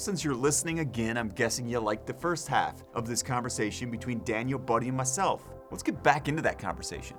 Since 0.00 0.24
you're 0.24 0.34
listening 0.34 0.78
again, 0.78 1.18
I'm 1.18 1.28
guessing 1.28 1.68
you 1.68 1.78
liked 1.78 2.06
the 2.06 2.14
first 2.14 2.48
half 2.48 2.82
of 2.94 3.06
this 3.06 3.22
conversation 3.22 3.90
between 3.90 4.24
Daniel, 4.24 4.58
Buddy, 4.58 4.88
and 4.88 4.96
myself. 4.96 5.44
Let's 5.70 5.82
get 5.82 6.02
back 6.02 6.26
into 6.26 6.42
that 6.42 6.58
conversation. 6.58 7.16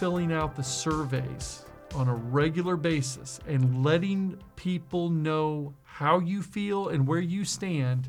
Filling 0.00 0.32
out 0.32 0.56
the 0.56 0.62
surveys 0.62 1.62
on 1.94 2.08
a 2.08 2.14
regular 2.14 2.74
basis 2.74 3.38
and 3.46 3.84
letting 3.84 4.34
people 4.56 5.10
know 5.10 5.74
how 5.82 6.18
you 6.18 6.40
feel 6.40 6.88
and 6.88 7.06
where 7.06 7.20
you 7.20 7.44
stand, 7.44 8.08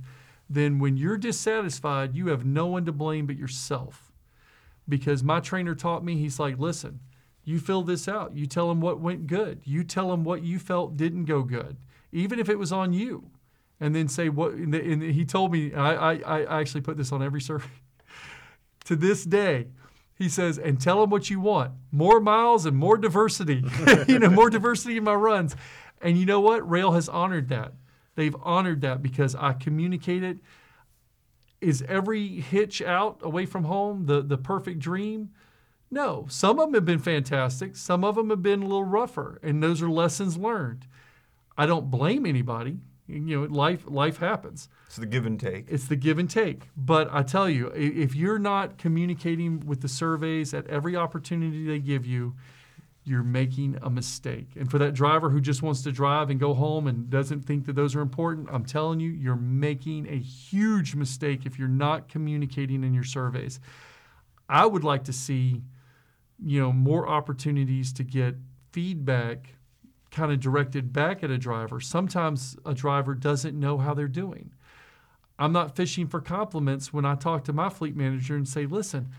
then 0.50 0.80
when 0.80 0.96
you're 0.96 1.18
dissatisfied, 1.18 2.16
you 2.16 2.28
have 2.28 2.46
no 2.46 2.66
one 2.66 2.86
to 2.86 2.94
blame 2.94 3.26
but 3.26 3.36
yourself. 3.36 4.10
Because 4.88 5.22
my 5.22 5.42
trainer 5.42 5.76
taught 5.76 6.02
me, 6.02 6.16
he's 6.16 6.40
like, 6.40 6.58
listen, 6.58 7.02
you 7.44 7.60
fill 7.60 7.82
this 7.82 8.08
out. 8.08 8.38
You 8.38 8.46
tell 8.46 8.70
them 8.70 8.80
what 8.80 9.02
went 9.02 9.28
good. 9.28 9.60
You 9.66 9.84
tell 9.84 10.12
them 10.12 10.24
what 10.24 10.44
you 10.44 10.60
felt 10.60 10.96
didn't 10.96 11.26
go 11.26 11.44
good, 11.44 11.76
even 12.14 12.40
if 12.40 12.48
it 12.48 12.58
was 12.58 12.72
on 12.72 12.94
you. 12.94 13.32
And 13.82 13.94
then 13.94 14.08
say 14.08 14.30
what, 14.30 14.54
and 14.54 14.74
and 14.74 15.04
he 15.04 15.26
told 15.26 15.52
me, 15.52 15.74
I, 15.74 16.14
I, 16.14 16.20
I 16.20 16.62
actually 16.62 16.82
put 16.82 16.96
this 16.96 17.12
on 17.12 17.22
every 17.22 17.42
survey. 17.42 17.68
to 18.86 18.96
this 18.96 19.26
day, 19.26 19.68
he 20.22 20.30
says, 20.30 20.58
and 20.58 20.80
tell 20.80 21.02
them 21.02 21.10
what 21.10 21.30
you 21.30 21.40
want 21.40 21.72
more 21.92 22.20
miles 22.20 22.66
and 22.66 22.76
more 22.76 22.98
diversity, 22.98 23.64
you 24.08 24.20
know, 24.20 24.30
more 24.30 24.50
diversity 24.50 24.98
in 24.98 25.04
my 25.04 25.14
runs. 25.14 25.56
And 26.02 26.18
you 26.18 26.26
know 26.26 26.40
what? 26.40 26.68
Roehl 26.68 26.96
has 26.96 27.08
honored 27.10 27.50
that. 27.50 27.74
They've 28.16 28.36
honored 28.42 28.82
that 28.82 29.02
because 29.02 29.36
I 29.36 29.54
communicated. 29.54 30.40
Is 31.60 31.84
every 31.88 32.28
hitch 32.28 32.82
out 32.82 33.20
away 33.22 33.46
from 33.46 33.66
home 33.66 34.06
the, 34.06 34.22
the 34.22 34.38
perfect 34.38 34.80
dream? 34.80 35.30
No. 35.92 36.26
Some 36.30 36.60
of 36.60 36.68
them 36.68 36.74
have 36.74 36.86
been 36.86 37.00
fantastic. 37.00 37.76
Some 37.76 38.04
of 38.04 38.16
them 38.16 38.30
have 38.30 38.42
been 38.42 38.64
a 38.64 38.66
little 38.66 38.84
rougher, 38.84 39.40
and 39.44 39.62
those 39.62 39.82
are 39.82 39.90
lessons 39.90 40.38
learned. 40.38 40.88
I 41.58 41.66
don't 41.66 41.92
blame 41.92 42.26
anybody. 42.26 42.80
You 43.12 43.42
know, 43.42 43.54
life 43.54 43.84
life 43.86 44.18
happens. 44.18 44.70
It's 44.88 44.98
the 44.98 45.06
give 45.06 45.26
and 45.26 45.40
take. 45.40 45.66
It's 45.70 45.88
the 45.88 45.96
give 45.96 46.20
and 46.20 46.30
take. 46.30 46.64
But 46.76 47.10
I 47.12 47.24
tell 47.24 47.50
you, 47.50 47.68
if 47.76 48.16
you're 48.16 48.40
not 48.40 48.78
communicating 48.78 49.60
with 49.62 49.82
the 49.82 49.88
surveys 49.88 50.54
at 50.54 50.68
every 50.68 50.96
opportunity 50.96 51.66
they 51.66 51.80
give 51.80 52.06
you, 52.06 52.36
you're 53.04 53.24
making 53.24 53.78
a 53.82 53.90
mistake. 53.90 54.50
And 54.56 54.70
for 54.70 54.78
that 54.78 54.94
driver 54.94 55.30
who 55.30 55.42
just 55.42 55.62
wants 55.62 55.82
to 55.84 55.92
drive 55.92 56.30
and 56.30 56.40
go 56.40 56.54
home 56.54 56.88
and 56.88 57.10
doesn't 57.10 57.42
think 57.42 57.66
that 57.66 57.74
those 57.74 57.96
are 57.96 58.02
important, 58.02 58.48
I'm 58.52 58.66
telling 58.66 59.00
you, 59.00 59.10
you're 59.10 59.36
making 59.36 60.08
a 60.08 60.18
huge 60.18 60.94
mistake 60.96 61.46
if 61.46 61.58
you're 61.58 61.68
not 61.68 62.10
communicating 62.10 62.84
in 62.84 62.94
your 62.94 63.04
surveys. 63.04 63.60
I 64.48 64.66
would 64.66 64.84
like 64.84 65.04
to 65.06 65.14
see, 65.14 65.64
you 66.44 66.60
know, 66.60 66.72
more 66.72 67.08
opportunities 67.08 67.92
to 67.94 68.04
get 68.04 68.36
feedback 68.72 69.56
kind 70.12 70.32
of 70.32 70.40
directed 70.40 70.92
back 70.92 71.24
at 71.24 71.32
a 71.32 71.38
driver. 71.38 71.80
Sometimes 71.80 72.58
a 72.66 72.74
driver 72.74 73.16
doesn't 73.16 73.58
know 73.58 73.78
how 73.78 73.94
they're 73.94 74.08
doing. 74.08 74.52
I'm 75.40 75.54
not 75.54 75.76
fishing 75.76 76.08
for 76.08 76.22
compliments 76.22 76.94
when 76.94 77.06
I 77.06 77.16
talk 77.16 77.46
to 77.46 77.54
my 77.54 77.70
fleet 77.70 77.96
manager 77.96 78.36
and 78.36 78.48
say, 78.48 78.66
listen, 78.66 79.10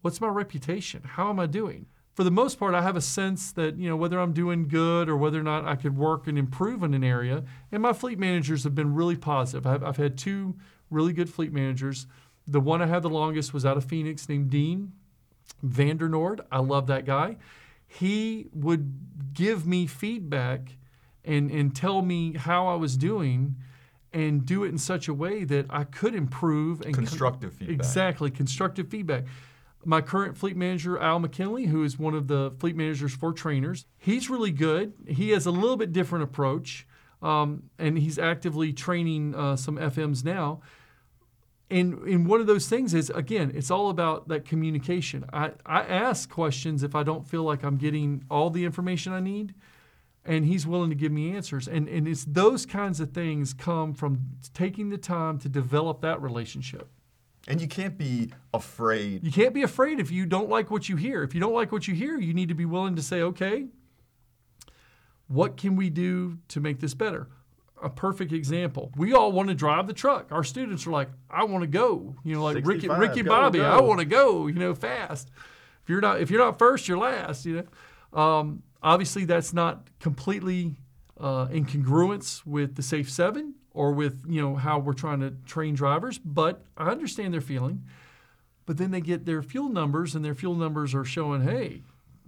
what's 0.00 0.20
my 0.20 0.28
reputation? 0.28 1.02
How 1.04 1.30
am 1.30 1.38
I 1.38 1.46
doing? 1.46 1.86
For 2.14 2.24
the 2.24 2.30
most 2.32 2.58
part, 2.58 2.74
I 2.74 2.82
have 2.82 2.96
a 2.96 3.00
sense 3.00 3.52
that, 3.52 3.76
you 3.78 3.88
know, 3.88 3.94
whether 3.94 4.18
I'm 4.18 4.32
doing 4.32 4.66
good 4.66 5.08
or 5.08 5.16
whether 5.16 5.38
or 5.38 5.44
not 5.44 5.66
I 5.66 5.76
could 5.76 5.96
work 5.96 6.26
and 6.26 6.36
improve 6.36 6.82
in 6.82 6.92
an 6.94 7.04
area. 7.04 7.44
And 7.70 7.80
my 7.80 7.92
fleet 7.92 8.18
managers 8.18 8.64
have 8.64 8.74
been 8.74 8.94
really 8.94 9.14
positive. 9.14 9.68
I've, 9.68 9.84
I've 9.84 9.98
had 9.98 10.18
two 10.18 10.56
really 10.90 11.12
good 11.12 11.30
fleet 11.30 11.52
managers. 11.52 12.08
The 12.46 12.58
one 12.58 12.82
I 12.82 12.86
had 12.86 13.02
the 13.02 13.08
longest 13.10 13.54
was 13.54 13.64
out 13.64 13.76
of 13.76 13.84
Phoenix 13.84 14.28
named 14.28 14.50
Dean 14.50 14.94
Vandernord. 15.64 16.40
I 16.50 16.58
love 16.58 16.88
that 16.88 17.04
guy. 17.04 17.36
He 17.88 18.48
would 18.52 19.32
give 19.32 19.66
me 19.66 19.86
feedback 19.86 20.76
and, 21.24 21.50
and 21.50 21.74
tell 21.74 22.02
me 22.02 22.34
how 22.34 22.68
I 22.68 22.74
was 22.76 22.96
doing 22.96 23.56
and 24.12 24.44
do 24.44 24.64
it 24.64 24.68
in 24.68 24.78
such 24.78 25.08
a 25.08 25.14
way 25.14 25.44
that 25.44 25.66
I 25.70 25.84
could 25.84 26.14
improve 26.14 26.80
and 26.82 26.94
con- 26.94 27.06
Constructive 27.06 27.54
feedback. 27.54 27.74
Exactly, 27.74 28.30
constructive 28.30 28.88
feedback. 28.88 29.24
My 29.84 30.00
current 30.00 30.36
fleet 30.36 30.56
manager, 30.56 30.98
Al 30.98 31.18
McKinley, 31.18 31.66
who 31.66 31.82
is 31.82 31.98
one 31.98 32.14
of 32.14 32.26
the 32.28 32.52
fleet 32.58 32.76
managers 32.76 33.14
for 33.14 33.32
trainers, 33.32 33.86
he's 33.96 34.28
really 34.28 34.50
good. 34.50 34.92
He 35.06 35.30
has 35.30 35.46
a 35.46 35.50
little 35.50 35.76
bit 35.76 35.92
different 35.92 36.24
approach, 36.24 36.86
um, 37.22 37.64
and 37.78 37.98
he's 37.98 38.18
actively 38.18 38.72
training 38.72 39.34
uh, 39.34 39.56
some 39.56 39.76
FMs 39.76 40.24
now. 40.24 40.60
And, 41.70 41.98
and 42.04 42.26
one 42.26 42.40
of 42.40 42.46
those 42.46 42.66
things 42.66 42.94
is, 42.94 43.10
again, 43.10 43.52
it's 43.54 43.70
all 43.70 43.90
about 43.90 44.28
that 44.28 44.46
communication. 44.46 45.26
I, 45.32 45.52
I 45.66 45.82
ask 45.82 46.30
questions 46.30 46.82
if 46.82 46.94
I 46.94 47.02
don't 47.02 47.28
feel 47.28 47.42
like 47.42 47.62
I'm 47.62 47.76
getting 47.76 48.24
all 48.30 48.48
the 48.48 48.64
information 48.64 49.12
I 49.12 49.20
need, 49.20 49.54
and 50.24 50.46
he's 50.46 50.66
willing 50.66 50.88
to 50.88 50.96
give 50.96 51.12
me 51.12 51.36
answers. 51.36 51.68
And, 51.68 51.86
and 51.88 52.08
it's 52.08 52.24
those 52.24 52.64
kinds 52.64 53.00
of 53.00 53.12
things 53.12 53.52
come 53.52 53.92
from 53.92 54.20
taking 54.54 54.88
the 54.88 54.98
time 54.98 55.38
to 55.40 55.48
develop 55.48 56.00
that 56.00 56.22
relationship. 56.22 56.88
And 57.46 57.60
you 57.60 57.68
can't 57.68 57.96
be 57.96 58.32
afraid. 58.52 59.24
You 59.24 59.32
can't 59.32 59.54
be 59.54 59.62
afraid 59.62 60.00
if 60.00 60.10
you 60.10 60.26
don't 60.26 60.48
like 60.50 60.70
what 60.70 60.88
you 60.88 60.96
hear. 60.96 61.22
If 61.22 61.34
you 61.34 61.40
don't 61.40 61.54
like 61.54 61.70
what 61.70 61.86
you 61.88 61.94
hear, 61.94 62.18
you 62.18 62.34
need 62.34 62.48
to 62.48 62.54
be 62.54 62.66
willing 62.66 62.96
to 62.96 63.02
say, 63.02 63.22
okay, 63.22 63.66
what 65.28 65.56
can 65.56 65.76
we 65.76 65.90
do 65.90 66.38
to 66.48 66.60
make 66.60 66.80
this 66.80 66.94
better? 66.94 67.28
A 67.82 67.90
perfect 67.90 68.32
example. 68.32 68.92
We 68.96 69.12
all 69.12 69.32
want 69.32 69.48
to 69.48 69.54
drive 69.54 69.86
the 69.86 69.92
truck. 69.92 70.32
Our 70.32 70.44
students 70.44 70.86
are 70.86 70.90
like, 70.90 71.08
I 71.30 71.44
want 71.44 71.62
to 71.62 71.68
go. 71.68 72.16
You 72.24 72.34
know, 72.36 72.42
like 72.42 72.56
Ricky, 72.56 72.88
65, 72.88 72.98
Ricky 72.98 73.22
go, 73.22 73.30
Bobby, 73.30 73.60
I 73.60 73.80
want 73.80 74.00
to 74.00 74.06
go. 74.06 74.46
You 74.46 74.54
know, 74.58 74.74
fast. 74.74 75.30
If 75.82 75.88
you're 75.88 76.00
not, 76.00 76.20
if 76.20 76.30
you're 76.30 76.40
not 76.40 76.58
first, 76.58 76.88
you're 76.88 76.98
last. 76.98 77.46
You 77.46 77.66
know, 78.12 78.20
um, 78.20 78.62
obviously 78.82 79.24
that's 79.24 79.52
not 79.52 79.88
completely 80.00 80.76
uh, 81.20 81.48
in 81.50 81.66
congruence 81.66 82.44
with 82.44 82.74
the 82.76 82.82
Safe 82.82 83.10
Seven 83.10 83.54
or 83.72 83.92
with 83.92 84.24
you 84.28 84.40
know 84.40 84.56
how 84.56 84.78
we're 84.78 84.92
trying 84.92 85.20
to 85.20 85.30
train 85.46 85.74
drivers. 85.74 86.18
But 86.18 86.64
I 86.76 86.90
understand 86.90 87.32
their 87.32 87.40
feeling. 87.40 87.84
But 88.66 88.76
then 88.76 88.90
they 88.90 89.00
get 89.00 89.24
their 89.24 89.42
fuel 89.42 89.70
numbers, 89.70 90.14
and 90.14 90.22
their 90.22 90.34
fuel 90.34 90.54
numbers 90.54 90.94
are 90.94 91.04
showing, 91.04 91.40
hey, 91.40 91.84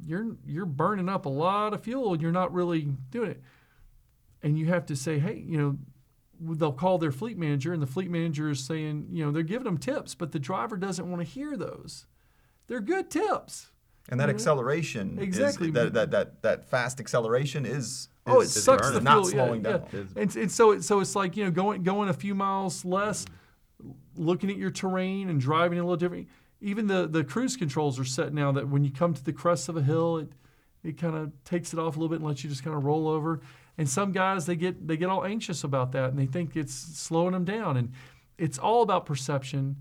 you're 0.07 0.37
you're 0.47 0.65
burning 0.65 1.09
up 1.09 1.27
a 1.27 1.29
lot 1.29 1.75
of 1.75 1.83
fuel, 1.83 2.13
and 2.13 2.23
you're 2.23 2.33
not 2.33 2.53
really 2.53 2.89
doing 3.11 3.31
it. 3.33 3.43
And 4.43 4.59
you 4.59 4.67
have 4.67 4.87
to 4.87 4.97
say, 4.97 5.19
hey, 5.19 5.43
you 5.47 5.59
know, 5.59 6.55
they'll 6.55 6.73
call 6.73 6.97
their 6.99 7.13
fleet 7.13 7.37
manager, 7.37 7.73
and 7.73 7.83
the 7.83 7.87
fleet 7.87 8.11
manager 8.11 8.49
is 8.51 8.65
saying, 8.65 9.09
you 9.11 9.25
know, 9.25 9.31
they're 9.31 9.43
giving 9.43 9.65
them 9.65 9.77
tips, 9.79 10.15
but 10.15 10.33
the 10.33 10.39
driver 10.39 10.77
doesn't 10.77 11.11
want 11.11 11.21
to 11.23 11.29
hear 11.31 11.57
those. 11.57 12.07
They're 12.67 12.81
good 12.81 13.11
tips. 13.11 13.71
And 14.09 14.19
that 14.19 14.31
acceleration, 14.31 15.19
is- 15.19 15.25
Exactly. 15.25 15.71
that, 15.73 15.93
that, 15.93 16.11
that, 16.13 16.43
that 16.43 16.65
fast 16.71 17.01
acceleration 17.01 17.67
is, 17.67 18.09
Oh, 18.27 18.41
it 18.41 18.45
is- 18.45 18.57
is 18.57 18.65
sucks 18.65 18.91
the 18.91 19.01
fuel. 19.01 19.25
yeah, 19.25 19.31
slowing 19.31 19.65
yeah. 19.65 19.71
down. 19.79 20.09
And, 20.17 20.37
and 20.37 20.51
so, 20.53 20.71
it, 20.73 20.85
so 20.85 21.01
it's 21.01 21.15
like 21.17 21.37
you 21.37 21.45
know 21.45 21.51
going 21.51 21.83
going 21.83 22.09
a 22.09 22.13
few 22.15 22.35
miles 22.35 22.85
less, 22.85 23.25
looking 24.17 24.51
at 24.51 24.57
your 24.57 24.71
terrain 24.71 25.29
and 25.29 25.41
driving 25.41 25.79
a 25.79 25.83
little 25.83 25.97
different. 25.97 26.29
Even 26.61 26.87
the 26.87 27.07
the 27.09 27.25
cruise 27.25 27.57
controls 27.57 27.99
are 27.99 28.05
set 28.05 28.33
now 28.35 28.53
that 28.53 28.69
when 28.69 28.85
you 28.85 28.91
come 28.91 29.15
to 29.15 29.25
the 29.25 29.33
crest 29.33 29.69
of 29.69 29.77
a 29.77 29.83
hill, 29.83 30.19
it 30.19 30.29
it 30.85 30.99
kind 30.99 31.17
of 31.17 31.33
takes 31.45 31.73
it 31.73 31.79
off 31.79 31.97
a 31.97 31.99
little 31.99 32.09
bit 32.09 32.17
and 32.21 32.27
lets 32.29 32.45
you 32.45 32.51
just 32.51 32.63
kind 32.63 32.77
of 32.77 32.85
roll 32.85 33.09
over. 33.09 33.41
And 33.81 33.89
some 33.89 34.13
guys 34.13 34.45
they 34.45 34.57
get 34.57 34.87
they 34.87 34.99
get 34.99 35.09
all 35.09 35.25
anxious 35.25 35.65
about 35.65 35.93
that 35.93 36.11
and 36.11 36.19
they 36.19 36.27
think 36.27 36.55
it's 36.55 36.75
slowing 36.75 37.33
them 37.33 37.47
down. 37.47 37.79
And 37.79 37.95
it's 38.37 38.59
all 38.59 38.83
about 38.83 39.07
perception. 39.07 39.77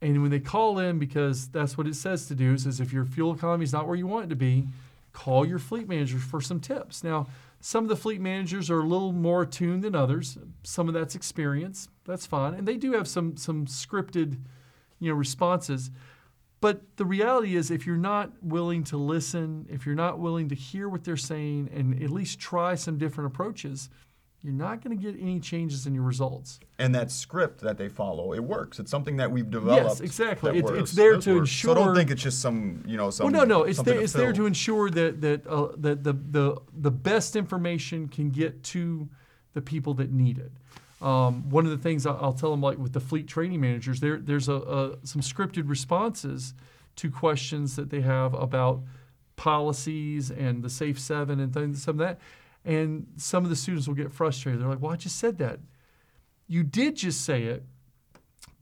And 0.00 0.22
when 0.22 0.30
they 0.30 0.38
call 0.38 0.78
in, 0.78 1.00
because 1.00 1.48
that's 1.48 1.76
what 1.76 1.88
it 1.88 1.96
says 1.96 2.26
to 2.26 2.36
do, 2.36 2.56
says 2.56 2.78
if 2.78 2.92
your 2.92 3.04
fuel 3.04 3.34
economy 3.34 3.64
is 3.64 3.72
not 3.72 3.88
where 3.88 3.96
you 3.96 4.06
want 4.06 4.26
it 4.26 4.28
to 4.28 4.36
be, 4.36 4.68
call 5.12 5.44
your 5.44 5.58
fleet 5.58 5.88
manager 5.88 6.18
for 6.18 6.40
some 6.40 6.60
tips. 6.60 7.02
Now, 7.02 7.26
some 7.58 7.82
of 7.82 7.88
the 7.88 7.96
fleet 7.96 8.20
managers 8.20 8.70
are 8.70 8.78
a 8.78 8.86
little 8.86 9.10
more 9.10 9.42
attuned 9.42 9.82
than 9.82 9.96
others. 9.96 10.38
Some 10.62 10.86
of 10.86 10.94
that's 10.94 11.16
experience. 11.16 11.88
That's 12.04 12.26
fine, 12.26 12.54
and 12.54 12.68
they 12.68 12.76
do 12.76 12.92
have 12.92 13.08
some 13.08 13.36
some 13.36 13.66
scripted, 13.66 14.38
you 15.00 15.10
know, 15.10 15.16
responses. 15.16 15.90
But 16.62 16.96
the 16.96 17.04
reality 17.04 17.56
is, 17.56 17.72
if 17.72 17.88
you're 17.88 17.96
not 17.96 18.30
willing 18.40 18.84
to 18.84 18.96
listen, 18.96 19.66
if 19.68 19.84
you're 19.84 19.96
not 19.96 20.20
willing 20.20 20.48
to 20.48 20.54
hear 20.54 20.88
what 20.88 21.02
they're 21.02 21.16
saying, 21.16 21.68
and 21.74 22.00
at 22.00 22.08
least 22.08 22.38
try 22.38 22.76
some 22.76 22.98
different 22.98 23.34
approaches, 23.34 23.90
you're 24.44 24.52
not 24.52 24.80
going 24.80 24.96
to 24.96 25.02
get 25.02 25.20
any 25.20 25.40
changes 25.40 25.88
in 25.88 25.94
your 25.94 26.04
results. 26.04 26.60
And 26.78 26.94
that 26.94 27.10
script 27.10 27.62
that 27.62 27.78
they 27.78 27.88
follow, 27.88 28.32
it 28.32 28.44
works. 28.44 28.78
It's 28.78 28.92
something 28.92 29.16
that 29.16 29.32
we've 29.32 29.50
developed. 29.50 29.88
Yes, 29.88 30.00
exactly. 30.00 30.56
It's, 30.56 30.70
works. 30.70 30.82
it's 30.82 30.92
there 30.92 31.18
to 31.18 31.30
work. 31.32 31.40
ensure. 31.40 31.74
So 31.74 31.84
don't 31.84 31.96
think 31.96 32.12
it's 32.12 32.22
just 32.22 32.40
some, 32.40 32.84
you 32.86 32.96
know, 32.96 33.10
some. 33.10 33.32
well, 33.32 33.44
no, 33.44 33.58
no. 33.58 33.64
It's 33.64 33.82
there, 33.82 33.94
to 33.96 34.00
it's 34.00 34.12
there 34.12 34.32
to 34.32 34.46
ensure 34.46 34.88
that 34.90 35.20
that 35.20 35.44
uh, 35.48 35.68
that 35.78 36.04
the, 36.04 36.12
the 36.12 36.56
the 36.76 36.92
best 36.92 37.34
information 37.34 38.06
can 38.06 38.30
get 38.30 38.62
to 38.64 39.08
the 39.54 39.62
people 39.62 39.94
that 39.94 40.12
need 40.12 40.38
it. 40.38 40.52
Um, 41.02 41.50
one 41.50 41.64
of 41.64 41.72
the 41.72 41.78
things 41.78 42.06
I'll 42.06 42.32
tell 42.32 42.52
them, 42.52 42.60
like 42.60 42.78
with 42.78 42.92
the 42.92 43.00
fleet 43.00 43.26
training 43.26 43.60
managers, 43.60 44.00
there 44.00 44.18
there's 44.18 44.48
a, 44.48 44.54
a 44.54 45.06
some 45.06 45.20
scripted 45.20 45.68
responses 45.68 46.54
to 46.96 47.10
questions 47.10 47.76
that 47.76 47.90
they 47.90 48.02
have 48.02 48.34
about 48.34 48.82
policies 49.34 50.30
and 50.30 50.62
the 50.62 50.70
Safe 50.70 51.00
Seven 51.00 51.40
and 51.40 51.52
things, 51.52 51.82
some 51.82 51.98
of 52.00 52.06
that. 52.06 52.20
And 52.64 53.08
some 53.16 53.42
of 53.42 53.50
the 53.50 53.56
students 53.56 53.88
will 53.88 53.96
get 53.96 54.12
frustrated. 54.12 54.60
They're 54.60 54.68
like, 54.68 54.80
"Well, 54.80 54.92
I 54.92 54.96
just 54.96 55.18
said 55.18 55.38
that. 55.38 55.58
You 56.46 56.62
did 56.62 56.94
just 56.96 57.22
say 57.22 57.44
it, 57.44 57.64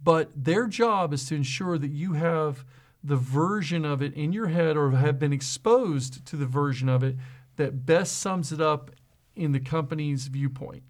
but 0.03 0.31
their 0.35 0.67
job 0.67 1.13
is 1.13 1.27
to 1.27 1.35
ensure 1.35 1.77
that 1.77 1.91
you 1.91 2.15
have 2.15 2.65
the 3.05 3.17
version 3.17 3.85
of 3.85 4.01
it 4.01 4.15
in 4.15 4.33
your 4.33 4.49
head 4.49 4.77
or 4.77 4.91
have 4.93 5.19
been 5.19 5.33
exposed 5.33 6.25
to 6.27 6.37
the 6.37 6.47
version 6.47 6.89
of 6.89 7.03
it 7.03 7.17
that 7.57 7.85
best 7.85 8.19
sums 8.19 8.53
it 8.53 8.61
up 8.61 8.91
in 9.37 9.53
the 9.53 9.61
company's 9.61 10.27
viewpoint. 10.29 10.83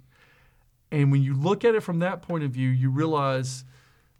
And 0.92 1.12
when 1.12 1.22
you 1.22 1.34
look 1.34 1.64
at 1.64 1.74
it 1.74 1.82
from 1.82 2.00
that 2.00 2.22
point 2.22 2.44
of 2.44 2.50
view, 2.50 2.68
you 2.68 2.90
realize 2.90 3.64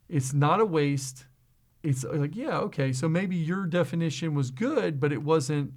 it's 0.08 0.32
not 0.32 0.60
a 0.60 0.64
waste. 0.64 1.26
It's 1.82 2.04
like, 2.04 2.36
yeah, 2.36 2.58
okay, 2.58 2.92
so 2.92 3.08
maybe 3.08 3.36
your 3.36 3.66
definition 3.66 4.34
was 4.34 4.50
good, 4.50 5.00
but 5.00 5.12
it 5.12 5.22
wasn't, 5.22 5.72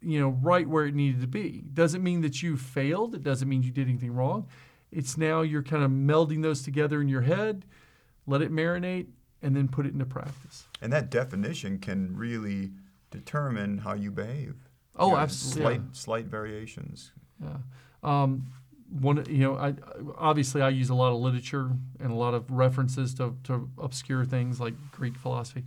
you 0.00 0.18
know, 0.18 0.30
right 0.30 0.66
where 0.66 0.86
it 0.86 0.94
needed 0.94 1.20
to 1.20 1.26
be. 1.26 1.62
Doesn't 1.72 2.02
mean 2.02 2.22
that 2.22 2.42
you 2.42 2.56
failed. 2.56 3.14
It 3.14 3.22
doesn't 3.22 3.48
mean 3.48 3.62
you 3.62 3.70
did 3.70 3.88
anything 3.88 4.12
wrong. 4.12 4.48
It's 4.90 5.16
now 5.18 5.42
you're 5.42 5.62
kind 5.62 5.84
of 5.84 5.90
melding 5.90 6.42
those 6.42 6.62
together 6.62 7.00
in 7.00 7.08
your 7.08 7.20
head, 7.20 7.66
let 8.26 8.40
it 8.40 8.50
marinate, 8.50 9.08
and 9.42 9.54
then 9.54 9.68
put 9.68 9.86
it 9.86 9.92
into 9.92 10.06
practice. 10.06 10.66
And 10.80 10.92
that 10.92 11.10
definition 11.10 11.78
can 11.78 12.16
really 12.16 12.70
determine 13.10 13.78
how 13.78 13.94
you 13.94 14.10
behave. 14.10 14.56
Oh, 14.96 15.08
You 15.08 15.12
know, 15.12 15.18
absolutely. 15.18 15.62
Slight, 15.62 15.96
slight 15.96 16.24
variations. 16.26 17.12
Yeah. 17.42 17.58
Um, 18.02 18.46
one, 18.90 19.24
you 19.28 19.38
know, 19.38 19.56
I 19.56 19.74
obviously 20.16 20.62
I 20.62 20.68
use 20.68 20.90
a 20.90 20.94
lot 20.94 21.12
of 21.12 21.18
literature 21.18 21.70
and 22.00 22.10
a 22.10 22.14
lot 22.14 22.34
of 22.34 22.50
references 22.50 23.14
to, 23.14 23.36
to 23.44 23.68
obscure 23.78 24.24
things 24.24 24.60
like 24.60 24.74
Greek 24.92 25.16
philosophy. 25.16 25.64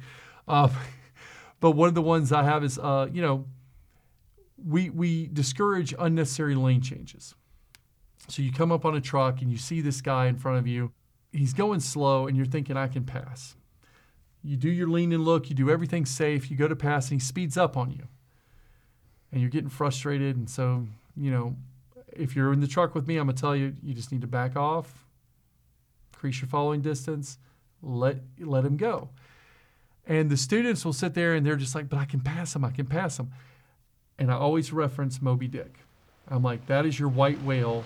Uh, 0.47 0.69
but 1.59 1.71
one 1.71 1.87
of 1.87 1.95
the 1.95 2.01
ones 2.01 2.31
I 2.31 2.43
have 2.43 2.63
is, 2.63 2.79
uh, 2.79 3.07
you 3.11 3.21
know, 3.21 3.45
we 4.65 4.89
we 4.89 5.27
discourage 5.27 5.93
unnecessary 5.97 6.55
lane 6.55 6.81
changes. 6.81 7.35
So 8.27 8.41
you 8.41 8.51
come 8.51 8.71
up 8.71 8.85
on 8.85 8.95
a 8.95 9.01
truck 9.01 9.41
and 9.41 9.49
you 9.49 9.57
see 9.57 9.81
this 9.81 10.01
guy 10.01 10.27
in 10.27 10.37
front 10.37 10.57
of 10.57 10.67
you. 10.67 10.91
He's 11.31 11.53
going 11.53 11.79
slow, 11.79 12.27
and 12.27 12.35
you're 12.35 12.45
thinking, 12.45 12.75
I 12.75 12.87
can 12.87 13.03
pass. 13.03 13.55
You 14.43 14.57
do 14.57 14.69
your 14.69 14.87
lean 14.87 15.11
and 15.11 15.23
look. 15.23 15.49
You 15.49 15.55
do 15.55 15.69
everything 15.69 16.05
safe. 16.05 16.49
You 16.49 16.57
go 16.57 16.67
to 16.67 16.75
pass, 16.75 17.11
and 17.11 17.21
he 17.21 17.25
speeds 17.25 17.55
up 17.55 17.77
on 17.77 17.91
you, 17.91 18.07
and 19.31 19.39
you're 19.39 19.49
getting 19.49 19.69
frustrated. 19.69 20.37
And 20.37 20.49
so, 20.49 20.87
you 21.15 21.29
know, 21.29 21.55
if 22.13 22.35
you're 22.35 22.53
in 22.53 22.59
the 22.59 22.67
truck 22.67 22.95
with 22.95 23.07
me, 23.07 23.17
I'm 23.17 23.27
gonna 23.27 23.37
tell 23.37 23.55
you, 23.55 23.75
you 23.83 23.93
just 23.93 24.11
need 24.11 24.21
to 24.21 24.27
back 24.27 24.55
off, 24.55 25.05
increase 26.13 26.41
your 26.41 26.49
following 26.49 26.81
distance, 26.81 27.37
let 27.81 28.17
let 28.39 28.65
him 28.65 28.77
go. 28.77 29.09
And 30.05 30.29
the 30.29 30.37
students 30.37 30.83
will 30.83 30.93
sit 30.93 31.13
there 31.13 31.35
and 31.35 31.45
they're 31.45 31.55
just 31.55 31.75
like, 31.75 31.87
but 31.87 31.99
I 31.99 32.05
can 32.05 32.19
pass 32.19 32.55
him, 32.55 32.65
I 32.65 32.71
can 32.71 32.87
pass 32.87 33.19
him. 33.19 33.31
And 34.17 34.31
I 34.31 34.35
always 34.35 34.73
reference 34.73 35.21
Moby 35.21 35.47
Dick. 35.47 35.79
I'm 36.27 36.43
like, 36.43 36.65
that 36.67 36.85
is 36.85 36.99
your 36.99 37.09
white 37.09 37.41
whale. 37.43 37.83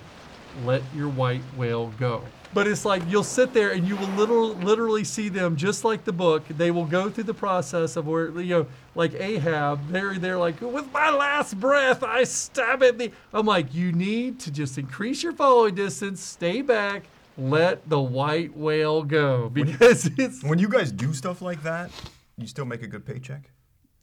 Let 0.64 0.82
your 0.94 1.08
white 1.08 1.42
whale 1.56 1.88
go. 1.98 2.22
But 2.52 2.68
it's 2.68 2.84
like 2.84 3.02
you'll 3.08 3.24
sit 3.24 3.52
there 3.52 3.72
and 3.72 3.86
you 3.86 3.96
will 3.96 4.08
literally, 4.08 4.54
literally 4.54 5.04
see 5.04 5.28
them 5.28 5.56
just 5.56 5.84
like 5.84 6.04
the 6.04 6.12
book. 6.12 6.46
They 6.48 6.70
will 6.70 6.84
go 6.84 7.10
through 7.10 7.24
the 7.24 7.34
process 7.34 7.96
of 7.96 8.06
where 8.06 8.30
you 8.40 8.54
know, 8.54 8.66
like 8.94 9.14
Ahab. 9.14 9.88
They're 9.88 10.14
they're 10.18 10.38
like, 10.38 10.60
with 10.60 10.92
my 10.92 11.10
last 11.10 11.58
breath, 11.58 12.04
I 12.04 12.22
stab 12.22 12.82
at 12.84 12.98
the. 12.98 13.10
I'm 13.32 13.44
like, 13.44 13.74
you 13.74 13.90
need 13.90 14.38
to 14.40 14.52
just 14.52 14.78
increase 14.78 15.24
your 15.24 15.32
following 15.32 15.74
distance, 15.74 16.20
stay 16.20 16.62
back, 16.62 17.02
let 17.36 17.88
the 17.88 18.00
white 18.00 18.56
whale 18.56 19.02
go 19.02 19.48
because 19.48 20.06
it's 20.18 20.42
When 20.44 20.60
you 20.60 20.68
guys 20.68 20.92
do 20.92 21.12
stuff 21.12 21.42
like 21.42 21.62
that, 21.64 21.90
you 22.38 22.46
still 22.46 22.64
make 22.64 22.82
a 22.82 22.86
good 22.86 23.04
paycheck. 23.04 23.50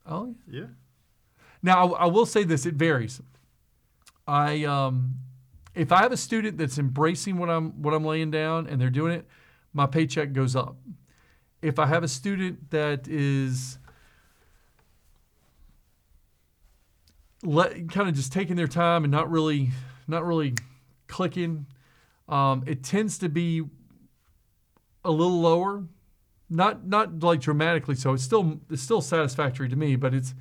oh 0.05 0.35
Yeah. 0.47 0.65
Now, 1.63 1.93
I, 1.93 2.03
I 2.03 2.05
will 2.07 2.25
say 2.25 2.43
this: 2.43 2.65
it 2.65 2.73
varies. 2.73 3.21
I, 4.27 4.63
um, 4.65 5.15
if 5.73 5.91
I 5.91 6.01
have 6.01 6.11
a 6.11 6.17
student 6.17 6.57
that's 6.57 6.77
embracing 6.77 7.37
what 7.37 7.49
I'm 7.49 7.81
what 7.81 7.93
I'm 7.93 8.03
laying 8.03 8.31
down 8.31 8.67
and 8.67 8.79
they're 8.79 8.89
doing 8.89 9.13
it, 9.13 9.27
my 9.73 9.85
paycheck 9.85 10.33
goes 10.33 10.55
up. 10.55 10.75
If 11.61 11.79
I 11.79 11.85
have 11.85 12.03
a 12.03 12.07
student 12.07 12.71
that 12.71 13.07
is 13.07 13.77
let, 17.43 17.89
kind 17.89 18.09
of 18.09 18.15
just 18.15 18.33
taking 18.33 18.55
their 18.55 18.67
time 18.67 19.03
and 19.03 19.11
not 19.11 19.29
really 19.31 19.69
not 20.07 20.25
really 20.25 20.55
clicking, 21.07 21.67
um, 22.27 22.63
it 22.67 22.83
tends 22.83 23.17
to 23.19 23.29
be 23.29 23.63
a 25.03 25.11
little 25.11 25.39
lower. 25.39 25.83
Not 26.49 26.85
not 26.85 27.23
like 27.23 27.39
dramatically 27.39 27.95
so. 27.95 28.13
It's 28.13 28.23
still 28.23 28.59
it's 28.69 28.81
still 28.81 29.01
satisfactory 29.01 29.69
to 29.69 29.75
me, 29.77 29.95
but 29.95 30.13
it's 30.13 30.33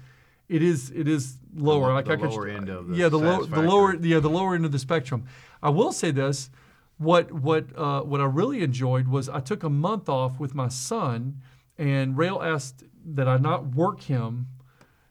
it 0.50 0.62
is 0.62 0.90
it 0.90 1.06
is 1.08 1.38
lower. 1.54 1.88
lo- 1.88 1.94
like 1.94 2.04
the 2.06 2.12
I 2.12 2.16
could, 2.16 2.30
lower 2.30 2.48
end 2.48 2.68
of 2.68 2.88
the 2.88 2.96
yeah 2.96 3.08
the 3.08 3.18
low, 3.18 3.44
the 3.44 3.62
lower 3.62 3.94
yeah 3.96 4.18
the 4.20 4.28
lower 4.30 4.54
end 4.54 4.64
of 4.64 4.72
the 4.72 4.78
spectrum. 4.78 5.24
I 5.62 5.70
will 5.70 5.92
say 5.92 6.10
this: 6.10 6.50
what 6.98 7.30
what 7.32 7.64
uh, 7.76 8.00
what 8.02 8.20
I 8.20 8.24
really 8.24 8.62
enjoyed 8.62 9.08
was 9.08 9.28
I 9.28 9.40
took 9.40 9.62
a 9.62 9.70
month 9.70 10.08
off 10.08 10.38
with 10.40 10.54
my 10.54 10.68
son, 10.68 11.40
and 11.78 12.14
Roehl 12.16 12.44
asked 12.44 12.82
that 13.14 13.26
I 13.28 13.36
not 13.38 13.74
work 13.74 14.02
him, 14.02 14.48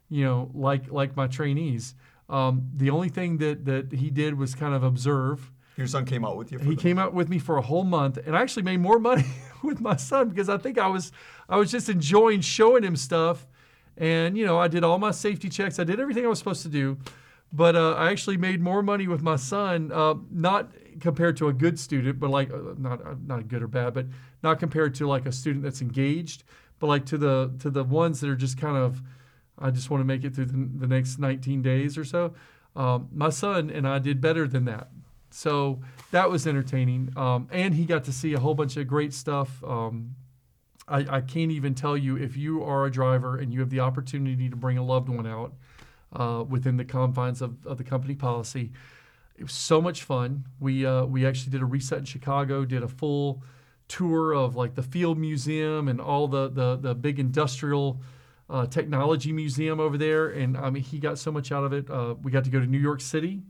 you 0.09 0.24
know, 0.25 0.51
like 0.53 0.91
like 0.91 1.15
my 1.15 1.27
trainees. 1.27 1.96
Um, 2.29 2.69
the 2.75 2.89
only 2.91 3.10
thing 3.10 3.38
that 3.39 3.65
that 3.65 3.91
he 3.93 4.10
did 4.12 4.38
was 4.38 4.53
kind 4.55 4.74
of 4.75 4.84
observe. 4.84 5.51
Your 5.77 5.88
son 5.88 6.03
came 6.05 6.25
out 6.25 6.36
with 6.36 6.51
you. 6.51 6.60
For 6.60 6.65
He 6.65 6.75
the- 6.75 6.81
came 6.81 7.00
out 7.00 7.13
with 7.13 7.29
me 7.29 7.39
for 7.39 7.55
a 7.58 7.62
whole 7.62 7.86
month, 7.86 8.17
and 8.25 8.36
I 8.36 8.41
actually 8.41 8.63
made 8.63 8.81
more 8.81 9.00
money 9.12 9.25
with 9.63 9.79
my 9.79 9.96
son 9.96 10.29
because 10.29 10.50
I 10.50 10.58
think 10.58 10.77
I 10.77 10.88
was 10.88 11.12
I 11.48 11.55
was 11.58 11.72
just 11.72 11.88
enjoying 11.89 12.41
showing 12.41 12.84
him 12.84 12.96
stuff, 12.96 13.48
and 14.00 14.36
you 14.38 14.46
know 14.46 14.58
I 14.58 14.68
did 14.68 14.84
all 14.84 14.98
my 14.98 15.12
safety 15.12 15.50
checks, 15.50 15.77
I 15.77 15.84
did 15.84 16.00
everything 16.00 16.25
I 16.25 16.29
was 16.29 16.39
supposed 16.39 16.63
to 16.63 16.70
do, 16.70 16.98
but 17.53 17.75
uh, 17.75 17.94
I 17.94 18.10
actually 18.10 18.38
made 18.38 18.62
more 18.62 18.82
money 18.82 19.08
with 19.08 19.22
my 19.22 19.36
son, 19.36 19.91
uh, 19.94 20.15
not 20.32 20.72
compared 21.00 21.38
to 21.38 21.48
a 21.50 21.53
good 21.53 21.79
student, 21.79 22.20
but 22.20 22.29
like 22.29 22.51
uh, 22.51 22.74
not 22.77 23.06
uh, 23.06 23.15
not 23.25 23.48
good 23.48 23.62
or 23.62 23.68
bad, 23.68 23.94
but 23.94 24.08
not 24.41 24.60
compared 24.60 24.96
to 24.96 25.08
like 25.08 25.25
a 25.25 25.32
student 25.32 25.63
that's 25.63 25.82
engaged, 25.82 26.44
but 26.79 26.88
like 26.88 27.06
to 27.08 27.18
the 27.18 27.51
to 27.60 27.70
the 27.70 27.84
ones 27.84 28.22
that 28.22 28.29
are 28.29 28.36
just 28.36 28.58
kind 28.58 28.77
of 28.77 29.01
I 29.60 29.72
just 29.72 29.89
want 29.89 30.01
to 30.01 30.06
make 30.06 30.24
it 30.24 30.34
through 30.34 30.46
the, 30.46 30.70
the 30.79 30.88
next 30.88 31.20
19 31.20 31.62
days 31.62 31.98
or 31.98 32.06
so. 32.06 32.34
Um, 32.75 33.10
my 33.13 33.29
son 33.29 33.70
and 33.70 33.88
I 33.88 34.00
did 34.00 34.22
better 34.22 34.48
than 34.48 34.65
that. 34.65 34.89
So 35.32 35.82
that 36.12 36.29
was 36.29 36.48
entertaining. 36.48 37.13
Um, 37.15 37.48
and 37.51 37.74
he 37.74 37.86
got 37.86 38.06
to 38.06 38.12
see 38.12 38.34
a 38.34 38.39
whole 38.39 38.56
bunch 38.56 38.77
of 38.77 38.88
great 38.88 39.13
stuff. 39.13 39.63
Um, 39.63 40.15
I, 40.89 41.17
I 41.17 41.22
can't 41.22 41.51
even 41.51 41.75
tell 41.75 41.96
you 41.96 42.17
if 42.17 42.36
you 42.36 42.63
are 42.63 42.86
a 42.86 42.91
driver 42.91 43.38
and 43.38 43.53
you 43.53 43.60
have 43.60 43.69
the 43.69 43.79
opportunity 43.79 44.50
to 44.50 44.55
bring 44.55 44.77
a 44.77 44.84
loved 44.84 45.10
one 45.10 45.27
out 45.27 45.53
uh, 46.13 46.43
within 46.48 46.77
the 46.77 46.86
confines 46.86 47.41
of, 47.41 47.65
of 47.65 47.77
the 47.77 47.84
company 47.84 48.15
policy. 48.15 48.72
It 49.38 49.43
was 49.43 49.53
so 49.53 49.81
much 49.81 50.03
fun. 50.03 50.46
We 50.60 50.86
uh, 50.86 51.05
we 51.05 51.25
actually 51.25 51.51
did 51.51 51.62
a 51.62 51.65
reset 51.65 52.00
in 52.00 52.05
Chicago, 52.05 52.65
did 52.65 52.84
a 52.84 52.88
full 52.88 53.43
tour 53.88 54.34
of 54.34 54.55
like 54.55 54.75
the 54.75 54.84
field 54.84 55.17
museum 55.17 55.88
and 55.88 56.01
all 56.01 56.27
the 56.27 56.50
the, 56.50 56.75
the 56.75 56.96
big 56.96 57.19
industrial 57.19 58.01
uh, 58.50 58.65
technology 58.65 59.31
museum 59.31 59.79
over 59.79 59.98
there. 59.98 60.29
And 60.29 60.58
I 60.58 60.69
mean, 60.69 60.84
he 60.84 61.00
got 61.00 61.19
so 61.19 61.31
much 61.31 61.51
out 61.51 61.63
of 61.63 61.72
it. 61.72 61.89
Uh, 61.89 62.15
we 62.22 62.31
got 62.31 62.43
to 62.46 62.50
go 62.50 62.60
to 62.60 62.65
New 62.65 62.79
York 62.79 63.00
City. 63.00 63.43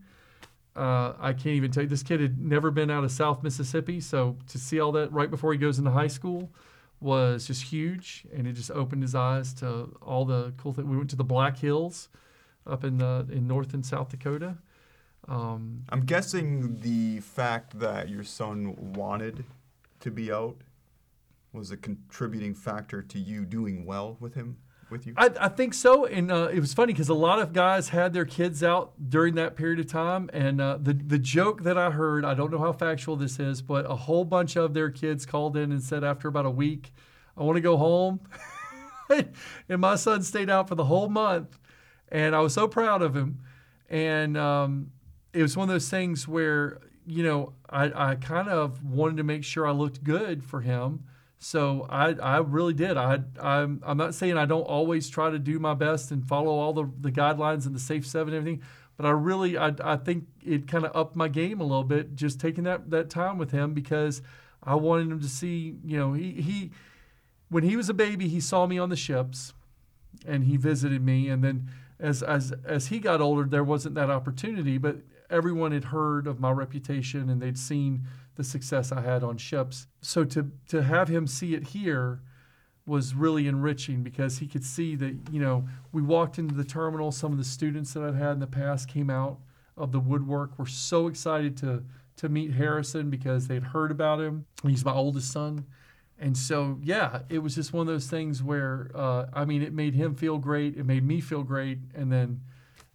Uh, 0.76 1.14
I 1.18 1.32
can't 1.32 1.56
even 1.56 1.72
tell 1.72 1.82
you. 1.82 1.88
This 1.88 2.04
kid 2.04 2.20
had 2.20 2.38
never 2.38 2.70
been 2.70 2.90
out 2.90 3.02
of 3.02 3.10
South 3.10 3.42
Mississippi, 3.42 4.00
so 4.00 4.36
to 4.46 4.58
see 4.58 4.78
all 4.78 4.92
that 4.92 5.12
right 5.12 5.28
before 5.30 5.52
he 5.52 5.58
goes 5.58 5.78
into 5.78 5.90
high 5.90 6.06
school 6.06 6.52
was 7.00 7.46
just 7.46 7.64
huge, 7.64 8.24
and 8.34 8.46
it 8.46 8.52
just 8.52 8.70
opened 8.70 9.02
his 9.02 9.14
eyes 9.14 9.54
to 9.54 9.96
all 10.02 10.24
the 10.24 10.52
cool 10.56 10.72
things. 10.72 10.86
We 10.86 10.96
went 10.96 11.10
to 11.10 11.16
the 11.16 11.24
Black 11.24 11.58
Hills 11.58 12.08
up 12.66 12.84
in 12.84 12.98
the, 12.98 13.26
in 13.30 13.46
North 13.46 13.74
and 13.74 13.84
South 13.84 14.10
Dakota. 14.10 14.58
Um, 15.28 15.84
I'm 15.88 16.04
guessing 16.04 16.80
the 16.80 17.20
fact 17.20 17.78
that 17.78 18.08
your 18.08 18.24
son 18.24 18.92
wanted 18.94 19.44
to 20.00 20.10
be 20.10 20.32
out 20.32 20.56
was 21.52 21.70
a 21.70 21.76
contributing 21.76 22.54
factor 22.54 23.02
to 23.02 23.18
you 23.18 23.44
doing 23.44 23.84
well 23.84 24.16
with 24.20 24.34
him 24.34 24.58
with 24.90 25.06
you? 25.06 25.14
I, 25.16 25.30
I 25.40 25.48
think 25.48 25.74
so, 25.74 26.04
and 26.06 26.30
uh, 26.30 26.48
it 26.52 26.60
was 26.60 26.74
funny 26.74 26.92
because 26.92 27.08
a 27.08 27.14
lot 27.14 27.38
of 27.40 27.52
guys 27.52 27.90
had 27.90 28.12
their 28.12 28.24
kids 28.24 28.62
out 28.62 28.92
during 29.08 29.34
that 29.36 29.56
period 29.56 29.80
of 29.80 29.86
time, 29.86 30.30
and 30.32 30.60
uh, 30.60 30.78
the 30.80 30.94
the 30.94 31.18
joke 31.18 31.62
that 31.62 31.78
I 31.78 31.90
heard, 31.90 32.24
I 32.24 32.34
don't 32.34 32.50
know 32.50 32.58
how 32.58 32.72
factual 32.72 33.16
this 33.16 33.38
is, 33.38 33.62
but 33.62 33.90
a 33.90 33.94
whole 33.94 34.24
bunch 34.24 34.56
of 34.56 34.74
their 34.74 34.90
kids 34.90 35.26
called 35.26 35.56
in 35.56 35.72
and 35.72 35.82
said 35.82 36.04
after 36.04 36.28
about 36.28 36.46
a 36.46 36.50
week, 36.50 36.92
"I 37.36 37.42
want 37.42 37.56
to 37.56 37.62
go 37.62 37.76
home," 37.76 38.20
and 39.68 39.80
my 39.80 39.96
son 39.96 40.22
stayed 40.22 40.50
out 40.50 40.68
for 40.68 40.74
the 40.74 40.84
whole 40.84 41.08
month, 41.08 41.58
and 42.10 42.34
I 42.34 42.40
was 42.40 42.54
so 42.54 42.68
proud 42.68 43.02
of 43.02 43.14
him, 43.16 43.40
and 43.88 44.36
um, 44.36 44.92
it 45.32 45.42
was 45.42 45.56
one 45.56 45.68
of 45.68 45.72
those 45.72 45.88
things 45.88 46.26
where 46.26 46.78
you 47.06 47.22
know 47.22 47.52
I, 47.68 48.10
I 48.10 48.14
kind 48.16 48.48
of 48.48 48.84
wanted 48.84 49.16
to 49.18 49.24
make 49.24 49.44
sure 49.44 49.66
I 49.66 49.72
looked 49.72 50.04
good 50.04 50.44
for 50.44 50.60
him. 50.60 51.04
So 51.42 51.86
I, 51.88 52.12
I 52.12 52.36
really 52.38 52.74
did. 52.74 52.98
I, 52.98 53.20
I'm, 53.40 53.82
I'm 53.82 53.96
not 53.96 54.14
saying 54.14 54.36
I 54.36 54.44
don't 54.44 54.62
always 54.62 55.08
try 55.08 55.30
to 55.30 55.38
do 55.38 55.58
my 55.58 55.72
best 55.72 56.10
and 56.10 56.28
follow 56.28 56.50
all 56.52 56.74
the, 56.74 56.88
the 57.00 57.10
guidelines 57.10 57.64
and 57.64 57.74
the 57.74 57.80
safe 57.80 58.06
seven 58.06 58.34
and 58.34 58.42
everything, 58.42 58.62
but 58.98 59.06
I 59.06 59.10
really, 59.10 59.56
I, 59.56 59.72
I 59.82 59.96
think 59.96 60.26
it 60.44 60.68
kind 60.68 60.84
of 60.84 60.94
upped 60.94 61.16
my 61.16 61.28
game 61.28 61.58
a 61.62 61.64
little 61.64 61.82
bit 61.82 62.14
just 62.14 62.38
taking 62.40 62.64
that, 62.64 62.90
that 62.90 63.08
time 63.08 63.38
with 63.38 63.52
him 63.52 63.72
because 63.72 64.20
I 64.62 64.74
wanted 64.74 65.10
him 65.10 65.20
to 65.20 65.28
see, 65.28 65.76
you 65.82 65.98
know, 65.98 66.12
he, 66.12 66.32
he, 66.32 66.72
when 67.48 67.64
he 67.64 67.74
was 67.74 67.88
a 67.88 67.94
baby, 67.94 68.28
he 68.28 68.38
saw 68.38 68.66
me 68.66 68.78
on 68.78 68.90
the 68.90 68.96
ships 68.96 69.54
and 70.26 70.44
he 70.44 70.58
visited 70.58 71.02
me. 71.02 71.30
And 71.30 71.42
then 71.42 71.70
as, 71.98 72.22
as, 72.22 72.52
as 72.66 72.88
he 72.88 72.98
got 72.98 73.22
older, 73.22 73.44
there 73.44 73.64
wasn't 73.64 73.94
that 73.94 74.10
opportunity, 74.10 74.76
but 74.76 74.96
everyone 75.30 75.72
had 75.72 75.84
heard 75.84 76.26
of 76.26 76.38
my 76.38 76.50
reputation 76.50 77.30
and 77.30 77.40
they'd 77.40 77.56
seen 77.56 78.02
the 78.40 78.44
success 78.44 78.90
I 78.90 79.02
had 79.02 79.22
on 79.22 79.36
ships. 79.36 79.86
So 80.00 80.24
to 80.24 80.50
to 80.68 80.82
have 80.82 81.08
him 81.08 81.26
see 81.26 81.54
it 81.54 81.68
here 81.68 82.20
was 82.86 83.14
really 83.14 83.46
enriching 83.46 84.02
because 84.02 84.38
he 84.38 84.46
could 84.46 84.64
see 84.64 84.96
that 84.96 85.14
you 85.30 85.40
know 85.40 85.68
we 85.92 86.00
walked 86.00 86.38
into 86.38 86.54
the 86.54 86.64
terminal. 86.64 87.12
Some 87.12 87.32
of 87.32 87.38
the 87.38 87.44
students 87.44 87.92
that 87.92 88.02
I've 88.02 88.16
had 88.16 88.32
in 88.32 88.40
the 88.40 88.46
past 88.46 88.88
came 88.88 89.10
out 89.10 89.38
of 89.76 89.92
the 89.92 90.00
woodwork. 90.00 90.58
Were 90.58 90.66
so 90.66 91.06
excited 91.06 91.56
to 91.58 91.84
to 92.16 92.28
meet 92.28 92.52
Harrison 92.54 93.10
because 93.10 93.46
they'd 93.46 93.62
heard 93.62 93.90
about 93.90 94.20
him. 94.20 94.46
He's 94.62 94.84
my 94.84 94.92
oldest 94.92 95.30
son. 95.30 95.66
And 96.22 96.36
so, 96.36 96.78
yeah, 96.82 97.20
it 97.30 97.38
was 97.38 97.54
just 97.54 97.72
one 97.72 97.88
of 97.88 97.94
those 97.94 98.06
things 98.06 98.42
where, 98.42 98.90
uh, 98.94 99.24
I 99.32 99.46
mean, 99.46 99.62
it 99.62 99.72
made 99.72 99.94
him 99.94 100.14
feel 100.14 100.36
great. 100.36 100.76
It 100.76 100.84
made 100.84 101.02
me 101.02 101.22
feel 101.22 101.42
great. 101.42 101.78
And 101.94 102.12
then, 102.12 102.42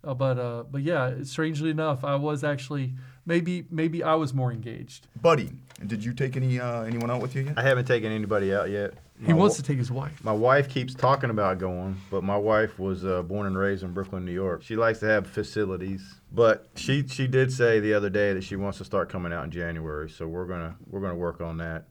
uh, 0.06 0.14
but, 0.14 0.38
uh, 0.38 0.64
but 0.70 0.82
yeah, 0.82 1.24
strangely 1.24 1.70
enough, 1.70 2.04
I 2.04 2.16
was 2.16 2.44
actually 2.44 2.94
maybe 3.26 3.66
maybe 3.70 4.04
I 4.04 4.16
was 4.16 4.34
more 4.34 4.52
engaged. 4.52 5.08
Buddy, 5.22 5.52
did 5.86 6.04
you 6.04 6.14
take 6.14 6.38
any 6.38 6.60
uh, 6.60 6.84
anyone 6.84 7.12
out 7.12 7.22
with 7.22 7.36
you 7.36 7.44
yet? 7.44 7.58
I 7.58 7.64
haven't 7.64 7.86
taken 7.86 8.12
anybody 8.12 8.54
out 8.54 8.70
yet. 8.70 8.94
He 9.20 9.32
my 9.32 9.40
wants 9.40 9.56
to 9.56 9.64
take 9.64 9.78
his 9.78 9.90
wife. 9.90 10.24
My 10.24 10.34
wife 10.34 10.68
keeps 10.68 10.94
talking 10.94 11.30
about 11.30 11.58
going, 11.58 11.96
but 12.12 12.24
my 12.24 12.36
wife 12.36 12.78
was 12.78 13.06
uh, 13.06 13.22
born 13.22 13.48
and 13.48 13.58
raised 13.58 13.82
in 13.82 13.94
Brooklyn, 13.94 14.26
New 14.26 14.34
York. 14.34 14.62
She 14.62 14.76
likes 14.76 15.00
to 15.00 15.06
have 15.06 15.26
facilities, 15.26 16.20
but 16.32 16.68
she 16.76 17.08
she 17.08 17.28
did 17.28 17.52
say 17.52 17.80
the 17.80 17.94
other 17.94 18.10
day 18.10 18.34
that 18.34 18.44
she 18.44 18.56
wants 18.56 18.78
to 18.80 18.86
start 18.86 19.10
coming 19.10 19.32
out 19.32 19.46
in 19.46 19.52
January. 19.52 20.10
So 20.10 20.28
we're 20.28 20.46
gonna 20.46 20.76
we're 20.88 21.02
gonna 21.02 21.16
work 21.16 21.42
on 21.42 21.58
that. 21.58 21.86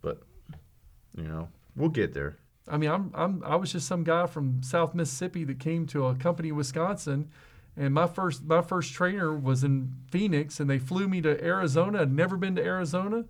But 0.00 0.22
you 1.16 1.24
know, 1.24 1.48
we'll 1.76 1.90
get 1.90 2.14
there. 2.14 2.38
I 2.68 2.76
mean, 2.76 2.90
I'm 2.90 3.10
I'm 3.14 3.42
I 3.44 3.56
was 3.56 3.72
just 3.72 3.86
some 3.86 4.04
guy 4.04 4.26
from 4.26 4.62
South 4.62 4.94
Mississippi 4.94 5.44
that 5.44 5.58
came 5.58 5.86
to 5.88 6.06
a 6.06 6.14
company 6.14 6.50
in 6.50 6.56
Wisconsin 6.56 7.28
and 7.76 7.94
my 7.94 8.06
first 8.06 8.44
my 8.44 8.62
first 8.62 8.92
trainer 8.92 9.34
was 9.34 9.64
in 9.64 9.94
Phoenix, 10.10 10.60
and 10.60 10.68
they 10.68 10.78
flew 10.78 11.08
me 11.08 11.20
to 11.22 11.42
Arizona. 11.42 12.02
I'd 12.02 12.12
never 12.12 12.36
been 12.36 12.56
to 12.56 12.62
Arizona, 12.62 13.24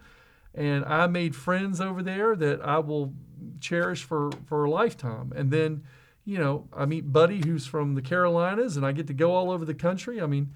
and 0.54 0.84
I 0.84 1.06
made 1.06 1.36
friends 1.36 1.80
over 1.80 2.02
there 2.02 2.34
that 2.36 2.60
I 2.62 2.78
will 2.78 3.12
cherish 3.60 4.02
for 4.02 4.30
for 4.46 4.64
a 4.64 4.70
lifetime. 4.70 5.32
And 5.36 5.50
then, 5.50 5.84
you 6.24 6.38
know, 6.38 6.66
I 6.72 6.86
meet 6.86 7.12
Buddy, 7.12 7.42
who's 7.44 7.66
from 7.66 7.94
the 7.94 8.02
Carolinas, 8.02 8.76
and 8.76 8.86
I 8.86 8.92
get 8.92 9.06
to 9.08 9.14
go 9.14 9.34
all 9.34 9.50
over 9.50 9.64
the 9.64 9.74
country. 9.74 10.20
I 10.20 10.26
mean, 10.26 10.52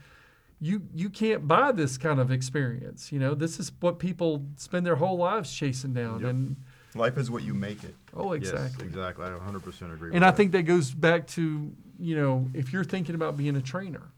you 0.61 0.83
you 0.95 1.11
can't 1.11 1.47
buy 1.47 1.71
this 1.71 1.99
kind 1.99 2.19
of 2.19 2.33
experience. 2.33 3.13
You 3.13 3.19
know, 3.19 3.35
this 3.35 3.61
is 3.61 3.71
what 3.81 3.99
people 3.99 4.47
spend 4.57 4.87
their 4.87 4.97
whole 4.97 5.19
lives 5.19 5.53
chasing 5.55 5.93
down, 5.93 6.21
yep. 6.21 6.31
and 6.31 6.57
life 6.95 7.19
is 7.19 7.31
what 7.31 7.43
you 7.43 7.55
make 7.55 7.83
it. 7.85 7.95
Oh, 8.15 8.33
exactly. 8.33 8.87
Yes, 8.87 8.95
exactly. 8.95 9.25
I 9.25 9.31
100% 9.31 9.95
agree. 9.95 10.15
And 10.15 10.25
I 10.25 10.31
that. 10.31 10.37
think 10.37 10.53
that 10.53 10.63
goes 10.63 10.93
back 10.93 11.27
to 11.29 11.73
you 11.99 12.17
know, 12.17 12.49
if 12.55 12.73
you're 12.73 12.85
thinking 12.85 13.15
about 13.15 13.37
being 13.37 13.57
a 13.57 13.63
trainer, 13.63 14.13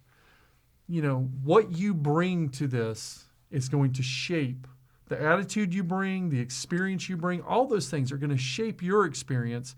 you 0.89 1.03
know, 1.03 1.29
what 1.43 1.73
you 1.73 1.95
bring 1.95 2.49
to 2.51 2.67
this 2.67 3.25
is 3.51 3.69
going 3.69 3.93
to 3.95 4.03
shape 4.03 4.67
the 5.09 5.21
attitude 5.21 5.73
you 5.73 5.85
bring, 5.85 6.31
the 6.31 6.41
experience 6.41 7.09
you 7.09 7.17
bring, 7.17 7.41
all 7.43 7.67
those 7.67 7.89
things 7.89 8.11
are 8.11 8.17
going 8.17 8.31
to 8.31 8.37
shape 8.37 8.83
your 8.83 9.05
experience. 9.05 9.77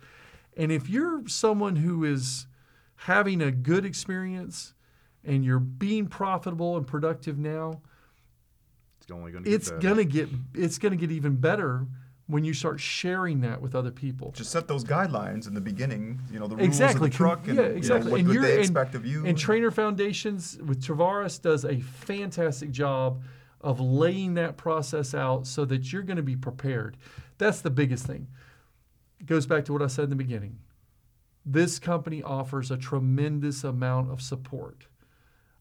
And 0.56 0.72
if 0.72 0.88
you're 0.88 1.26
someone 1.28 1.76
who 1.76 2.04
is 2.04 2.46
having 2.96 3.42
a 3.42 3.50
good 3.50 3.84
experience 3.84 4.74
and 5.24 5.44
you're 5.44 5.58
being 5.58 6.06
profitable 6.06 6.76
and 6.76 6.86
productive 6.86 7.38
now, 7.38 7.82
it's 9.00 9.10
only 9.10 9.32
going 9.32 9.44
to 9.44 9.50
it's 9.50 9.70
get 9.70 9.80
going 9.80 9.96
to 9.96 10.04
get 10.04 10.28
it's 10.54 10.78
going 10.78 10.92
to 10.92 10.96
get 10.96 11.10
even 11.10 11.36
better 11.36 11.86
when 12.28 12.44
you 12.44 12.52
start 12.52 12.78
sharing 12.78 13.40
that 13.40 13.60
with 13.60 13.74
other 13.74 13.90
people. 13.90 14.32
Just 14.32 14.50
set 14.50 14.68
those 14.68 14.84
guidelines 14.84 15.48
in 15.48 15.54
the 15.54 15.60
beginning, 15.60 16.20
you 16.30 16.38
know, 16.38 16.46
the 16.46 16.56
rules 16.56 16.68
exactly. 16.68 17.06
of 17.06 17.10
the 17.10 17.16
truck 17.16 17.48
and 17.48 17.56
yeah, 17.56 17.62
exactly. 17.62 18.20
you 18.20 18.24
know, 18.24 18.28
what, 18.28 18.36
and 18.36 18.42
what 18.42 18.42
they 18.42 18.58
expect 18.60 18.94
of 18.94 19.06
you. 19.06 19.26
And 19.26 19.36
Trainer 19.36 19.70
Foundations 19.70 20.58
with 20.58 20.82
Travaris 20.82 21.40
does 21.40 21.64
a 21.64 21.80
fantastic 21.80 22.70
job 22.70 23.22
of 23.62 23.80
laying 23.80 24.34
that 24.34 24.58
process 24.58 25.14
out 25.14 25.46
so 25.46 25.64
that 25.64 25.90
you're 25.90 26.02
going 26.02 26.18
to 26.18 26.22
be 26.22 26.36
prepared. 26.36 26.98
That's 27.38 27.62
the 27.62 27.70
biggest 27.70 28.06
thing. 28.06 28.28
It 29.20 29.26
goes 29.26 29.46
back 29.46 29.64
to 29.64 29.72
what 29.72 29.82
I 29.82 29.86
said 29.86 30.04
in 30.04 30.10
the 30.10 30.16
beginning. 30.16 30.58
This 31.46 31.78
company 31.78 32.22
offers 32.22 32.70
a 32.70 32.76
tremendous 32.76 33.64
amount 33.64 34.12
of 34.12 34.20
support. 34.20 34.86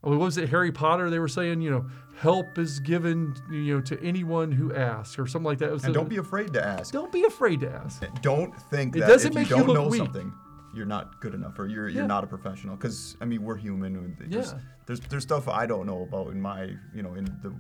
What 0.02 0.20
was 0.20 0.38
it, 0.38 0.50
Harry 0.50 0.72
Potter? 0.72 1.10
They 1.10 1.20
were 1.20 1.28
saying, 1.28 1.62
you 1.62 1.72
know, 1.72 1.86
help 2.18 2.58
is 2.58 2.80
given, 2.80 3.36
you 3.52 3.76
know, 3.76 3.82
to 3.82 4.02
anyone 4.02 4.52
who 4.52 4.74
asks, 4.74 5.18
or 5.18 5.28
something 5.28 5.46
like 5.46 5.58
that. 5.60 5.72
And 5.72 5.86
a, 5.86 5.92
don't 5.92 6.10
be 6.10 6.18
afraid 6.18 6.54
to 6.54 6.66
ask. 6.66 6.94
Don't 6.94 7.12
be 7.12 7.24
afraid 7.24 7.62
to 7.62 7.72
ask. 7.72 8.04
Don't 8.22 8.56
think 8.70 8.96
it 8.96 9.02
that 9.02 9.08
doesn't 9.08 9.32
if 9.32 9.36
make 9.36 9.50
you 9.50 9.58
don't 9.58 9.68
you 9.68 9.74
know 9.74 9.88
weak. 9.88 9.98
something, 9.98 10.32
you're 10.74 10.86
not 10.86 11.20
good 11.20 11.34
enough, 11.34 11.58
or 11.60 11.68
you're 11.68 11.90
you're 11.90 12.06
not 12.06 12.24
a 12.24 12.28
professional. 12.28 12.76
Because 12.76 13.18
I 13.22 13.26
mean, 13.26 13.44
we're 13.44 13.56
human. 13.56 14.16
There's, 14.20 14.52
yeah. 14.52 14.60
There's 14.86 15.00
there's 15.02 15.24
stuff 15.24 15.48
I 15.48 15.66
don't 15.66 15.86
know 15.88 16.04
about 16.04 16.28
in 16.28 16.42
my, 16.42 16.70
you 16.94 17.02
know, 17.02 17.16
in 17.16 17.26
the 17.42 17.54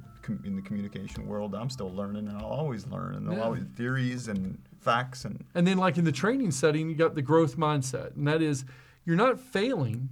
in 0.46 0.56
the 0.56 0.62
communication 0.62 1.28
world. 1.28 1.56
I'm 1.56 1.70
still 1.70 1.92
learning, 1.94 2.28
and 2.28 2.38
I'll 2.38 2.46
always 2.46 2.86
learn, 2.88 3.16
and 3.16 3.26
there'll 3.26 3.40
yeah. 3.40 3.46
always 3.46 3.64
theories 3.76 4.28
and 4.28 4.60
facts 4.80 5.26
and. 5.26 5.44
And 5.56 5.66
then, 5.66 5.78
like 5.78 5.98
in 5.98 6.06
the 6.06 6.12
training 6.12 6.52
setting, 6.52 6.88
you 6.88 6.96
got 6.96 7.16
the 7.16 7.22
growth 7.22 7.58
mindset, 7.58 8.16
and 8.16 8.28
that 8.28 8.42
is, 8.42 8.64
you're 9.06 9.16
not 9.16 9.40
failing, 9.40 10.10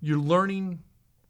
you're 0.00 0.18
learning 0.18 0.80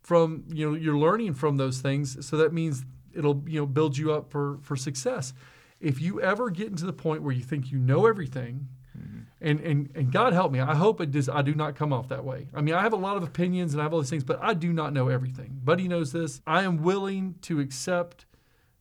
from 0.04 0.44
you 0.52 0.70
know 0.70 0.76
you're 0.76 0.96
learning 0.96 1.34
from 1.34 1.56
those 1.56 1.80
things. 1.80 2.24
So 2.24 2.36
that 2.36 2.52
means 2.52 2.84
it'll 3.12 3.42
you 3.46 3.60
know 3.60 3.66
build 3.66 3.96
you 3.96 4.12
up 4.12 4.30
for 4.30 4.58
for 4.62 4.76
success. 4.76 5.32
If 5.80 6.00
you 6.00 6.20
ever 6.20 6.50
get 6.50 6.68
into 6.68 6.86
the 6.86 6.92
point 6.92 7.22
where 7.22 7.32
you 7.32 7.42
think 7.42 7.72
you 7.72 7.78
know 7.78 8.06
everything 8.06 8.68
mm-hmm. 8.96 9.20
and, 9.40 9.60
and 9.60 9.90
and 9.94 10.12
god 10.12 10.32
help 10.32 10.50
me 10.50 10.60
i 10.60 10.74
hope 10.74 11.00
it 11.00 11.10
does 11.10 11.28
i 11.28 11.42
do 11.42 11.54
not 11.54 11.74
come 11.74 11.92
off 11.92 12.08
that 12.08 12.24
way. 12.24 12.48
I 12.54 12.60
mean 12.60 12.74
i 12.74 12.82
have 12.82 12.92
a 12.92 12.96
lot 12.96 13.16
of 13.16 13.22
opinions 13.22 13.72
and 13.72 13.80
i 13.80 13.84
have 13.84 13.92
all 13.92 14.00
these 14.00 14.10
things 14.10 14.24
but 14.24 14.38
i 14.42 14.54
do 14.54 14.72
not 14.72 14.92
know 14.92 15.08
everything. 15.08 15.58
Buddy 15.64 15.88
knows 15.88 16.12
this. 16.12 16.40
I 16.46 16.62
am 16.62 16.82
willing 16.82 17.36
to 17.42 17.58
accept 17.60 18.26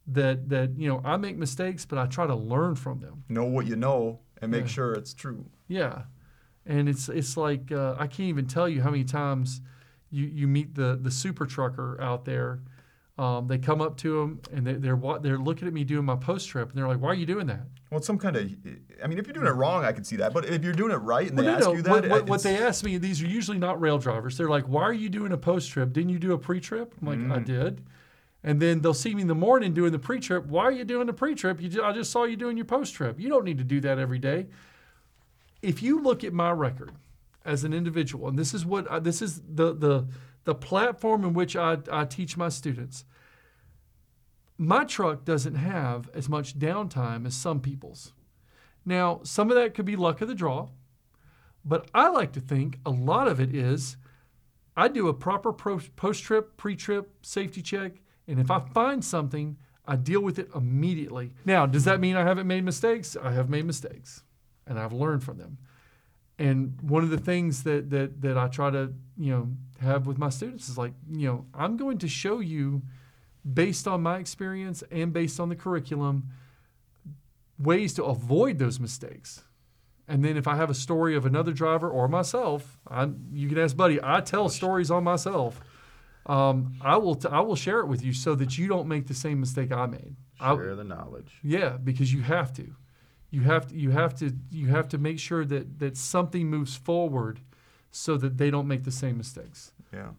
that 0.05 0.49
that 0.49 0.77
you 0.77 0.89
know 0.89 1.01
i 1.05 1.15
make 1.15 1.37
mistakes 1.37 1.85
but 1.85 1.97
i 1.97 2.05
try 2.05 2.27
to 2.27 2.35
learn 2.35 2.75
from 2.75 2.99
them. 2.99 3.23
Know 3.29 3.45
what 3.45 3.65
you 3.65 3.77
know 3.77 4.19
and 4.41 4.51
make 4.51 4.63
yeah. 4.65 4.67
sure 4.67 4.93
it's 4.93 5.13
true. 5.13 5.45
Yeah. 5.69 6.03
And 6.65 6.87
it's 6.89 7.07
it's 7.07 7.37
like 7.37 7.71
uh, 7.71 7.95
i 7.97 8.07
can't 8.07 8.29
even 8.29 8.45
tell 8.45 8.67
you 8.67 8.81
how 8.81 8.91
many 8.91 9.05
times 9.05 9.61
you, 10.13 10.25
you 10.27 10.47
meet 10.47 10.75
the, 10.75 10.97
the 11.01 11.11
super 11.11 11.45
trucker 11.45 11.99
out 11.99 12.23
there. 12.23 12.59
Um, 13.17 13.47
they 13.47 13.57
come 13.57 13.81
up 13.81 13.97
to 13.97 14.19
them 14.19 14.41
and 14.51 14.65
they, 14.65 14.73
they're 14.73 14.99
they're 15.21 15.37
looking 15.37 15.67
at 15.67 15.73
me 15.73 15.83
doing 15.83 16.05
my 16.05 16.15
post 16.15 16.49
trip 16.49 16.69
and 16.69 16.77
they're 16.77 16.87
like, 16.87 16.99
"Why 16.99 17.09
are 17.09 17.15
you 17.15 17.27
doing 17.27 17.45
that?" 17.45 17.61
Well, 17.91 17.99
it's 17.99 18.07
some 18.07 18.17
kind 18.17 18.35
of. 18.35 18.51
I 19.03 19.07
mean, 19.07 19.19
if 19.19 19.27
you're 19.27 19.35
doing 19.35 19.45
it 19.45 19.51
wrong, 19.51 19.85
I 19.85 19.91
can 19.91 20.03
see 20.03 20.15
that. 20.15 20.33
But 20.33 20.45
if 20.45 20.63
you're 20.63 20.73
doing 20.73 20.91
it 20.91 20.95
right 20.95 21.27
and 21.27 21.37
well, 21.37 21.45
they 21.45 21.51
no, 21.51 21.57
ask 21.57 21.67
no. 21.67 21.73
you 21.73 21.81
that, 21.83 21.91
what, 21.91 22.09
what, 22.09 22.25
what, 22.27 22.43
they 22.43 22.57
ask 22.57 22.83
me, 22.83 22.97
these 22.97 23.21
are 23.21 23.27
usually 23.27 23.59
not 23.59 23.77
Roehl 23.77 24.01
drivers. 24.01 24.35
They're 24.35 24.49
like, 24.49 24.65
"Why 24.65 24.81
are 24.81 24.93
you 24.93 25.09
doing 25.09 25.31
a 25.31 25.37
post 25.37 25.69
trip? 25.69 25.93
Didn't 25.93 26.09
you 26.09 26.17
do 26.17 26.33
a 26.33 26.39
pre 26.39 26.59
trip?" 26.59 26.95
I'm 27.01 27.07
like, 27.07 27.19
mm. 27.19 27.31
"I 27.31 27.39
did." 27.39 27.83
And 28.43 28.59
then 28.59 28.81
they'll 28.81 28.95
see 28.95 29.13
me 29.13 29.21
in 29.21 29.27
the 29.27 29.35
morning 29.35 29.73
doing 29.75 29.91
the 29.91 29.99
pre 29.99 30.19
trip. 30.19 30.47
Why 30.47 30.63
are 30.63 30.71
you 30.71 30.83
doing 30.83 31.05
the 31.05 31.13
pre 31.13 31.35
trip? 31.35 31.59
I 31.61 31.91
just 31.93 32.11
saw 32.11 32.23
you 32.23 32.35
doing 32.35 32.57
your 32.57 32.65
post 32.65 32.95
trip. 32.95 33.19
You 33.19 33.29
don't 33.29 33.45
need 33.45 33.59
to 33.59 33.63
do 33.63 33.79
that 33.81 33.99
every 33.99 34.19
day. 34.19 34.47
If 35.61 35.83
you 35.83 36.01
look 36.01 36.23
at 36.23 36.33
my 36.33 36.49
record 36.49 36.93
as 37.45 37.63
an 37.63 37.73
individual, 37.73 38.27
and 38.27 38.37
this 38.37 38.53
is 38.53 38.65
what 38.65 39.03
this 39.03 39.21
is 39.21 39.41
the 39.41 39.73
the 39.73 40.07
the 40.45 40.55
platform 40.55 41.23
in 41.23 41.33
which 41.33 41.55
I, 41.55 41.77
I 41.91 42.05
teach 42.05 42.37
my 42.37 42.49
students, 42.49 43.05
my 44.57 44.83
truck 44.83 45.25
doesn't 45.25 45.55
have 45.55 46.09
as 46.13 46.29
much 46.29 46.59
downtime 46.59 47.25
as 47.25 47.35
some 47.35 47.59
people's. 47.59 48.13
Now, 48.85 49.21
some 49.23 49.49
of 49.49 49.55
that 49.55 49.73
could 49.73 49.85
be 49.85 49.95
luck 49.95 50.21
of 50.21 50.27
the 50.27 50.35
draw, 50.35 50.69
but 51.63 51.87
I 51.93 52.09
like 52.09 52.33
to 52.33 52.41
think 52.41 52.79
a 52.85 52.89
lot 52.89 53.27
of 53.27 53.39
it 53.39 53.55
is 53.55 53.97
I 54.75 54.87
do 54.87 55.07
a 55.07 55.13
proper 55.13 55.53
post 55.53 56.23
trip, 56.23 56.57
pre 56.57 56.75
trip 56.75 57.11
safety 57.21 57.61
check, 57.61 57.93
and 58.27 58.39
if 58.39 58.51
I 58.51 58.59
find 58.59 59.03
something, 59.03 59.57
I 59.85 59.95
deal 59.95 60.21
with 60.21 60.39
it 60.39 60.49
immediately. 60.55 61.33
Now, 61.45 61.65
does 61.65 61.85
that 61.85 61.99
mean 61.99 62.15
I 62.15 62.23
haven't 62.23 62.47
made 62.47 62.63
mistakes? 62.63 63.15
I 63.21 63.31
have 63.31 63.49
made 63.49 63.65
mistakes, 63.65 64.23
and 64.65 64.79
I've 64.79 64.93
learned 64.93 65.23
from 65.23 65.37
them. 65.37 65.57
And 66.39 66.77
one 66.81 67.03
of 67.03 67.09
the 67.09 67.17
things 67.17 67.63
that 67.63 67.89
that 67.91 68.21
that 68.21 68.37
I 68.37 68.47
try 68.47 68.69
to 68.71 68.93
you 69.17 69.31
know 69.31 69.49
have 69.81 70.07
with 70.07 70.17
my 70.17 70.29
students 70.29 70.67
is 70.69 70.77
like 70.77 70.93
you 71.11 71.27
know 71.27 71.45
I'm 71.53 71.77
going 71.77 71.97
to 71.99 72.07
show 72.07 72.39
you 72.39 72.81
based 73.53 73.87
on 73.87 74.01
my 74.01 74.17
experience 74.17 74.83
and 74.91 75.13
based 75.13 75.39
on 75.39 75.49
the 75.49 75.55
curriculum 75.55 76.29
ways 77.59 77.93
to 77.95 78.03
avoid 78.03 78.57
those 78.59 78.79
mistakes. 78.79 79.43
And 80.07 80.23
then 80.23 80.35
if 80.37 80.47
I 80.47 80.55
have 80.55 80.69
a 80.69 80.73
story 80.73 81.15
of 81.15 81.25
another 81.25 81.53
driver 81.53 81.89
or 81.89 82.07
myself, 82.07 82.77
I, 82.89 83.09
you 83.31 83.47
can 83.47 83.57
ask 83.57 83.75
Buddy. 83.77 83.99
I 84.03 84.19
tell 84.21 84.49
stories 84.49 84.91
on 84.91 85.03
myself. 85.03 85.61
Um, 86.25 86.73
I 86.81 86.97
will 86.97 87.15
t- 87.15 87.27
I 87.29 87.39
will 87.41 87.55
share 87.55 87.79
it 87.79 87.87
with 87.87 88.03
you 88.03 88.13
so 88.13 88.35
that 88.35 88.57
you 88.57 88.67
don't 88.67 88.87
make 88.87 89.07
the 89.07 89.13
same 89.13 89.39
mistake 89.39 89.71
I 89.71 89.85
made. 89.85 90.15
I- 90.39 90.55
Share 90.55 90.75
the 90.75 90.83
knowledge. 90.83 91.33
yeah, 91.43 91.77
because 91.77 92.11
you 92.13 92.21
have 92.21 92.51
to. 92.53 92.75
You 93.33 93.41
have 93.41 93.67
to 93.69 93.75
you 93.75 93.89
have 93.89 94.13
to 94.19 94.31
you 94.51 94.67
have 94.67 94.87
to 94.89 94.99
make 94.99 95.17
sure 95.17 95.43
that 95.43 95.79
that 95.79 95.97
something 95.97 96.47
moves 96.51 96.75
forward 96.75 97.39
so 97.89 98.15
that 98.17 98.37
they 98.37 98.51
don't 98.51 98.67
make 98.67 98.83
the 98.83 98.91
same 98.91 99.17
mistakes. 99.17 99.71
Yeah. 99.91 100.09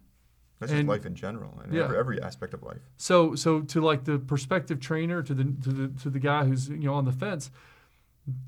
That's 0.59 0.71
And- 0.73 0.81
just 0.81 0.89
life 0.89 1.05
in 1.05 1.15
general 1.15 1.57
and 1.63 1.73
Yeah. 1.73 1.83
every, 1.85 1.97
every 1.97 2.21
aspect 2.21 2.53
of 2.53 2.61
life. 2.61 2.81
So 2.97 3.33
so 3.35 3.61
to 3.61 3.79
like 3.79 4.03
the 4.03 4.19
prospective 4.19 4.81
trainer 4.81 5.23
to 5.23 5.33
the 5.33 5.45
to 5.45 5.69
the 5.71 5.87
to 6.03 6.09
the 6.09 6.19
guy 6.19 6.43
who's 6.45 6.67
you 6.67 6.75
know 6.87 6.93
on 6.93 7.05
the 7.05 7.13
fence, 7.13 7.51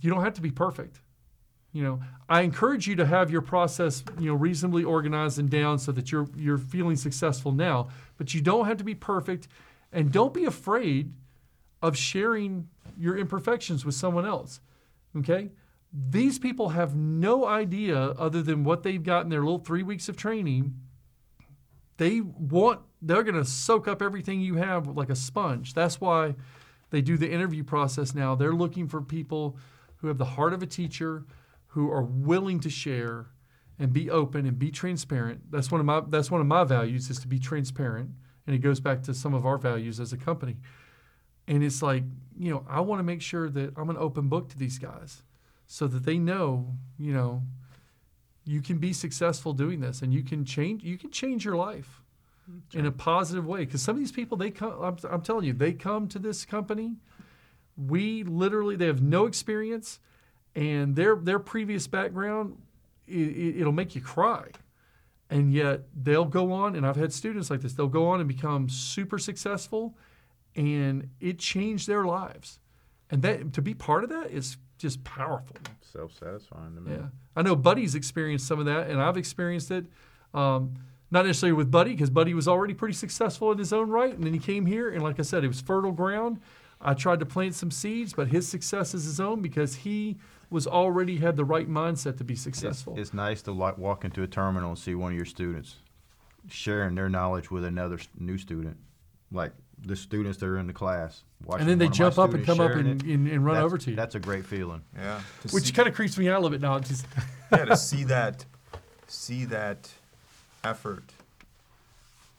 you 0.01 0.09
don't 0.09 0.21
have 0.23 0.33
to 0.33 0.41
be 0.41 0.51
perfect. 0.51 0.99
You 1.71 1.83
know, 1.83 1.99
I 2.27 2.41
encourage 2.41 2.87
you 2.87 2.95
to 2.97 3.05
have 3.05 3.29
your 3.31 3.41
process, 3.41 4.03
you 4.19 4.27
know, 4.27 4.33
reasonably 4.35 4.83
organized 4.83 5.39
and 5.39 5.49
down 5.49 5.79
so 5.79 5.93
that 5.93 6.11
you're 6.11 6.27
you're 6.35 6.57
feeling 6.57 6.97
successful 6.97 7.53
now, 7.53 7.87
but 8.17 8.33
you 8.33 8.41
don't 8.41 8.65
have 8.65 8.77
to 8.77 8.83
be 8.83 8.95
perfect 8.95 9.47
and 9.93 10.11
don't 10.11 10.33
be 10.33 10.43
afraid 10.43 11.13
of 11.81 11.95
sharing 11.95 12.67
your 12.97 13.17
imperfections 13.17 13.85
with 13.85 13.95
someone 13.95 14.25
else. 14.25 14.59
Okay? 15.17 15.51
These 15.91 16.39
people 16.39 16.69
have 16.69 16.95
no 16.95 17.45
idea 17.45 17.97
other 17.97 18.41
than 18.41 18.63
what 18.63 18.83
they've 18.83 19.03
got 19.03 19.23
in 19.23 19.29
their 19.29 19.41
little 19.41 19.59
3 19.59 19.83
weeks 19.83 20.09
of 20.09 20.17
training 20.17 20.75
they 21.97 22.21
want 22.21 22.81
they're 23.01 23.23
going 23.23 23.35
to 23.35 23.45
soak 23.45 23.87
up 23.87 24.01
everything 24.01 24.39
you 24.39 24.55
have 24.55 24.87
like 24.87 25.09
a 25.09 25.15
sponge 25.15 25.73
that's 25.73 25.99
why 25.99 26.35
they 26.89 27.01
do 27.01 27.17
the 27.17 27.29
interview 27.29 27.63
process 27.63 28.15
now 28.15 28.35
they're 28.35 28.53
looking 28.53 28.87
for 28.87 29.01
people 29.01 29.57
who 29.97 30.07
have 30.07 30.17
the 30.17 30.25
heart 30.25 30.53
of 30.53 30.63
a 30.63 30.65
teacher 30.65 31.25
who 31.67 31.91
are 31.91 32.03
willing 32.03 32.59
to 32.59 32.69
share 32.69 33.27
and 33.79 33.93
be 33.93 34.09
open 34.09 34.45
and 34.45 34.57
be 34.57 34.71
transparent 34.71 35.41
that's 35.51 35.71
one 35.71 35.79
of 35.79 35.85
my 35.85 36.01
that's 36.07 36.31
one 36.31 36.41
of 36.41 36.47
my 36.47 36.63
values 36.63 37.09
is 37.09 37.19
to 37.19 37.27
be 37.27 37.39
transparent 37.39 38.09
and 38.45 38.55
it 38.55 38.59
goes 38.59 38.79
back 38.79 39.03
to 39.03 39.13
some 39.13 39.33
of 39.33 39.45
our 39.45 39.57
values 39.57 39.99
as 39.99 40.13
a 40.13 40.17
company 40.17 40.57
and 41.47 41.63
it's 41.63 41.81
like 41.81 42.03
you 42.37 42.51
know 42.51 42.65
i 42.69 42.79
want 42.79 42.99
to 42.99 43.03
make 43.03 43.21
sure 43.21 43.49
that 43.49 43.71
i'm 43.77 43.89
an 43.89 43.97
open 43.97 44.27
book 44.27 44.49
to 44.49 44.57
these 44.57 44.77
guys 44.77 45.23
so 45.65 45.87
that 45.87 46.05
they 46.05 46.17
know 46.17 46.75
you 46.97 47.13
know 47.13 47.41
you 48.45 48.61
can 48.61 48.77
be 48.77 48.93
successful 48.93 49.53
doing 49.53 49.81
this 49.81 50.01
and 50.01 50.13
you 50.13 50.23
can 50.23 50.45
change 50.45 50.83
you 50.83 50.97
can 50.97 51.11
change 51.11 51.43
your 51.43 51.55
life 51.55 52.01
in 52.73 52.85
a 52.85 52.91
positive 52.91 53.45
way. 53.45 53.65
Because 53.65 53.81
some 53.81 53.95
of 53.95 53.99
these 53.99 54.11
people 54.11 54.37
they 54.37 54.51
come 54.51 54.73
I'm, 54.81 54.97
I'm 55.09 55.21
telling 55.21 55.45
you 55.45 55.53
they 55.53 55.73
come 55.73 56.07
to 56.09 56.19
this 56.19 56.45
company. 56.45 56.95
We 57.75 58.23
literally 58.23 58.75
they 58.75 58.87
have 58.87 59.01
no 59.01 59.25
experience 59.25 59.99
and 60.55 60.95
their 60.95 61.15
their 61.15 61.39
previous 61.39 61.87
background 61.87 62.57
it, 63.07 63.57
it'll 63.57 63.73
make 63.73 63.95
you 63.95 64.01
cry. 64.01 64.49
And 65.29 65.53
yet 65.53 65.81
they'll 65.93 66.25
go 66.25 66.53
on 66.53 66.75
and 66.75 66.85
i've 66.85 66.95
had 66.95 67.11
students 67.11 67.49
like 67.49 67.61
this 67.61 67.73
they'll 67.73 67.87
go 67.87 68.07
on 68.07 68.21
and 68.21 68.29
become 68.29 68.69
super 68.69 69.17
successful 69.19 69.97
and 70.57 71.09
it 71.21 71.39
changed 71.39 71.87
their 71.87 72.03
lives 72.03 72.59
and 73.09 73.21
that 73.21 73.53
to 73.53 73.61
be 73.61 73.73
part 73.73 74.03
of 74.03 74.09
that 74.09 74.31
is 74.31 74.57
just 74.77 75.03
powerful 75.03 75.55
Self 75.81 76.13
satisfying 76.13 76.75
to 76.75 76.81
me. 76.81 76.91
yeah, 76.95 77.07
I 77.35 77.41
know 77.41 77.55
Buddy's 77.55 77.95
experienced 77.95 78.47
some 78.47 78.59
of 78.59 78.65
that, 78.65 78.89
and 78.89 79.01
I've 79.01 79.17
experienced 79.17 79.71
it. 79.71 79.85
Um, 80.33 80.73
not 81.09 81.25
necessarily 81.25 81.53
with 81.53 81.71
Buddy, 81.71 81.91
because 81.91 82.09
Buddy 82.09 82.33
was 82.33 82.47
already 82.47 82.73
pretty 82.73 82.93
successful 82.93 83.51
in 83.53 83.57
his 83.57 83.71
own 83.71 83.89
right, 83.89 84.13
and 84.13 84.23
then 84.23 84.33
he 84.33 84.39
came 84.39 84.65
here, 84.65 84.89
and 84.89 85.01
like 85.01 85.19
I 85.19 85.23
said, 85.23 85.43
it 85.45 85.47
was 85.47 85.61
fertile 85.61 85.93
ground. 85.93 86.41
I 86.81 86.93
tried 86.93 87.21
to 87.21 87.25
plant 87.25 87.55
some 87.55 87.71
seeds, 87.71 88.13
but 88.13 88.27
his 88.27 88.47
success 88.47 88.93
is 88.93 89.05
his 89.05 89.19
own 89.19 89.41
because 89.41 89.75
he 89.75 90.17
was 90.49 90.67
already 90.67 91.17
had 91.17 91.37
the 91.37 91.45
right 91.45 91.69
mindset 91.69 92.17
to 92.17 92.23
be 92.23 92.35
successful. 92.35 92.95
it's 92.97 93.13
nice 93.13 93.41
to 93.43 93.51
like 93.51 93.77
walk 93.77 94.05
into 94.05 94.21
a 94.21 94.27
terminal 94.27 94.69
and 94.69 94.77
see 94.77 94.93
one 94.95 95.11
of 95.11 95.15
your 95.15 95.25
students 95.25 95.77
sharing 96.49 96.95
their 96.95 97.09
knowledge 97.09 97.49
with 97.49 97.63
another 97.63 97.97
new 98.19 98.37
student, 98.37 98.77
like 99.31 99.51
the 99.85 99.95
students 99.95 100.37
that 100.39 100.47
are 100.47 100.57
in 100.57 100.67
the 100.67 100.73
class. 100.73 101.23
and 101.59 101.67
then 101.67 101.77
they 101.77 101.87
jump 101.87 102.17
up 102.17 102.33
and 102.33 102.45
come 102.45 102.59
up 102.59 102.71
and, 102.71 103.01
and, 103.03 103.27
and 103.27 103.45
run 103.45 103.55
that's, 103.55 103.65
over 103.65 103.77
to 103.77 103.89
you, 103.91 103.95
That's 103.95 104.15
a 104.15 104.19
great 104.19 104.45
feeling. 104.45 104.81
Yeah. 104.95 105.21
To 105.43 105.47
which 105.49 105.73
kind 105.73 105.87
of 105.87 105.93
creeps 105.93 106.17
me 106.17 106.27
out 106.29 106.35
a 106.35 106.39
little 106.39 106.49
bit 106.49 106.61
now. 106.61 106.79
Just 106.79 107.05
yeah, 107.51 107.65
to 107.65 107.77
see 107.77 108.03
that, 108.05 108.45
see 109.07 109.45
that 109.45 109.89
effort, 110.63 111.11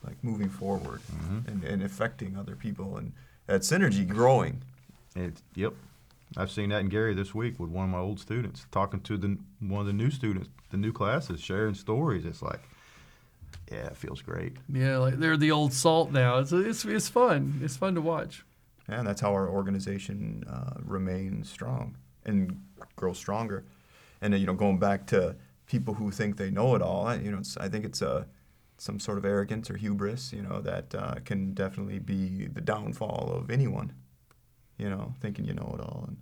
like 0.05 0.23
moving 0.23 0.49
forward 0.49 1.01
Mm-hmm. 1.13 1.49
and, 1.49 1.65
and 1.65 1.83
affecting 1.83 2.37
other 2.37 2.57
people 2.57 2.97
and 2.97 3.13
that 3.47 3.63
synergy 3.63 4.07
growing. 4.07 4.63
It, 5.15 5.41
yep. 5.55 5.75
I've 6.37 6.51
seen 6.51 6.69
that 6.71 6.81
in 6.81 6.89
Gary 6.89 7.15
this 7.15 7.35
week 7.35 7.59
with 7.59 7.71
one 7.71 7.85
of 7.85 7.91
my 7.91 7.99
old 7.99 8.21
students, 8.21 8.67
talking 8.71 9.01
to 9.01 9.17
the 9.17 9.39
one 9.61 9.81
of 9.81 9.87
the 9.87 9.93
new 9.93 10.11
students, 10.11 10.49
the 10.71 10.77
new 10.77 10.93
classes, 10.93 11.41
sharing 11.41 11.75
stories. 11.75 12.27
It's 12.27 12.43
like, 12.43 12.61
yeah, 13.71 13.87
it 13.87 13.97
feels 13.97 14.23
great. 14.23 14.57
yeah, 14.73 14.97
like 14.99 15.19
they're 15.19 15.37
the 15.37 15.51
old 15.53 15.73
salt 15.73 16.11
now. 16.13 16.39
It's 16.39 16.53
it's 16.53 16.85
it's 16.85 17.09
fun. 17.09 17.61
It's 17.63 17.77
fun 17.77 17.95
to 17.95 18.01
watch. 18.01 18.45
And 18.89 19.07
that's 19.07 19.21
how 19.21 19.33
our 19.33 19.49
organization 19.49 20.45
uh, 20.51 20.75
remains 20.83 21.51
strong 21.51 21.97
and 22.25 22.59
grows 22.97 23.19
stronger. 23.19 23.65
And 24.23 24.33
then, 24.33 24.41
you 24.41 24.47
know, 24.47 24.55
going 24.55 24.79
back 24.79 25.07
to 25.09 25.37
people 25.67 25.95
who 25.95 26.11
think 26.11 26.39
they 26.39 26.51
know 26.51 26.75
it 26.75 26.81
all, 26.83 27.07
I- 27.07 27.17
you 27.17 27.31
know, 27.31 27.39
it's, 27.39 27.57
I 27.59 27.69
think 27.69 27.85
it's 27.85 28.01
uh, 28.01 28.25
some 28.79 28.99
sort 28.99 29.19
of 29.19 29.25
arrogance 29.27 29.71
or 29.71 29.77
hubris, 29.77 30.33
you 30.33 30.41
know, 30.43 30.61
that 30.63 30.95
uh, 30.95 31.17
can 31.25 31.53
definitely 31.53 31.99
be 31.99 32.47
the 32.47 32.63
downfall 32.63 33.31
of 33.35 33.51
anyone. 33.51 33.93
You 34.79 34.89
know, 34.89 35.13
thinking 35.21 35.45
you 35.45 35.53
know 35.55 35.75
it 35.79 35.81
all, 35.83 36.05
and 36.09 36.17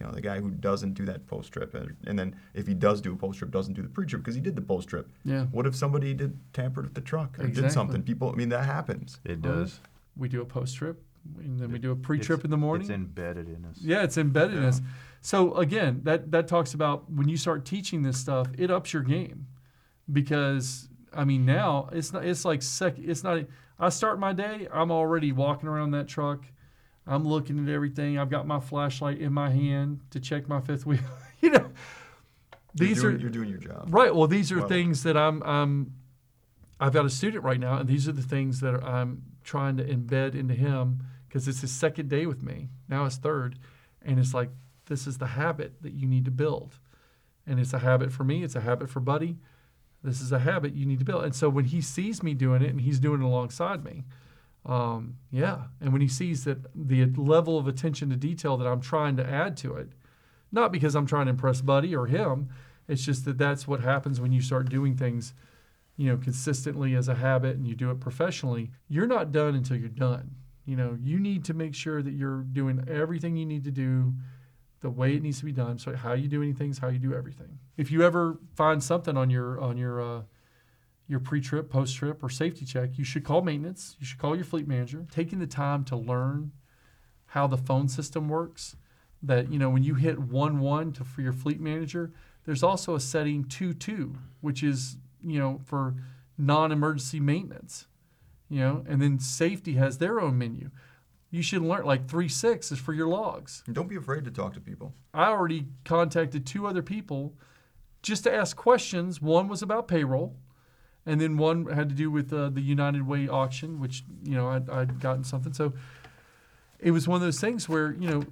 you 0.00 0.06
know 0.06 0.12
the 0.12 0.20
guy 0.20 0.40
who 0.40 0.50
doesn't 0.50 0.94
do 0.94 1.04
that 1.06 1.26
post 1.26 1.52
trip, 1.52 1.74
and, 1.74 1.96
and 2.06 2.18
then 2.18 2.34
if 2.52 2.66
he 2.66 2.74
does 2.74 3.00
do 3.00 3.12
a 3.12 3.16
post 3.16 3.38
trip, 3.38 3.50
doesn't 3.50 3.74
do 3.74 3.82
the 3.82 3.88
pre 3.88 4.06
trip 4.06 4.22
because 4.22 4.34
he 4.34 4.40
did 4.40 4.56
the 4.56 4.62
post 4.62 4.88
trip. 4.88 5.08
Yeah. 5.24 5.44
What 5.46 5.66
if 5.66 5.76
somebody 5.76 6.14
did 6.14 6.36
tampered 6.52 6.84
with 6.84 6.94
the 6.94 7.00
truck 7.00 7.38
or 7.38 7.42
Exactly. 7.42 7.62
did 7.62 7.72
something? 7.72 8.02
People, 8.02 8.30
I 8.30 8.34
mean, 8.34 8.48
that 8.48 8.64
happens. 8.64 9.20
It 9.24 9.42
Well, 9.42 9.56
does. 9.60 9.80
We 10.16 10.28
do 10.28 10.40
a 10.42 10.44
post 10.44 10.76
trip, 10.76 11.02
and 11.38 11.58
then 11.58 11.70
we 11.72 11.78
do 11.78 11.92
a 11.92 11.96
pre 11.96 12.18
trip 12.18 12.44
in 12.44 12.50
the 12.50 12.56
morning. 12.56 12.86
It's 12.86 12.94
embedded 12.94 13.48
in 13.48 13.64
us. 13.64 13.78
Yeah, 13.80 14.02
it's 14.02 14.18
embedded 14.18 14.56
in 14.56 14.64
us. 14.64 14.80
So 15.20 15.54
again, 15.56 16.00
that 16.04 16.30
that 16.32 16.48
talks 16.48 16.74
about 16.74 17.10
when 17.10 17.28
you 17.28 17.36
start 17.36 17.64
teaching 17.64 18.02
this 18.02 18.18
stuff, 18.18 18.48
it 18.58 18.70
ups 18.70 18.92
your 18.92 19.02
game, 19.02 19.46
because 20.12 20.88
I 21.12 21.24
mean 21.24 21.44
now 21.44 21.88
it's 21.92 22.12
not 22.12 22.24
it's 22.24 22.44
like 22.44 22.62
sec 22.62 22.98
it's 22.98 23.22
not. 23.24 23.44
I 23.78 23.88
start 23.88 24.20
my 24.20 24.32
day, 24.32 24.68
I'm 24.72 24.92
already 24.92 25.32
walking 25.32 25.68
around 25.68 25.90
that 25.92 26.06
truck, 26.06 26.44
I'm 27.06 27.26
looking 27.26 27.58
at 27.62 27.72
everything. 27.72 28.18
I've 28.18 28.30
got 28.30 28.46
my 28.46 28.60
flashlight 28.60 29.18
in 29.18 29.32
my 29.32 29.50
hand 29.50 30.00
to 30.10 30.20
check 30.20 30.48
my 30.48 30.60
fifth 30.60 30.86
wheel. 30.86 31.00
you 31.40 31.50
know, 31.50 31.70
these 32.74 33.02
you're 33.02 33.12
doing, 33.12 33.16
are 33.16 33.20
you're 33.20 33.30
doing 33.30 33.48
your 33.48 33.58
job. 33.58 33.88
Right. 33.90 34.14
Well, 34.14 34.26
these 34.26 34.50
are 34.52 34.58
Well- 34.58 34.68
things 34.68 35.02
that 35.02 35.16
I'm, 35.16 35.42
I'm, 35.42 35.92
I've 36.80 36.92
got 36.92 37.04
a 37.04 37.10
student 37.10 37.44
right 37.44 37.60
now, 37.60 37.78
and 37.78 37.88
these 37.88 38.08
are 38.08 38.12
the 38.12 38.22
things 38.22 38.60
that 38.60 38.82
I'm 38.82 39.22
trying 39.44 39.76
to 39.76 39.84
embed 39.84 40.34
into 40.34 40.54
him 40.54 41.00
because 41.28 41.46
it's 41.46 41.60
his 41.60 41.70
second 41.72 42.08
day 42.08 42.26
with 42.26 42.42
me. 42.42 42.68
Now 42.88 43.04
it's 43.04 43.16
third, 43.16 43.58
and 44.02 44.18
it's 44.18 44.34
like 44.34 44.50
this 44.86 45.06
is 45.06 45.18
the 45.18 45.26
habit 45.26 45.82
that 45.82 45.92
you 45.92 46.06
need 46.08 46.24
to 46.24 46.30
build, 46.30 46.78
and 47.46 47.60
it's 47.60 47.72
a 47.72 47.78
habit 47.78 48.12
for 48.12 48.24
me. 48.24 48.42
It's 48.42 48.54
a 48.56 48.60
habit 48.60 48.88
for 48.88 49.00
Buddy. 49.00 49.36
This 50.02 50.20
is 50.20 50.32
a 50.32 50.38
habit 50.38 50.74
you 50.74 50.84
need 50.84 50.98
to 50.98 51.04
build. 51.04 51.24
And 51.24 51.34
so 51.34 51.48
when 51.48 51.64
he 51.64 51.80
sees 51.80 52.22
me 52.22 52.34
doing 52.34 52.60
it, 52.62 52.70
and 52.70 52.80
he's 52.80 52.98
doing 53.00 53.22
it 53.22 53.24
alongside 53.24 53.84
me, 53.84 54.04
um, 54.66 55.16
yeah. 55.30 55.64
And 55.80 55.92
when 55.92 56.00
he 56.00 56.08
sees 56.08 56.44
that 56.44 56.58
the 56.74 57.06
level 57.16 57.58
of 57.58 57.68
attention 57.68 58.10
to 58.10 58.16
detail 58.16 58.56
that 58.56 58.66
I'm 58.66 58.80
trying 58.80 59.16
to 59.16 59.26
add 59.26 59.56
to 59.58 59.74
it, 59.74 59.90
not 60.50 60.72
because 60.72 60.94
I'm 60.94 61.06
trying 61.06 61.26
to 61.26 61.30
impress 61.30 61.60
Buddy 61.60 61.94
or 61.94 62.06
him, 62.06 62.48
it's 62.88 63.04
just 63.04 63.24
that 63.24 63.38
that's 63.38 63.66
what 63.66 63.80
happens 63.80 64.20
when 64.20 64.32
you 64.32 64.40
start 64.40 64.68
doing 64.68 64.96
things, 64.96 65.34
you 65.96 66.08
know, 66.08 66.16
consistently 66.16 66.94
as 66.94 67.08
a 67.08 67.14
habit 67.14 67.56
and 67.56 67.66
you 67.66 67.74
do 67.74 67.90
it 67.90 68.00
professionally. 68.00 68.70
You're 68.88 69.06
not 69.06 69.32
done 69.32 69.54
until 69.54 69.76
you're 69.76 69.88
done. 69.88 70.30
You 70.64 70.76
know, 70.76 70.96
you 71.00 71.18
need 71.18 71.44
to 71.46 71.54
make 71.54 71.74
sure 71.74 72.02
that 72.02 72.12
you're 72.12 72.42
doing 72.42 72.84
everything 72.88 73.36
you 73.36 73.44
need 73.44 73.64
to 73.64 73.70
do 73.70 74.14
the 74.80 74.90
way 74.90 75.14
it 75.14 75.22
needs 75.22 75.38
to 75.40 75.44
be 75.44 75.52
done. 75.52 75.78
So 75.78 75.94
how 75.94 76.12
you 76.12 76.28
do 76.28 76.42
anything 76.42 76.70
is 76.70 76.78
how 76.78 76.88
you 76.88 76.98
do 76.98 77.14
everything. 77.14 77.58
If 77.76 77.90
you 77.90 78.02
ever 78.02 78.38
find 78.54 78.82
something 78.82 79.16
on 79.16 79.30
your 79.30 79.60
on 79.60 79.76
your 79.76 80.00
uh, 80.00 80.22
your 81.06 81.20
pre-trip, 81.20 81.68
post-trip, 81.68 82.22
or 82.22 82.30
safety 82.30 82.64
check, 82.64 82.96
you 82.96 83.04
should 83.04 83.24
call 83.24 83.42
maintenance. 83.42 83.96
You 84.00 84.06
should 84.06 84.18
call 84.18 84.34
your 84.34 84.44
fleet 84.46 84.66
manager. 84.66 85.06
Taking 85.10 85.38
the 85.38 85.46
time 85.46 85.84
to 85.84 85.96
learn 85.96 86.52
how 87.26 87.46
the 87.46 87.58
phone 87.58 87.88
system 87.88 88.28
works. 88.28 88.76
That 89.22 89.50
you 89.50 89.58
know 89.58 89.70
when 89.70 89.82
you 89.82 89.94
hit 89.94 90.18
one 90.18 90.60
one 90.60 90.92
to 90.92 91.04
for 91.04 91.22
your 91.22 91.32
fleet 91.32 91.60
manager, 91.60 92.12
there's 92.44 92.62
also 92.62 92.94
a 92.94 93.00
setting 93.00 93.44
two 93.44 93.72
two, 93.72 94.16
which 94.40 94.62
is 94.62 94.96
you 95.22 95.38
know 95.38 95.60
for 95.64 95.94
non-emergency 96.36 97.20
maintenance. 97.20 97.86
You 98.50 98.60
know, 98.60 98.84
and 98.86 99.00
then 99.00 99.18
safety 99.18 99.74
has 99.74 99.98
their 99.98 100.20
own 100.20 100.36
menu. 100.38 100.70
you 101.30 101.42
should 101.42 101.62
learn 101.62 101.84
like 101.84 102.06
three 102.08 102.28
six 102.28 102.70
is 102.70 102.78
for 102.78 102.92
your 102.92 103.08
logs. 103.08 103.62
And 103.66 103.74
don't 103.74 103.88
be 103.88 103.96
afraid 103.96 104.24
to 104.24 104.30
talk 104.30 104.54
to 104.54 104.60
people. 104.60 104.94
I 105.12 105.26
already 105.26 105.66
contacted 105.84 106.46
two 106.46 106.66
other 106.66 106.82
people 106.82 107.34
just 108.02 108.24
to 108.24 108.32
ask 108.32 108.56
questions. 108.56 109.20
One 109.20 109.48
was 109.48 109.62
about 109.62 109.88
payroll, 109.88 110.36
and 111.06 111.20
then 111.20 111.36
one 111.36 111.66
had 111.66 111.88
to 111.88 111.94
do 111.94 112.10
with 112.10 112.32
uh, 112.32 112.48
the 112.48 112.60
United 112.60 113.06
Way 113.06 113.28
auction, 113.28 113.80
which 113.80 114.04
you 114.22 114.34
know 114.34 114.48
I'd, 114.48 114.68
I'd 114.70 115.00
gotten 115.00 115.24
something. 115.24 115.52
So 115.52 115.72
it 116.80 116.90
was 116.90 117.06
one 117.06 117.16
of 117.16 117.22
those 117.22 117.40
things 117.40 117.68
where 117.68 117.92
you 117.92 118.08
know 118.08 118.24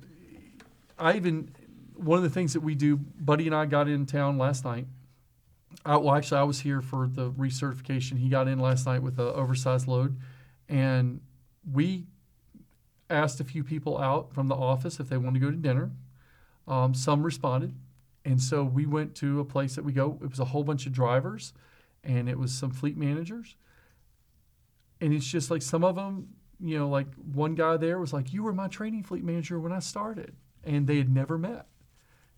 I 0.98 1.14
even 1.16 1.50
one 1.94 2.16
of 2.16 2.22
the 2.22 2.30
things 2.30 2.52
that 2.54 2.60
we 2.60 2.74
do. 2.74 2.96
Buddy 2.96 3.46
and 3.46 3.54
I 3.54 3.66
got 3.66 3.88
in 3.88 4.06
town 4.06 4.38
last 4.38 4.64
night. 4.64 4.86
I, 5.84 5.96
well, 5.96 6.14
actually, 6.14 6.38
I 6.38 6.44
was 6.44 6.60
here 6.60 6.80
for 6.80 7.08
the 7.08 7.30
recertification. 7.30 8.18
He 8.18 8.28
got 8.28 8.48
in 8.48 8.58
last 8.58 8.86
night 8.86 9.02
with 9.02 9.18
an 9.18 9.26
oversized 9.26 9.88
load, 9.88 10.16
and 10.68 11.20
we 11.70 12.06
asked 13.10 13.40
a 13.40 13.44
few 13.44 13.62
people 13.62 13.98
out 13.98 14.32
from 14.32 14.48
the 14.48 14.54
office 14.54 14.98
if 14.98 15.08
they 15.08 15.16
wanted 15.16 15.40
to 15.40 15.46
go 15.46 15.50
to 15.50 15.56
dinner. 15.56 15.90
Um, 16.66 16.94
some 16.94 17.22
responded. 17.22 17.74
And 18.24 18.40
so 18.40 18.62
we 18.62 18.86
went 18.86 19.14
to 19.16 19.40
a 19.40 19.44
place 19.44 19.74
that 19.74 19.84
we 19.84 19.92
go. 19.92 20.18
It 20.22 20.30
was 20.30 20.38
a 20.38 20.46
whole 20.46 20.62
bunch 20.62 20.86
of 20.86 20.92
drivers 20.92 21.52
and 22.04 22.28
it 22.28 22.38
was 22.38 22.52
some 22.52 22.70
fleet 22.70 22.96
managers. 22.96 23.56
And 25.00 25.12
it's 25.12 25.26
just 25.26 25.50
like 25.50 25.62
some 25.62 25.84
of 25.84 25.96
them, 25.96 26.28
you 26.60 26.78
know, 26.78 26.88
like 26.88 27.08
one 27.14 27.54
guy 27.54 27.76
there 27.76 27.98
was 27.98 28.12
like, 28.12 28.32
You 28.32 28.42
were 28.42 28.52
my 28.52 28.68
training 28.68 29.02
fleet 29.02 29.24
manager 29.24 29.58
when 29.58 29.72
I 29.72 29.80
started. 29.80 30.34
And 30.64 30.86
they 30.86 30.98
had 30.98 31.12
never 31.12 31.36
met, 31.36 31.66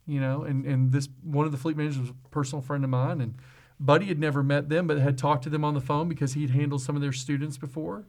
you 0.06 0.18
know. 0.18 0.44
And, 0.44 0.64
and 0.64 0.92
this 0.92 1.08
one 1.22 1.44
of 1.44 1.52
the 1.52 1.58
fleet 1.58 1.76
managers 1.76 2.00
was 2.00 2.10
a 2.10 2.28
personal 2.30 2.62
friend 2.62 2.84
of 2.84 2.90
mine. 2.90 3.20
And 3.20 3.34
Buddy 3.78 4.06
had 4.06 4.18
never 4.18 4.42
met 4.42 4.68
them, 4.68 4.86
but 4.86 4.98
had 4.98 5.18
talked 5.18 5.44
to 5.44 5.50
them 5.50 5.64
on 5.64 5.74
the 5.74 5.80
phone 5.80 6.08
because 6.08 6.32
he'd 6.32 6.50
handled 6.50 6.80
some 6.80 6.96
of 6.96 7.02
their 7.02 7.12
students 7.12 7.58
before. 7.58 8.06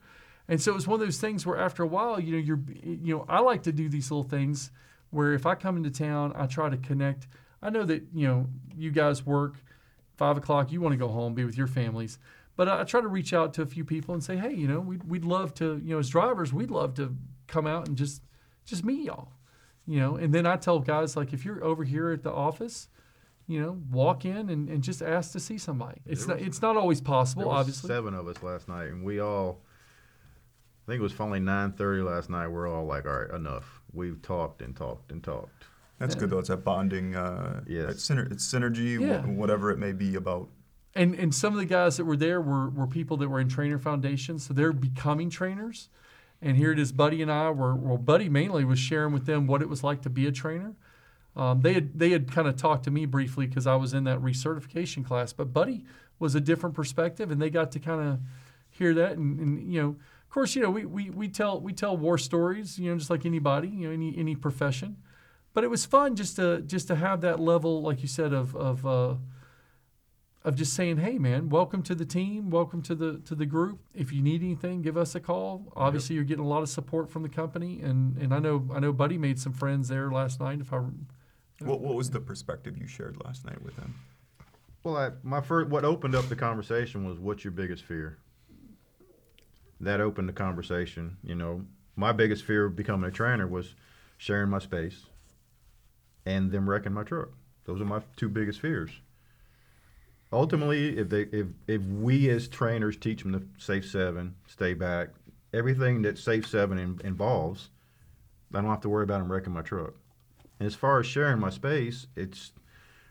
And 0.48 0.62
so 0.62 0.72
it 0.72 0.76
was 0.76 0.88
one 0.88 1.02
of 1.02 1.06
those 1.06 1.20
things 1.20 1.46
where 1.46 1.58
after 1.58 1.84
a 1.84 1.88
while, 1.88 2.20
you 2.20 2.34
know, 2.34 2.38
you're, 2.38 2.62
you 2.84 3.16
know, 3.16 3.26
I 3.28 3.40
like 3.40 3.64
to 3.64 3.72
do 3.72 3.90
these 3.90 4.12
little 4.12 4.24
things 4.24 4.72
where 5.10 5.34
if 5.34 5.46
I 5.46 5.56
come 5.56 5.76
into 5.76 5.90
town, 5.90 6.34
I 6.36 6.46
try 6.46 6.70
to 6.70 6.78
connect. 6.78 7.28
I 7.62 7.72
know 7.72 7.84
that, 7.84 8.04
you 8.14 8.28
know, 8.28 8.48
you 8.76 8.92
guys 8.92 9.26
work 9.26 9.56
five 10.18 10.38
o'clock, 10.38 10.72
you 10.72 10.82
want 10.82 10.94
to 10.94 10.98
go 10.98 11.08
home, 11.08 11.34
be 11.34 11.46
with 11.46 11.58
your 11.58 11.68
families. 11.68 12.20
But 12.56 12.70
I 12.70 12.84
try 12.86 13.02
to 13.02 13.08
reach 13.08 13.34
out 13.34 13.54
to 13.56 13.62
a 13.62 13.66
few 13.66 13.84
people 13.84 14.14
and 14.14 14.24
say, 14.24 14.38
hey, 14.38 14.54
you 14.54 14.68
know, 14.68 14.80
we'd, 14.80 15.04
we'd 15.04 15.26
love 15.26 15.54
to, 15.56 15.78
you 15.84 15.94
know, 15.94 16.00
as 16.00 16.10
drivers, 16.10 16.54
we'd 16.54 16.72
love 16.72 16.94
to 16.96 17.16
come 17.48 17.68
out 17.68 17.88
and 17.88 17.98
just, 17.98 18.22
just 18.66 18.86
meet 18.86 19.04
y'all, 19.06 19.34
you 19.86 20.00
know. 20.00 20.16
And 20.16 20.34
then 20.34 20.46
I 20.46 20.56
tell 20.56 20.80
guys, 20.80 21.18
like, 21.18 21.34
if 21.34 21.44
you're 21.44 21.62
over 21.64 21.84
here 21.84 22.12
at 22.12 22.24
the 22.24 22.32
office, 22.32 22.88
you 23.48 23.62
know, 23.62 23.78
walk 23.92 24.24
in 24.24 24.50
and, 24.50 24.70
and 24.70 24.82
just 24.82 25.02
ask 25.02 25.34
to 25.34 25.40
see 25.40 25.58
somebody. 25.58 26.00
It's 26.06 26.22
There 26.26 26.36
not, 26.36 26.40
was- 26.40 26.48
it's 26.48 26.62
not 26.62 26.78
always 26.78 27.02
possible, 27.02 27.44
There 27.44 27.52
obviously. 27.52 27.90
seven 27.90 28.14
of 28.14 28.26
us 28.28 28.42
last 28.42 28.68
night, 28.70 28.86
and 28.90 29.04
we 29.04 29.20
all. 29.20 29.62
I 30.88 30.92
think 30.92 31.00
it 31.00 31.04
was 31.04 31.14
finally 31.14 31.40
nine 31.40 31.72
thirty 31.74 32.04
last 32.04 32.30
night. 32.30 32.48
We're 32.48 32.68
all 32.68 32.86
like, 32.86 33.06
"All 33.08 33.20
right, 33.20 33.32
enough. 33.32 33.82
We've 33.92 34.22
talked 34.22 34.62
and 34.62 34.76
talked 34.76 35.12
and 35.12 35.24
talked." 35.24 35.64
That's 35.98 36.16
Yeah. 36.16 36.20
good 36.22 36.30
though. 36.32 36.40
It's 36.40 36.50
that 36.50 36.64
bonding. 36.64 37.16
Uh, 37.16 37.62
Yes. 37.68 37.92
It's, 37.92 38.08
syner- 38.10 38.32
it's 38.32 38.46
synergy, 38.52 38.98
wh- 38.98 39.38
whatever 39.38 39.72
it 39.72 39.78
may 39.80 39.92
be 39.94 40.16
about. 40.16 40.50
And 40.94 41.14
and 41.16 41.34
some 41.36 41.54
of 41.54 41.60
the 41.60 41.66
guys 41.66 41.98
that 41.98 42.06
were 42.06 42.16
there 42.18 42.40
were, 42.42 42.70
were 42.70 42.88
people 42.88 43.18
that 43.18 43.28
were 43.30 43.40
in 43.40 43.50
trainer 43.50 43.78
foundations, 43.78 44.46
so 44.46 44.54
they're 44.54 44.72
becoming 44.74 45.30
trainers. 45.30 45.90
And 46.42 46.56
here 46.58 46.72
it 46.72 46.80
is, 46.80 46.92
Buddy 46.92 47.22
and 47.22 47.32
I 47.32 47.50
were 47.50 47.76
well, 47.76 47.98
Buddy 47.98 48.30
mainly 48.30 48.64
was 48.66 48.80
sharing 48.80 49.14
with 49.14 49.26
them 49.26 49.46
what 49.48 49.62
it 49.62 49.68
was 49.70 49.84
like 49.84 50.02
to 50.04 50.10
be 50.10 50.26
a 50.28 50.32
trainer. 50.32 50.76
Um, 51.36 51.62
they 51.62 51.74
had 51.74 52.00
they 52.00 52.12
had 52.12 52.32
kind 52.32 52.48
of 52.48 52.56
talked 52.56 52.86
to 52.86 52.92
me 52.92 53.06
briefly 53.06 53.46
because 53.46 53.68
I 53.68 53.76
was 53.76 53.94
in 53.94 54.06
that 54.06 54.20
recertification 54.20 55.04
class, 55.06 55.34
but 55.34 55.52
Buddy 55.52 55.84
was 56.18 56.34
a 56.34 56.40
different 56.42 56.76
perspective, 56.76 57.30
and 57.30 57.42
they 57.42 57.50
got 57.50 57.72
to 57.74 57.80
kind 57.80 58.02
of 58.08 58.20
hear 58.70 58.94
that. 58.94 59.18
And, 59.18 59.40
and 59.40 59.74
you 59.74 59.82
know, 59.82 59.90
of 59.90 60.30
course, 60.30 60.56
you 60.56 60.62
know 60.62 60.70
we, 60.70 60.86
we 60.86 61.10
we 61.10 61.28
tell 61.28 61.60
we 61.60 61.74
tell 61.74 61.98
war 61.98 62.18
stories, 62.18 62.80
you 62.80 62.90
know, 62.90 62.98
just 62.98 63.10
like 63.10 63.26
anybody, 63.26 63.68
you 63.68 63.88
know, 63.88 63.94
any 63.94 64.18
any 64.18 64.36
profession. 64.36 64.96
But 65.56 65.64
it 65.64 65.70
was 65.70 65.86
fun 65.86 66.18
just 66.18 66.36
to 66.36 66.62
just 66.62 66.90
to 66.90 66.96
have 66.96 67.22
that 67.22 67.40
level, 67.40 67.82
like 67.82 68.02
you 68.02 68.10
said, 68.10 68.34
of 68.34 68.54
of 68.58 68.86
uh, 68.86 69.16
of 70.44 70.56
just 70.56 70.74
saying, 70.74 70.98
"Hey, 70.98 71.18
man, 71.18 71.48
welcome 71.48 71.82
to 71.84 71.96
the 71.96 72.04
team, 72.04 72.50
welcome 72.50 72.82
to 72.82 72.94
the 72.94 73.20
to 73.20 73.36
the 73.36 73.46
group. 73.46 73.80
If 73.94 74.12
you 74.12 74.22
need 74.22 74.44
anything, 74.44 74.82
give 74.82 74.98
us 74.98 75.16
a 75.16 75.22
call. 75.22 75.72
Obviously, 75.74 76.16
you're 76.16 76.26
getting 76.26 76.44
a 76.44 76.48
lot 76.48 76.62
of 76.62 76.68
support 76.68 77.10
from 77.10 77.24
the 77.24 77.30
company, 77.30 77.80
and 77.82 78.18
and 78.18 78.34
I 78.34 78.40
know 78.40 78.68
I 78.76 78.82
know 78.82 78.92
Buddy 78.92 79.18
made 79.18 79.40
some 79.40 79.54
friends 79.54 79.88
there 79.88 80.12
last 80.12 80.42
night. 80.42 80.60
If 80.60 80.74
I 80.74 80.82
What, 81.60 81.80
what 81.80 81.96
was 81.96 82.10
the 82.10 82.20
perspective 82.20 82.78
you 82.78 82.86
shared 82.86 83.16
last 83.24 83.46
night 83.46 83.62
with 83.62 83.78
him? 83.78 83.96
Well, 84.84 84.98
I, 84.98 85.12
my 85.24 85.40
first, 85.40 85.70
what 85.70 85.86
opened 85.86 86.16
up 86.16 86.28
the 86.28 86.36
conversation 86.36 87.08
was, 87.08 87.18
"What's 87.18 87.46
your 87.46 87.52
biggest 87.52 87.86
fear?" 87.86 88.18
That 89.80 90.02
opened 90.02 90.28
the 90.28 90.34
conversation. 90.34 91.16
You 91.24 91.36
know, 91.36 91.66
my 91.96 92.12
biggest 92.12 92.44
fear 92.44 92.66
of 92.66 92.76
becoming 92.76 93.08
a 93.08 93.12
trainer 93.12 93.48
was 93.48 93.74
sharing 94.18 94.50
my 94.50 94.60
space, 94.60 95.06
and 96.26 96.52
them 96.52 96.70
wrecking 96.70 96.94
my 96.94 97.04
truck. 97.04 97.30
Those 97.66 97.82
are 97.82 97.86
my 97.86 98.02
two 98.16 98.30
biggest 98.30 98.60
fears. 98.60 98.92
Ultimately, 100.32 100.98
if 100.98 101.10
they, 101.10 101.24
if 101.32 101.48
if 101.68 101.82
we 101.84 102.30
as 102.30 102.48
trainers 102.48 102.98
teach 102.98 103.24
them 103.24 103.34
to 103.34 103.44
safe 103.58 103.90
seven, 103.90 104.36
stay 104.48 104.74
back, 104.74 105.10
everything 105.54 106.02
that 106.02 106.18
safe 106.18 106.48
seven 106.48 106.78
in, 106.78 107.00
involves, 107.04 107.70
I 108.54 108.62
don't 108.62 108.70
have 108.70 108.82
to 108.82 108.90
worry 108.90 109.04
about 109.04 109.20
them 109.20 109.32
wrecking 109.32 109.54
my 109.54 109.62
truck. 109.62 109.94
And 110.60 110.68
as 110.68 110.76
far 110.76 111.00
as 111.00 111.06
sharing 111.06 111.40
my 111.40 111.50
space, 111.50 112.08
it's 112.16 112.52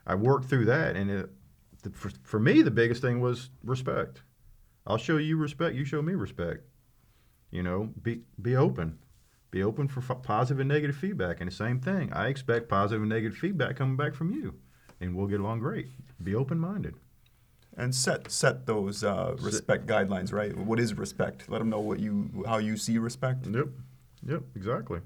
I 0.07 0.15
worked 0.15 0.47
through 0.47 0.67
that, 0.67 0.97
and 0.97 1.11
it, 1.11 1.31
the, 1.83 1.91
for, 1.91 2.11
for 2.23 2.41
me, 2.41 2.63
the 2.63 2.71
biggest 2.71 3.01
thing 3.01 3.21
was 3.21 3.51
respect. 3.63 4.23
I'll 4.87 4.99
show 4.99 5.17
you 5.17 5.37
respect. 5.37 5.75
You 5.75 5.85
show 5.85 6.03
me 6.03 6.15
respect. 6.15 6.65
You 7.51 7.63
know, 7.63 7.91
be 8.03 8.23
be 8.43 8.57
open, 8.57 8.99
be 9.55 9.63
open 9.63 9.87
for 9.87 10.01
f- 10.01 10.21
positive 10.25 10.59
and 10.59 10.69
negative 10.69 10.97
feedback. 10.97 11.41
And 11.41 11.49
the 11.49 11.55
same 11.55 11.79
thing, 11.79 12.13
I 12.13 12.27
expect 12.27 12.69
positive 12.69 13.03
and 13.03 13.09
negative 13.09 13.39
feedback 13.39 13.77
coming 13.77 13.97
back 13.97 14.13
from 14.17 14.33
you, 14.33 14.55
and 15.01 15.15
we'll 15.15 15.29
get 15.29 15.39
along 15.39 15.61
great. 15.61 15.87
Be 16.21 16.35
open 16.35 16.59
minded. 16.59 16.97
And 17.77 17.95
set 17.95 18.33
set 18.33 18.67
those 18.67 19.05
uh, 19.05 19.37
respect 19.41 19.87
guidelines, 19.87 20.33
right? 20.33 20.57
What 20.57 20.81
is 20.81 20.95
respect? 20.95 21.49
Let 21.49 21.59
them 21.59 21.71
know 21.71 21.79
what 21.79 22.01
you 22.01 22.45
how 22.47 22.59
you 22.59 22.77
see 22.77 22.99
respect. 22.99 23.47
Yep, 23.47 23.69
yep, 24.27 24.43
exactly. 24.57 25.01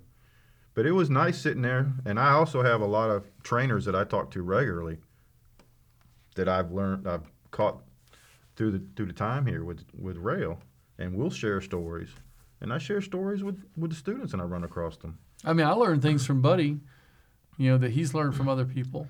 But 0.73 0.87
it 0.87 0.93
was 0.93 1.11
nice 1.11 1.39
sitting 1.39 1.63
there, 1.63 1.93
and 2.07 2.19
I 2.19 2.31
also 2.31 2.63
have 2.63 2.81
a 2.81 2.87
lot 2.87 3.11
of 3.11 3.27
trainers 3.43 3.85
that 3.85 3.95
I 3.95 4.05
talk 4.05 4.31
to 4.31 4.43
regularly. 4.43 4.97
That 6.37 6.49
I've 6.49 6.73
learned, 6.73 7.07
I've 7.07 7.31
caught 7.51 7.83
through 8.57 8.71
the 8.73 8.83
through 8.97 9.07
the 9.07 9.13
time 9.13 9.45
here 9.45 9.65
with 9.65 9.85
with 9.99 10.17
Roehl, 10.17 10.59
and 10.99 11.15
we'll 11.15 11.31
share 11.31 11.61
stories, 11.61 12.11
and 12.61 12.73
I 12.73 12.79
share 12.79 13.01
stories 13.01 13.43
with 13.43 13.63
with 13.77 13.91
the 13.91 13.97
students, 13.97 14.33
and 14.33 14.43
I 14.43 14.45
run 14.45 14.65
across 14.65 14.97
them. 14.97 15.19
I 15.45 15.53
mean, 15.53 15.67
I 15.67 15.73
learn 15.73 16.01
things 16.01 16.27
from 16.27 16.43
Buddy, 16.43 16.79
you 17.57 17.71
know, 17.71 17.79
that 17.79 17.93
he's 17.93 18.15
learned 18.15 18.35
from 18.35 18.49
other 18.49 18.65
people. 18.65 19.09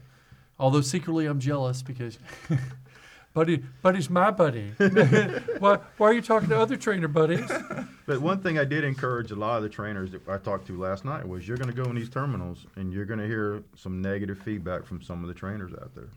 Although 0.58 0.80
secretly 0.80 1.26
I'm 1.26 1.38
jealous 1.38 1.82
because 1.82 2.18
Buddy, 3.34 3.62
Buddy's 3.82 4.10
my 4.10 4.30
buddy. 4.30 4.70
why, 5.58 5.78
why 5.96 6.08
are 6.08 6.12
you 6.12 6.22
talking 6.22 6.48
to 6.48 6.58
other 6.58 6.76
trainer 6.76 7.08
buddies? 7.08 7.48
But 8.06 8.20
one 8.20 8.40
thing 8.40 8.58
I 8.58 8.64
did 8.64 8.84
encourage 8.84 9.30
a 9.30 9.36
lot 9.36 9.58
of 9.58 9.62
the 9.62 9.68
trainers 9.68 10.10
that 10.12 10.26
I 10.28 10.38
talked 10.38 10.66
to 10.68 10.78
last 10.80 11.04
night 11.04 11.28
was 11.28 11.46
you're 11.46 11.58
going 11.58 11.70
to 11.70 11.76
go 11.76 11.88
in 11.88 11.94
these 11.94 12.08
terminals 12.08 12.66
and 12.76 12.92
you're 12.92 13.04
going 13.04 13.20
to 13.20 13.26
hear 13.26 13.62
some 13.76 14.00
negative 14.00 14.38
feedback 14.38 14.86
from 14.86 15.02
some 15.02 15.22
of 15.22 15.28
the 15.28 15.34
trainers 15.34 15.72
out 15.74 15.94
there. 15.94 16.08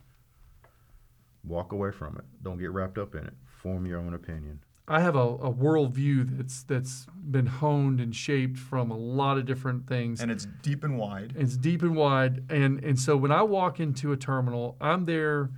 Walk 1.44 1.74
away 1.74 1.92
from 1.92 2.18
it. 2.18 2.24
Don't 2.42 2.58
get 2.58 2.72
wrapped 2.72 2.98
up 2.98 3.14
in 3.14 3.28
it. 3.28 3.34
Form 3.62 3.86
your 3.86 4.00
own 4.00 4.14
opinion. 4.14 4.60
I 4.88 5.00
have 5.02 5.16
a, 5.16 5.20
a 5.20 5.54
worldview 5.54 6.38
that's 6.38 6.64
that's 6.64 7.06
been 7.30 7.46
honed 7.46 8.02
and 8.02 8.16
shaped 8.16 8.58
from 8.58 8.92
a 8.92 8.98
lot 8.98 9.38
of 9.38 9.46
different 9.46 9.88
things. 9.88 10.22
And 10.22 10.32
it's 10.32 10.48
deep 10.64 10.84
and 10.84 10.98
wide. 10.98 11.34
It's 11.38 11.56
deep 11.56 11.82
and 11.82 11.96
wide, 11.96 12.44
and 12.50 12.84
and 12.84 13.00
so 13.00 13.16
when 13.16 13.32
I 13.32 13.44
walk 13.44 13.80
into 13.80 14.12
a 14.12 14.18
terminal, 14.18 14.78
I'm 14.82 15.06
there, 15.06 15.52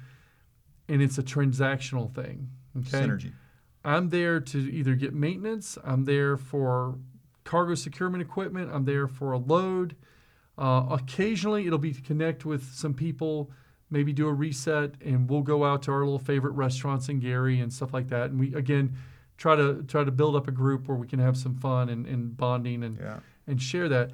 and 0.87 1.01
it's 1.01 1.17
a 1.17 1.23
transactional 1.23 2.13
thing. 2.13 2.49
Okay, 2.77 3.05
Synergy. 3.05 3.33
I'm 3.85 4.09
there 4.09 4.39
to 4.39 4.57
either 4.57 4.95
get 4.95 5.13
maintenance. 5.13 5.77
I'm 5.83 6.05
there 6.05 6.37
for 6.37 6.97
cargo 7.43 7.75
securement 7.75 8.21
equipment. 8.21 8.71
I'm 8.73 8.85
there 8.85 9.07
for 9.07 9.31
a 9.31 9.37
load. 9.37 9.95
Uh, 10.57 10.85
occasionally, 10.91 11.65
it'll 11.65 11.79
be 11.79 11.91
to 11.91 12.01
connect 12.01 12.45
with 12.45 12.71
some 12.73 12.93
people, 12.93 13.51
maybe 13.89 14.13
do 14.13 14.27
a 14.27 14.33
reset, 14.33 14.93
and 15.03 15.29
we'll 15.29 15.41
go 15.41 15.65
out 15.65 15.81
to 15.83 15.91
our 15.91 15.99
little 15.99 16.19
favorite 16.19 16.51
restaurants 16.51 17.09
in 17.09 17.19
Gary 17.19 17.59
and 17.59 17.73
stuff 17.73 17.93
like 17.93 18.09
that. 18.09 18.29
And 18.29 18.39
we 18.39 18.53
again 18.53 18.95
try 19.43 19.57
to 19.57 19.83
try 19.89 20.05
to 20.05 20.11
build 20.11 20.37
up 20.37 20.47
a 20.47 20.51
group 20.51 20.87
where 20.87 20.95
we 20.95 21.05
can 21.05 21.19
have 21.19 21.35
some 21.35 21.53
fun 21.53 21.89
and, 21.89 22.07
and 22.07 22.37
bonding 22.37 22.81
and 22.81 22.97
Yeah. 22.97 23.19
and 23.45 23.61
share 23.61 23.89
that. 23.89 24.11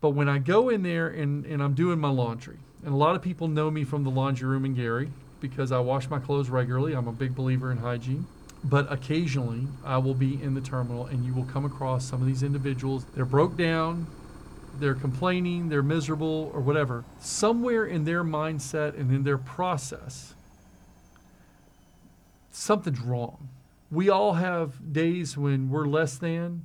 But 0.00 0.10
when 0.10 0.30
I 0.30 0.38
go 0.38 0.70
in 0.70 0.82
there 0.82 1.08
and, 1.08 1.44
and 1.44 1.62
I'm 1.62 1.74
doing 1.74 1.98
my 2.00 2.08
laundry, 2.08 2.56
and 2.82 2.94
a 2.94 2.96
lot 2.96 3.14
of 3.14 3.20
people 3.20 3.48
know 3.48 3.70
me 3.70 3.84
from 3.84 4.02
the 4.02 4.10
laundry 4.10 4.48
room 4.48 4.64
in 4.64 4.72
Gary 4.74 5.10
because 5.40 5.72
I 5.72 5.78
wash 5.80 6.08
my 6.08 6.18
clothes 6.18 6.48
regularly. 6.48 6.94
I'm 6.94 7.06
a 7.06 7.12
big 7.12 7.34
believer 7.34 7.70
in 7.70 7.76
hygiene. 7.76 8.26
But 8.64 8.90
occasionally 8.90 9.68
I 9.84 9.98
will 9.98 10.14
be 10.14 10.42
in 10.42 10.54
the 10.54 10.62
terminal 10.62 11.04
and 11.04 11.22
you 11.22 11.34
will 11.34 11.44
come 11.44 11.66
across 11.66 12.06
some 12.06 12.22
of 12.22 12.26
these 12.26 12.42
individuals. 12.42 13.04
They're 13.14 13.26
broke 13.26 13.58
down, 13.58 14.06
they're 14.80 14.94
complaining, 14.94 15.68
they're 15.68 15.82
miserable, 15.82 16.50
or 16.54 16.60
whatever. 16.60 17.04
Somewhere 17.20 17.84
in 17.84 18.04
their 18.04 18.24
mindset 18.24 18.98
and 18.98 19.12
in 19.12 19.22
their 19.22 19.38
process, 19.38 20.32
something's 22.50 23.00
wrong. 23.00 23.50
We 23.92 24.08
all 24.08 24.32
have 24.32 24.92
days 24.94 25.36
when 25.36 25.68
we're 25.68 25.86
less 25.86 26.16
than, 26.16 26.64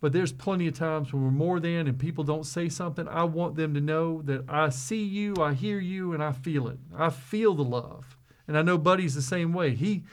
But 0.00 0.12
there's 0.12 0.32
plenty 0.32 0.68
of 0.68 0.74
times 0.74 1.12
when 1.12 1.24
we're 1.24 1.30
more 1.30 1.58
than 1.58 1.88
and 1.88 1.98
people 1.98 2.22
don't 2.22 2.46
say 2.46 2.68
something. 2.68 3.08
I 3.08 3.24
want 3.24 3.56
them 3.56 3.74
to 3.74 3.80
know 3.80 4.22
that 4.22 4.44
I 4.48 4.68
see 4.68 5.02
you, 5.02 5.34
I 5.40 5.54
hear 5.54 5.80
you, 5.80 6.12
and 6.12 6.22
I 6.22 6.30
feel 6.32 6.68
it. 6.68 6.78
I 6.96 7.10
feel 7.10 7.54
the 7.54 7.64
love. 7.64 8.16
And 8.46 8.56
I 8.56 8.62
know 8.62 8.78
Buddy's 8.78 9.14
the 9.16 9.22
same 9.22 9.52
way. 9.52 9.74
He 9.74 10.04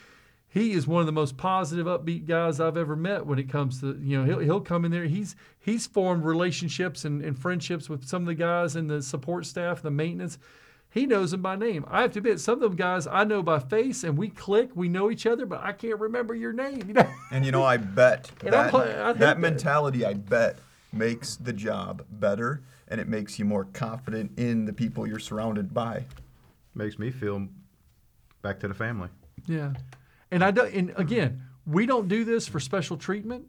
he 0.48 0.72
is 0.72 0.88
one 0.88 1.00
of 1.02 1.06
the 1.06 1.12
most 1.14 1.38
positive, 1.38 1.86
upbeat 1.86 2.26
guys 2.26 2.60
I've 2.60 2.76
ever 2.76 2.96
met 2.96 3.26
when 3.26 3.40
it 3.40 3.50
comes 3.50 3.80
to 3.82 3.98
you 4.02 4.18
know 4.18 4.26
he'll 4.26 4.40
he'll 4.40 4.62
come 4.62 4.84
in 4.86 4.92
there. 4.92 5.06
He's 5.06 5.36
he's 5.60 5.88
formed 5.88 6.24
relationships 6.26 7.06
and, 7.06 7.24
and 7.24 7.38
friendships 7.38 7.88
with 7.90 8.08
some 8.08 8.24
of 8.24 8.28
the 8.28 8.36
guys 8.36 8.76
in 8.76 8.88
the 8.88 9.02
support 9.02 9.46
staff, 9.46 9.82
the 9.82 9.92
maintenance. 9.92 10.40
He 10.92 11.06
knows 11.06 11.32
them 11.32 11.42
by 11.42 11.56
name. 11.56 11.86
I 11.90 12.02
have 12.02 12.12
to 12.14 12.20
admit, 12.20 12.42
some 12.42 12.56
of 12.56 12.60
them 12.60 12.76
guys 12.76 13.08
I 13.08 13.24
know 13.24 13.42
by 13.42 13.60
face, 13.60 14.04
and 14.04 14.18
we 14.18 14.28
click, 14.30 14.72
we 14.76 14.90
know 14.90 15.10
each 15.10 15.26
other, 15.26 15.46
but 15.46 15.62
I 15.64 15.72
can't 15.72 15.98
remember 16.00 16.36
your 16.36 16.52
name. 16.52 16.84
You 16.86 16.94
know? 16.96 17.10
And 17.32 17.46
you 17.46 17.52
know, 17.52 17.64
I 17.64 17.78
bet 17.78 18.30
And 18.46 18.54
I'm 18.54 18.66
that, 18.66 18.70
pla- 18.72 18.80
I'd 18.82 18.88
hate 18.88 18.98
that 18.98 19.20
that. 19.20 19.40
mentality, 19.40 20.06
I 20.06 20.14
bet, 20.14 20.60
makes 20.92 21.38
the 21.38 21.54
job 21.54 22.06
better 22.12 22.62
and 22.90 23.00
it 23.00 23.08
makes 23.08 23.40
you 23.40 23.46
more 23.46 23.64
confident 23.72 24.38
in 24.38 24.66
the 24.66 24.74
people 24.74 25.08
you're 25.08 25.18
surrounded 25.18 25.74
by. 25.74 26.04
Makes 26.76 27.00
me 27.00 27.10
feel 27.10 27.48
back 28.42 28.60
to 28.60 28.68
the 28.68 28.74
family. 28.74 29.08
Yeah, 29.48 29.72
and 30.30 30.44
I 30.44 30.52
do, 30.52 30.64
and 30.64 30.92
again, 30.98 31.42
we 31.66 31.86
don't 31.86 32.10
do 32.10 32.26
this 32.26 32.50
for 32.50 32.60
special 32.60 32.98
treatment. 32.98 33.46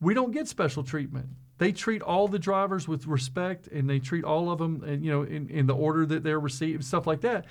We 0.00 0.12
don't 0.12 0.32
get 0.32 0.48
special 0.48 0.82
treatment. 0.84 1.28
They 1.58 1.72
treat 1.72 2.02
all 2.02 2.26
the 2.28 2.38
drivers 2.38 2.88
with 2.88 3.06
respect, 3.06 3.68
and 3.68 3.88
they 3.88 4.00
treat 4.00 4.24
all 4.24 4.50
of 4.50 4.58
them, 4.58 4.82
and 4.84 5.04
you 5.04 5.10
know, 5.10 5.22
in, 5.22 5.48
in 5.48 5.66
the 5.66 5.74
order 5.74 6.04
that 6.06 6.24
they're 6.24 6.40
received, 6.40 6.84
stuff 6.84 7.06
like 7.06 7.20
that. 7.20 7.46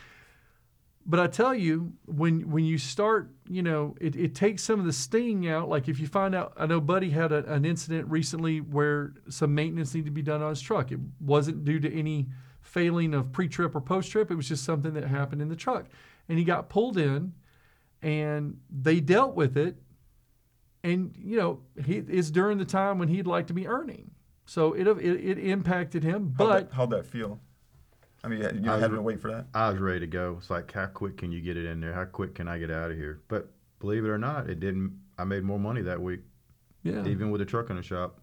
But 1.06 1.20
I 1.20 1.28
tell 1.28 1.54
you, 1.54 1.94
when 2.06 2.50
when 2.50 2.63
you 2.63 2.78
start, 2.78 3.30
you 3.50 3.62
know, 3.62 3.96
it, 4.00 4.16
it 4.16 4.36
takes 4.36 4.63
some 4.63 4.80
of 4.80 4.86
the 4.86 4.94
sting 4.94 5.48
out. 5.50 5.68
Like 5.68 5.89
if 5.89 6.00
you 6.00 6.08
find 6.08 6.34
out, 6.34 6.54
I 6.58 6.66
know 6.66 6.80
Buddy 6.80 7.10
had 7.10 7.32
a, 7.34 7.46
an 7.52 7.66
incident 7.66 8.10
recently 8.10 8.60
where 8.62 9.13
some 9.30 9.54
maintenance 9.54 9.94
needed 9.94 10.06
to 10.06 10.12
be 10.12 10.22
done 10.22 10.42
on 10.42 10.50
his 10.50 10.62
truck. 10.62 10.92
It 10.92 11.00
wasn't 11.20 11.66
due 11.66 11.80
to 11.82 11.94
any 11.94 12.28
failing 12.62 13.13
of 13.13 13.34
pre-trip 13.34 13.76
or 13.76 13.82
post-trip. 13.82 14.32
It 14.32 14.36
was 14.36 14.48
just 14.48 14.63
something 14.63 14.94
that 14.94 15.04
happened 15.04 15.42
in 15.42 15.50
the 15.50 15.58
truck, 15.58 15.88
and 16.30 16.38
he 16.38 16.46
got 16.46 16.70
pulled 16.70 16.98
in, 16.98 17.34
and 18.02 18.60
they 18.70 19.02
dealt 19.02 19.36
with 19.36 19.58
it. 19.58 19.76
And 20.84 21.15
you 21.17 21.38
know, 21.38 21.60
he 21.84 21.98
it's 21.98 22.30
during 22.30 22.58
the 22.58 22.65
time 22.65 23.00
when 23.00 23.08
he'd 23.08 23.28
like 23.28 23.48
to 23.48 23.54
be 23.54 23.67
earning, 23.67 24.12
so 24.46 24.74
it 24.74 24.86
it, 24.88 25.00
it 25.00 25.38
impacted 25.39 26.04
him. 26.04 26.36
How'd 26.38 26.50
But 26.50 26.69
that, 26.69 26.76
how'd 26.76 26.89
that 26.89 27.06
feel? 27.06 27.39
I 28.24 28.28
mean, 28.28 28.41
you 28.41 28.48
I 28.48 28.52
know, 28.52 28.74
was 28.74 28.82
having 28.82 28.98
to 28.98 29.02
wait 29.02 29.22
for 29.22 29.32
that. 29.32 29.48
I 29.54 29.69
was 29.69 29.80
ready 29.80 30.02
to 30.02 30.08
go. 30.08 30.36
It's 30.39 30.50
like, 30.50 30.72
how 30.72 30.86
quick 30.88 31.17
can 31.17 31.32
you 31.32 31.41
get 31.41 31.58
it 31.58 31.65
in 31.65 31.82
there? 31.82 31.93
How 31.93 32.06
quick 32.06 32.36
can 32.36 32.48
I 32.48 32.58
get 32.58 32.72
out 32.72 32.91
of 32.91 32.98
here? 32.98 33.22
But 33.28 33.50
believe 33.80 34.06
it 34.06 34.10
or 34.10 34.17
not, 34.17 34.50
it 34.50 34.60
didn't. 34.60 35.00
I 35.17 35.24
made 35.24 35.43
more 35.43 35.60
money 35.60 35.82
that 35.84 36.02
week, 36.02 36.22
yeah, 36.84 37.06
even 37.06 37.32
with 37.32 37.39
the 37.39 37.46
truck 37.46 37.69
in 37.69 37.76
the 37.78 37.84
shop. 37.84 38.19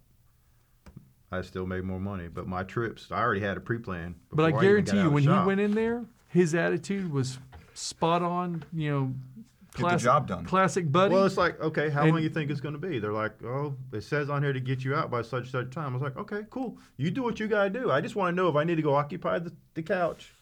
I 1.32 1.42
still 1.42 1.66
made 1.66 1.84
more 1.84 2.00
money. 2.00 2.28
But 2.28 2.46
my 2.46 2.62
trips, 2.64 3.08
I 3.10 3.20
already 3.20 3.40
had 3.40 3.56
a 3.56 3.60
pre-plan. 3.60 4.16
But 4.32 4.44
I 4.44 4.48
before 4.48 4.64
even 4.64 4.84
got 4.84 4.90
guarantee 4.90 4.90
out 4.90 4.94
you, 4.94 5.00
of 5.00 5.24
the 5.24 5.30
when 5.30 5.40
he 5.40 5.46
went 5.46 5.60
in 5.60 5.74
there, 5.74 6.04
his 6.28 6.54
attitude 6.54 7.10
was 7.12 7.38
spot 7.72 8.22
on. 8.22 8.64
You 8.72 8.90
know, 8.90 9.14
Get 9.76 9.90
the 9.90 9.96
job 9.96 10.26
done. 10.26 10.44
Classic 10.44 10.90
buddy. 10.90 11.14
Well, 11.14 11.24
it's 11.26 11.36
like, 11.36 11.60
okay, 11.60 11.90
how 11.90 12.02
And- 12.02 12.12
long 12.12 12.22
you 12.22 12.28
think 12.28 12.50
it's 12.50 12.60
going 12.60 12.74
to 12.74 12.80
be? 12.80 12.98
They're 12.98 13.12
like, 13.12 13.42
oh, 13.44 13.76
it 13.92 14.02
says 14.02 14.28
on 14.28 14.42
here 14.42 14.52
to 14.52 14.60
get 14.60 14.84
you 14.84 14.94
out 14.94 15.10
by 15.10 15.22
such 15.22 15.50
such 15.50 15.70
time. 15.70 15.90
I 15.90 15.92
was 15.92 16.02
like, 16.02 16.16
okay, 16.16 16.42
cool. 16.50 16.78
You 16.96 17.10
do 17.10 17.22
what 17.22 17.38
you 17.38 17.46
got 17.46 17.64
to 17.64 17.70
do. 17.70 17.90
I 17.90 18.00
just 18.00 18.16
want 18.16 18.34
to 18.34 18.36
know 18.36 18.48
if 18.48 18.56
I 18.56 18.64
need 18.64 18.76
to 18.76 18.82
go 18.82 18.94
occupy 18.94 19.38
the, 19.38 19.52
the 19.74 19.82
couch, 19.82 20.34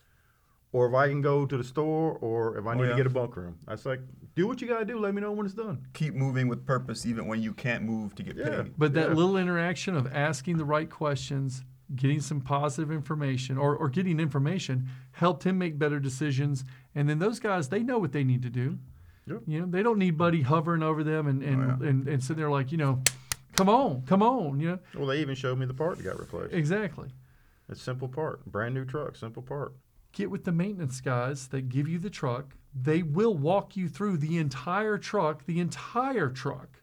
or 0.72 0.86
if 0.88 0.94
I 0.94 1.08
can 1.08 1.20
go 1.20 1.46
to 1.46 1.56
the 1.56 1.64
store, 1.64 2.18
or 2.20 2.56
if 2.58 2.66
I 2.66 2.72
oh, 2.72 2.74
need 2.74 2.84
yeah. 2.84 2.90
to 2.90 2.96
get 2.96 3.06
a 3.06 3.10
bunk 3.10 3.36
room. 3.36 3.58
I 3.66 3.72
was 3.72 3.86
like, 3.86 4.00
do 4.34 4.46
what 4.46 4.60
you 4.60 4.68
got 4.68 4.78
to 4.80 4.84
do. 4.84 4.98
Let 4.98 5.14
me 5.14 5.20
know 5.20 5.32
when 5.32 5.46
it's 5.46 5.54
done. 5.54 5.86
Keep 5.94 6.14
moving 6.14 6.48
with 6.48 6.64
purpose, 6.66 7.04
even 7.06 7.26
when 7.26 7.42
you 7.42 7.52
can't 7.52 7.84
move 7.84 8.14
to 8.16 8.22
get 8.22 8.36
Yeah. 8.36 8.62
paid. 8.62 8.72
But 8.78 8.94
that 8.94 9.08
Yeah. 9.08 9.14
little 9.14 9.36
interaction 9.36 9.94
of 9.96 10.06
asking 10.12 10.56
the 10.58 10.64
right 10.64 10.88
questions, 10.88 11.64
getting 11.96 12.20
some 12.20 12.40
positive 12.40 12.90
information, 12.92 13.56
or, 13.56 13.74
or 13.74 13.88
getting 13.88 14.20
information 14.20 14.88
helped 15.12 15.44
him 15.44 15.56
make 15.58 15.78
better 15.78 15.98
decisions. 15.98 16.64
And 16.94 17.08
then 17.08 17.18
those 17.18 17.40
guys, 17.40 17.68
they 17.70 17.82
know 17.82 17.98
what 17.98 18.12
they 18.12 18.24
need 18.24 18.42
to 18.42 18.50
do. 18.50 18.78
Yep. 19.28 19.42
You 19.46 19.60
know, 19.60 19.66
they 19.66 19.82
don't 19.82 19.98
need 19.98 20.16
Buddy 20.18 20.42
hovering 20.42 20.82
over 20.82 21.02
them 21.04 21.26
and, 21.26 21.42
and, 21.42 21.62
Oh, 21.64 21.76
yeah. 21.82 21.88
and, 21.88 22.08
and 22.08 22.22
sitting 22.22 22.36
there 22.40 22.50
like, 22.50 22.72
you 22.72 22.78
know, 22.78 23.02
come 23.56 23.68
on, 23.68 24.02
come 24.06 24.22
on. 24.22 24.60
You 24.60 24.68
know, 24.72 24.78
Well, 24.94 25.06
they 25.06 25.20
even 25.20 25.34
showed 25.34 25.58
me 25.58 25.66
the 25.66 25.74
part 25.74 25.96
that 25.98 26.04
got 26.04 26.18
replaced. 26.18 26.52
exactly. 26.54 27.08
It's 27.68 27.82
simple 27.82 28.08
part, 28.08 28.44
brand 28.46 28.74
new 28.74 28.84
truck, 28.84 29.14
simple 29.16 29.42
part. 29.42 29.74
Get 30.12 30.30
with 30.30 30.44
the 30.44 30.52
maintenance 30.52 31.00
guys 31.02 31.48
that 31.48 31.68
give 31.68 31.86
you 31.86 31.98
the 31.98 32.08
truck. 32.10 32.54
They 32.74 33.02
will 33.02 33.34
walk 33.36 33.76
you 33.76 33.88
through 33.88 34.16
the 34.18 34.38
entire 34.38 34.96
truck, 34.98 35.44
the 35.46 35.60
entire 35.60 36.30
truck, 36.30 36.80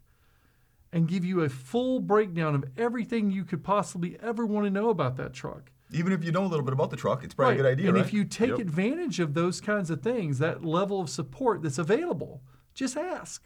and 0.93 1.07
give 1.07 1.25
you 1.25 1.41
a 1.41 1.49
full 1.49 1.99
breakdown 1.99 2.53
of 2.55 2.65
everything 2.77 3.31
you 3.31 3.43
could 3.43 3.63
possibly 3.63 4.17
ever 4.21 4.45
want 4.45 4.65
to 4.65 4.69
know 4.69 4.89
about 4.89 5.17
that 5.17 5.33
truck. 5.33 5.71
Even 5.95 6.11
if 6.11 6.23
you 6.25 6.31
know 6.31 6.43
a 6.43 6.47
little 6.47 6.65
bit 6.65 6.73
about 6.73 6.89
the 6.89 6.97
truck, 6.97 7.23
it's 7.23 7.33
probably 7.33 7.53
a 7.55 7.57
good 7.57 7.65
idea, 7.65 7.87
And 7.87 7.95
right? 7.95 8.05
if 8.05 8.11
you 8.13 8.25
take 8.25 8.49
Yep. 8.49 8.59
advantage 8.59 9.19
of 9.21 9.33
those 9.33 9.61
kinds 9.61 9.89
of 9.89 10.01
things, 10.01 10.39
that 10.39 10.65
level 10.65 10.99
of 10.99 11.09
support 11.09 11.61
that's 11.61 11.77
available, 11.77 12.41
just 12.73 12.97
ask. 12.97 13.43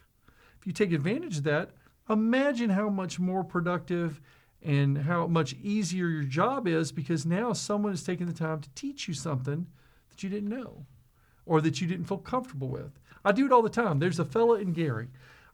If 0.60 0.66
you 0.66 0.74
take 0.74 0.92
advantage 0.92 1.38
of 1.38 1.44
that, 1.44 1.72
imagine 2.10 2.72
how 2.72 2.90
much 2.90 3.20
more 3.20 3.44
productive 3.44 4.20
and 4.64 4.98
how 5.00 5.28
much 5.28 5.54
easier 5.62 6.08
your 6.08 6.24
job 6.24 6.68
is 6.68 6.92
because 6.92 7.24
now 7.26 7.54
someone 7.54 7.94
is 7.94 8.04
taking 8.04 8.26
the 8.26 8.34
time 8.34 8.62
to 8.62 8.70
teach 8.72 9.08
you 9.08 9.14
something 9.14 9.68
that 10.10 10.24
you 10.24 10.30
didn't 10.30 10.50
know 10.50 10.86
or 11.46 11.62
that 11.62 11.80
you 11.80 11.88
didn't 11.88 12.06
feel 12.06 12.18
comfortable 12.18 12.68
with. 12.68 13.00
I 13.24 13.32
do 13.32 13.46
it 13.46 13.52
all 13.52 13.62
the 13.62 13.70
time. 13.70 14.00
There's 14.00 14.20
a 14.20 14.26
fella 14.26 14.60
in 14.60 14.74
Gary. 14.74 15.10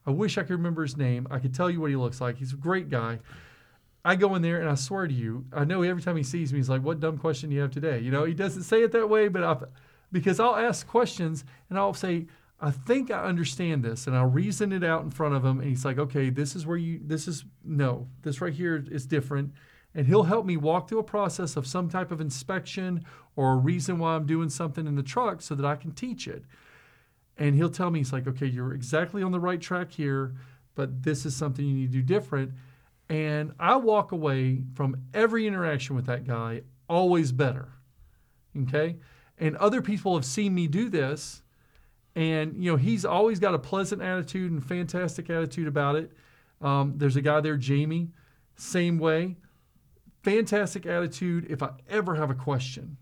I 0.06 0.10
wish 0.12 0.38
I 0.38 0.42
could 0.42 0.50
remember 0.52 0.82
his 0.82 0.96
name. 0.96 1.26
I 1.30 1.40
could 1.40 1.54
tell 1.54 1.68
you 1.70 1.80
what 1.80 1.90
he 1.90 1.96
looks 1.96 2.20
like. 2.22 2.38
He's 2.38 2.52
a 2.54 2.56
great 2.56 2.88
guy. 2.88 3.18
I 4.06 4.14
go 4.14 4.36
in 4.36 4.42
there 4.42 4.60
and 4.60 4.70
I 4.70 4.76
swear 4.76 5.08
to 5.08 5.12
you, 5.12 5.44
I 5.52 5.64
know 5.64 5.82
every 5.82 6.00
time 6.00 6.16
he 6.16 6.22
sees 6.22 6.52
me, 6.52 6.60
he's 6.60 6.68
like, 6.68 6.82
"What 6.82 7.00
dumb 7.00 7.18
question 7.18 7.50
do 7.50 7.56
you 7.56 7.62
have 7.62 7.72
today?" 7.72 7.98
You 7.98 8.12
know, 8.12 8.24
he 8.24 8.34
doesn't 8.34 8.62
say 8.62 8.84
it 8.84 8.92
that 8.92 9.10
way, 9.10 9.26
but 9.26 9.42
I, 9.42 9.56
because 10.12 10.38
I'll 10.38 10.54
ask 10.54 10.86
questions 10.86 11.44
and 11.68 11.76
I'll 11.76 11.92
say, 11.92 12.28
"I 12.60 12.70
think 12.70 13.10
I 13.10 13.24
understand 13.24 13.82
this," 13.82 14.06
and 14.06 14.16
I'll 14.16 14.30
reason 14.30 14.70
it 14.70 14.84
out 14.84 15.02
in 15.02 15.10
front 15.10 15.34
of 15.34 15.44
him, 15.44 15.58
and 15.58 15.68
he's 15.68 15.84
like, 15.84 15.98
"Okay, 15.98 16.30
this 16.30 16.54
is 16.54 16.64
where 16.64 16.76
you, 16.76 17.00
this 17.04 17.26
is 17.26 17.44
no, 17.64 18.06
this 18.22 18.40
right 18.40 18.52
here 18.52 18.84
is 18.88 19.06
different," 19.06 19.52
and 19.92 20.06
he'll 20.06 20.22
help 20.22 20.46
me 20.46 20.56
walk 20.56 20.88
through 20.88 21.00
a 21.00 21.04
process 21.04 21.56
of 21.56 21.66
some 21.66 21.88
type 21.88 22.12
of 22.12 22.20
inspection 22.20 23.04
or 23.34 23.54
a 23.54 23.56
reason 23.56 23.98
why 23.98 24.14
I'm 24.14 24.24
doing 24.24 24.50
something 24.50 24.86
in 24.86 24.94
the 24.94 25.02
truck 25.02 25.42
so 25.42 25.56
that 25.56 25.66
I 25.66 25.74
can 25.74 25.90
teach 25.90 26.28
it. 26.28 26.44
And 27.38 27.56
he'll 27.56 27.70
tell 27.70 27.90
me, 27.90 27.98
he's 27.98 28.12
like, 28.12 28.28
okay, 28.28 28.46
you're 28.46 28.72
exactly 28.72 29.22
on 29.22 29.32
the 29.32 29.40
right 29.40 29.60
track 29.60 29.90
here, 29.90 30.34
but 30.76 31.02
this 31.02 31.26
is 31.26 31.34
something 31.34 31.66
you 31.66 31.74
need 31.74 31.92
to 31.92 31.98
do 31.98 32.02
different. 32.02 32.52
And 33.08 33.52
I 33.60 33.76
walk 33.76 34.12
away 34.12 34.62
from 34.74 34.96
every 35.14 35.46
interaction 35.46 35.94
with 35.94 36.06
that 36.06 36.26
guy 36.26 36.62
always 36.88 37.32
better. 37.32 37.68
Okay. 38.62 38.96
And 39.38 39.56
other 39.56 39.82
people 39.82 40.14
have 40.14 40.24
seen 40.24 40.54
me 40.54 40.66
do 40.66 40.88
this. 40.88 41.42
And, 42.14 42.56
you 42.56 42.70
know, 42.70 42.76
he's 42.76 43.04
always 43.04 43.38
got 43.38 43.54
a 43.54 43.58
pleasant 43.58 44.00
attitude 44.00 44.50
and 44.50 44.64
fantastic 44.64 45.28
attitude 45.28 45.68
about 45.68 45.96
it. 45.96 46.12
Um, 46.62 46.94
there's 46.96 47.16
a 47.16 47.20
guy 47.20 47.40
there, 47.40 47.58
Jamie, 47.58 48.08
same 48.56 48.98
way. 48.98 49.36
Fantastic 50.22 50.86
attitude 50.86 51.46
if 51.50 51.62
I 51.62 51.70
ever 51.88 52.14
have 52.14 52.30
a 52.30 52.34
question. 52.34 52.96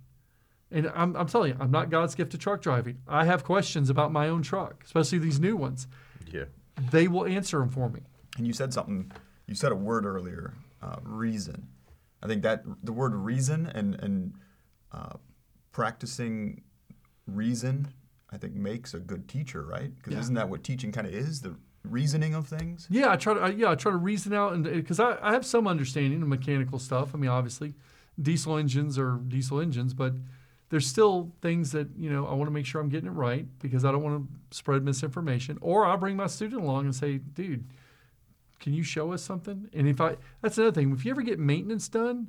And 0.73 0.91
I'm, 0.95 1.15
I'm 1.17 1.29
telling 1.29 1.53
you, 1.53 1.57
I'm 1.61 1.71
not 1.71 1.89
God's 1.89 2.17
gift 2.17 2.33
to 2.33 2.39
truck 2.39 2.61
driving. 2.61 2.99
I 3.07 3.25
have 3.25 3.45
questions 3.45 3.89
about 3.89 4.11
my 4.11 4.29
own 4.29 4.43
truck, 4.43 4.83
especially 4.85 5.19
these 5.19 5.39
new 5.39 5.57
ones. 5.57 5.87
Yeah. 6.27 6.45
They 6.91 7.07
will 7.07 7.25
answer 7.27 7.61
them 7.61 7.69
for 7.69 7.89
me. 7.89 8.01
And 8.37 8.47
you 8.47 8.53
said 8.53 8.75
something. 8.75 9.13
You 9.47 9.55
said 9.55 9.73
a 9.73 9.77
word 9.77 10.07
earlier, 10.07 10.55
uh, 10.83 10.97
reason. 11.03 11.69
I 12.23 12.27
think 12.27 12.43
that 12.43 12.65
the 12.83 12.93
word 12.93 13.15
reason 13.15 13.67
and 13.67 13.95
and 13.97 14.35
uh, 14.93 15.17
practicing 15.73 16.63
reason, 17.27 17.89
I 18.33 18.39
think 18.39 18.55
makes 18.55 18.95
a 18.95 18.99
good 18.99 19.29
teacher, 19.29 19.63
right? 19.65 19.95
Because 19.95 20.15
Yeah. 20.15 20.21
isn't 20.21 20.35
that 20.35 20.49
what 20.49 20.63
teaching 20.65 20.93
kind 20.93 21.07
of 21.07 21.13
is? 21.13 21.41
The 21.43 21.57
reasoning 21.83 22.35
of 22.35 22.47
things. 22.47 22.87
Yeah, 22.91 23.11
I 23.11 23.17
try 23.17 23.35
to. 23.35 23.41
I, 23.41 23.49
yeah, 23.51 23.71
I 23.71 23.75
try 23.75 23.93
to 23.93 23.99
reason 23.99 24.33
out, 24.33 24.53
and 24.55 24.65
because 24.65 25.01
I, 25.01 25.19
I 25.21 25.33
have 25.33 25.45
some 25.45 25.67
understanding 25.67 26.23
of 26.23 26.29
mechanical 26.29 26.79
stuff. 26.79 27.15
I 27.15 27.19
mean, 27.19 27.31
obviously, 27.31 27.75
diesel 28.21 28.57
engines 28.57 28.99
are 28.99 29.17
diesel 29.29 29.61
engines, 29.61 29.93
but 29.93 30.15
there's 30.71 30.87
still 30.87 31.33
things 31.43 31.73
that 31.73 31.89
you 31.99 32.09
know 32.11 32.27
I 32.27 32.33
want 32.35 32.47
to 32.47 32.53
make 32.53 32.65
sure 32.67 32.81
I'm 32.81 32.89
getting 32.89 33.09
it 33.09 33.13
right 33.13 33.47
because 33.61 33.85
I 33.85 33.93
don't 33.93 34.03
want 34.03 34.27
to 34.51 34.57
spread 34.57 34.83
misinformation. 34.83 35.59
Or 35.61 35.85
I'll 35.85 35.99
bring 35.99 36.17
my 36.17 36.27
student 36.29 36.63
along 36.63 36.87
and 36.87 36.95
say, 36.95 37.19
dude, 37.19 37.65
can 38.61 38.73
you 38.73 38.83
show 38.83 39.13
us 39.13 39.23
something? 39.23 39.69
And 39.73 39.89
if 39.89 40.01
I, 40.01 40.17
that's 40.41 40.59
another 40.59 40.73
thing. 40.73 40.93
If 40.93 41.05
you 41.05 41.11
ever 41.11 41.23
get 41.23 41.39
maintenance 41.39 41.89
done, 41.89 42.29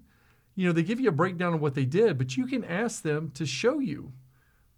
you 0.56 0.66
know 0.66 0.74
they 0.74 0.84
give 0.84 1.00
you 1.00 1.10
a 1.10 1.14
breakdown 1.14 1.54
of 1.54 1.62
what 1.62 1.76
they 1.76 1.86
did, 1.86 2.18
but 2.18 2.38
you 2.38 2.48
can 2.48 2.64
ask 2.64 3.04
them 3.04 3.32
to 3.36 3.46
show 3.46 3.80
you 3.80 4.14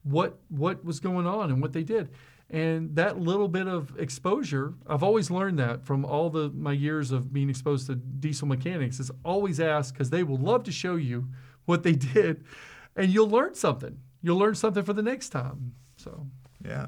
what 0.04 0.40
what 0.50 0.84
was 0.84 1.00
going 1.00 1.28
on 1.28 1.50
and 1.50 1.62
what 1.62 1.74
they 1.74 1.84
did. 1.84 2.10
And 2.50 2.96
that 2.96 3.20
little 3.20 3.50
bit 3.50 3.68
of 3.68 4.00
exposure, 4.00 4.74
I've 4.88 5.04
always 5.04 5.30
learned 5.30 5.60
that 5.60 5.86
from 5.86 6.06
all 6.06 6.30
the 6.30 6.50
my 6.50 6.72
years 6.72 7.12
of 7.12 7.34
being 7.34 7.50
exposed 7.50 7.88
to 7.88 7.96
diesel 7.96 8.48
mechanics 8.48 9.00
is 9.00 9.12
always 9.26 9.60
ask 9.60 9.94
because 9.94 10.10
they 10.10 10.24
will 10.24 10.38
love 10.38 10.64
to 10.64 10.72
show 10.72 10.96
you 10.96 11.28
what 11.66 11.84
they 11.84 11.92
did, 12.14 12.44
and 12.96 13.12
you'll 13.12 13.30
learn 13.30 13.54
something. 13.56 14.00
You'll 14.22 14.38
learn 14.38 14.56
something 14.56 14.84
for 14.84 14.94
the 14.94 15.04
next 15.04 15.30
time. 15.30 15.74
So, 15.98 16.28
Yeah. 16.64 16.88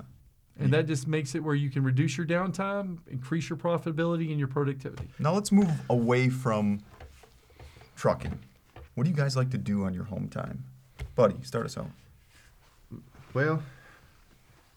And 0.60 0.74
that 0.74 0.82
mm-hmm. 0.82 0.88
just 0.88 1.08
makes 1.08 1.36
it 1.36 1.44
where 1.44 1.56
you 1.56 1.70
can 1.70 1.84
reduce 1.84 2.18
your 2.18 2.28
downtime, 2.28 2.98
increase 3.10 3.50
your 3.50 3.58
profitability 3.58 4.30
and 4.30 4.38
your 4.38 4.50
productivity. 4.50 5.08
Now 5.18 5.34
let's 5.34 5.52
move 5.52 5.72
away 5.90 6.30
from 6.30 6.82
trucking. 7.96 8.38
What 8.96 9.06
do 9.06 9.10
you 9.10 9.16
guys 9.16 9.38
like 9.38 9.52
to 9.52 9.58
do 9.58 9.86
on 9.86 9.94
your 9.94 10.04
home 10.04 10.28
time? 10.28 10.64
Buddy, 11.16 11.36
start 11.44 11.66
us 11.66 11.78
out. 11.78 11.90
Well, 13.34 13.64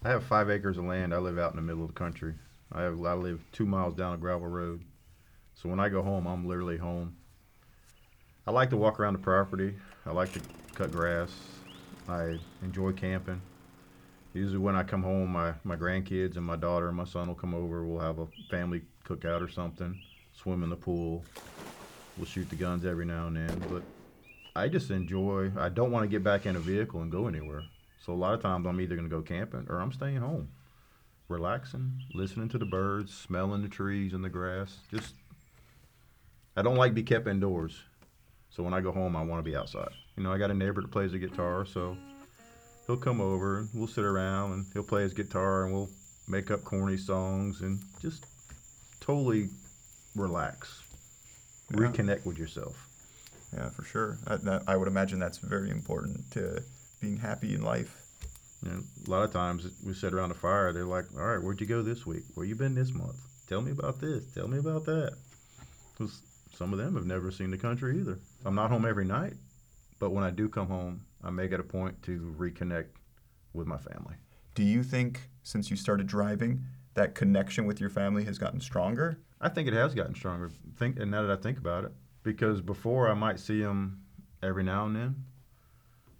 I 0.04 0.10
have 0.10 0.24
five 0.24 0.50
acres 0.50 0.78
of 0.78 0.84
land. 0.84 1.12
I 1.12 1.18
live 1.18 1.38
out 1.38 1.50
in 1.50 1.56
the 1.56 1.62
middle 1.62 1.82
of 1.82 1.88
the 1.88 1.98
country. 1.98 2.34
I 2.70 2.82
have 2.82 3.00
I 3.04 3.14
live 3.14 3.40
two 3.52 3.66
miles 3.66 3.94
down 3.94 4.14
a 4.14 4.16
gravel 4.16 4.46
road. 4.46 4.82
So 5.54 5.68
when 5.68 5.80
I 5.80 5.88
go 5.88 6.02
home, 6.02 6.26
I'm 6.26 6.46
literally 6.46 6.76
home. 6.76 7.16
I 8.46 8.50
like 8.50 8.70
to 8.70 8.76
walk 8.76 8.98
around 8.98 9.12
the 9.12 9.20
property. 9.20 9.74
I 10.06 10.10
like 10.10 10.32
to 10.32 10.40
cut 10.74 10.90
grass. 10.90 11.30
I 12.08 12.38
enjoy 12.62 12.92
camping. 12.92 13.40
Usually 14.34 14.58
when 14.58 14.74
I 14.74 14.82
come 14.82 15.02
home, 15.02 15.30
my, 15.30 15.52
my 15.62 15.76
grandkids 15.76 16.36
and 16.36 16.46
my 16.46 16.56
daughter 16.56 16.88
and 16.88 16.96
my 16.96 17.04
son 17.04 17.28
will 17.28 17.34
come 17.34 17.54
over. 17.54 17.84
We'll 17.84 18.00
have 18.00 18.18
a 18.18 18.26
family 18.50 18.82
cookout 19.04 19.46
or 19.46 19.50
something, 19.50 20.00
swim 20.32 20.62
in 20.62 20.70
the 20.70 20.76
pool. 20.76 21.22
We'll 22.16 22.26
shoot 22.26 22.48
the 22.48 22.56
guns 22.56 22.84
every 22.84 23.04
now 23.04 23.26
and 23.26 23.36
then. 23.36 23.62
But 23.70 23.82
I 24.56 24.68
just 24.68 24.90
enjoy, 24.90 25.50
I 25.58 25.68
don't 25.68 25.90
want 25.90 26.04
to 26.04 26.08
get 26.08 26.24
back 26.24 26.46
in 26.46 26.56
a 26.56 26.60
vehicle 26.60 27.02
and 27.02 27.12
go 27.12 27.26
anywhere. 27.26 27.64
So 28.04 28.12
a 28.12 28.14
lot 28.14 28.34
of 28.34 28.40
times 28.40 28.66
I'm 28.66 28.80
either 28.80 28.96
going 28.96 29.08
to 29.08 29.14
go 29.14 29.22
camping 29.22 29.66
or 29.68 29.80
I'm 29.80 29.92
staying 29.92 30.16
home, 30.16 30.48
relaxing, 31.28 32.02
listening 32.14 32.48
to 32.50 32.58
the 32.58 32.66
birds, 32.66 33.14
smelling 33.14 33.62
the 33.62 33.68
trees 33.68 34.12
and 34.12 34.24
the 34.24 34.30
grass. 34.30 34.78
Just, 34.90 35.14
I 36.56 36.62
don't 36.62 36.76
like 36.76 36.94
be 36.94 37.02
kept 37.02 37.28
indoors. 37.28 37.78
So 38.50 38.62
when 38.62 38.74
I 38.74 38.80
go 38.80 38.92
home, 38.92 39.14
I 39.14 39.22
want 39.22 39.44
to 39.44 39.50
be 39.50 39.56
outside. 39.56 39.92
You 40.16 40.22
know, 40.22 40.32
I 40.32 40.38
got 40.38 40.50
a 40.50 40.54
neighbor 40.54 40.82
that 40.82 40.90
plays 40.90 41.12
the 41.12 41.18
guitar, 41.18 41.64
so 41.64 41.96
he'll 42.92 43.00
come 43.00 43.20
over 43.22 43.60
and 43.60 43.68
we'll 43.74 43.86
sit 43.88 44.04
around 44.04 44.52
and 44.52 44.66
he'll 44.74 44.82
play 44.82 45.02
his 45.02 45.14
guitar 45.14 45.64
and 45.64 45.72
we'll 45.72 45.88
make 46.28 46.50
up 46.50 46.62
corny 46.62 46.96
songs 46.98 47.62
and 47.62 47.80
just 48.02 48.26
totally 49.00 49.48
relax, 50.14 50.82
Yeah. 51.70 51.78
reconnect 51.78 52.26
with 52.26 52.38
yourself. 52.38 52.88
Yeah, 53.56 53.70
for 53.70 53.82
sure. 53.84 54.18
I, 54.26 54.36
that, 54.36 54.62
I 54.66 54.76
would 54.76 54.88
imagine 54.88 55.18
that's 55.18 55.38
very 55.38 55.70
important 55.70 56.30
to 56.32 56.62
being 57.00 57.16
happy 57.16 57.54
in 57.54 57.62
life. 57.62 57.98
You 58.62 58.70
know, 58.72 58.80
a 59.06 59.10
lot 59.10 59.24
of 59.24 59.32
times 59.32 59.66
we 59.84 59.92
sit 59.94 60.12
around 60.12 60.28
the 60.28 60.34
fire. 60.36 60.72
They're 60.72 60.84
like, 60.84 61.06
"All 61.16 61.24
right, 61.24 61.42
where'd 61.42 61.60
you 61.60 61.66
go 61.66 61.82
this 61.82 62.06
week? 62.06 62.22
Where 62.34 62.46
you 62.46 62.54
been 62.54 62.74
this 62.74 62.92
month? 62.94 63.16
Tell 63.48 63.60
me 63.60 63.72
about 63.72 64.00
this. 64.00 64.22
Tell 64.34 64.46
me 64.48 64.58
about 64.58 64.84
that." 64.84 65.14
'Cause 65.98 66.20
some 66.54 66.72
of 66.72 66.78
them 66.78 66.94
have 66.94 67.04
never 67.06 67.30
seen 67.32 67.50
the 67.50 67.58
country 67.58 67.98
either. 67.98 68.18
I'm 68.44 68.54
not 68.54 68.70
home 68.70 68.84
every 68.86 69.04
night, 69.04 69.34
but 69.98 70.10
when 70.10 70.22
I 70.24 70.30
do 70.30 70.48
come 70.48 70.68
home, 70.68 71.00
I 71.22 71.30
make 71.30 71.52
it 71.52 71.60
a 71.60 71.64
point 71.64 72.02
to 72.02 72.34
reconnect 72.38 72.88
with 73.52 73.66
my 73.66 73.78
family. 73.78 74.14
Do 74.54 74.62
you 74.62 74.82
think 74.82 75.28
since 75.42 75.70
you 75.70 75.76
started 75.76 76.06
driving, 76.06 76.64
that 76.94 77.14
connection 77.14 77.64
with 77.64 77.80
your 77.80 77.90
family 77.90 78.24
has 78.24 78.38
gotten 78.38 78.60
stronger? 78.60 79.18
I 79.40 79.48
think 79.48 79.68
it 79.68 79.74
has 79.74 79.94
gotten 79.94 80.14
stronger. 80.14 80.50
Think, 80.78 80.98
and 80.98 81.10
now 81.10 81.22
that 81.22 81.38
I 81.38 81.40
think 81.40 81.58
about 81.58 81.84
it, 81.84 81.92
because 82.22 82.60
before 82.60 83.10
I 83.10 83.14
might 83.14 83.40
see 83.40 83.60
them 83.60 84.02
every 84.42 84.64
now 84.64 84.86
and 84.86 84.96
then. 84.96 85.24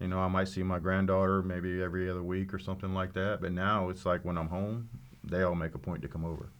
You 0.00 0.08
know, 0.08 0.18
I 0.18 0.28
might 0.28 0.48
see 0.48 0.62
my 0.62 0.78
granddaughter 0.78 1.42
maybe 1.42 1.80
every 1.80 2.10
other 2.10 2.22
week 2.22 2.52
or 2.52 2.58
something 2.58 2.92
like 2.92 3.12
that. 3.12 3.40
But 3.40 3.52
now 3.52 3.88
it's 3.88 4.04
like 4.04 4.24
when 4.24 4.36
I'm 4.36 4.48
home, 4.48 4.88
they 5.22 5.42
all 5.42 5.54
make 5.54 5.74
a 5.74 5.78
point 5.78 6.02
to 6.02 6.08
come 6.08 6.24
over, 6.24 6.50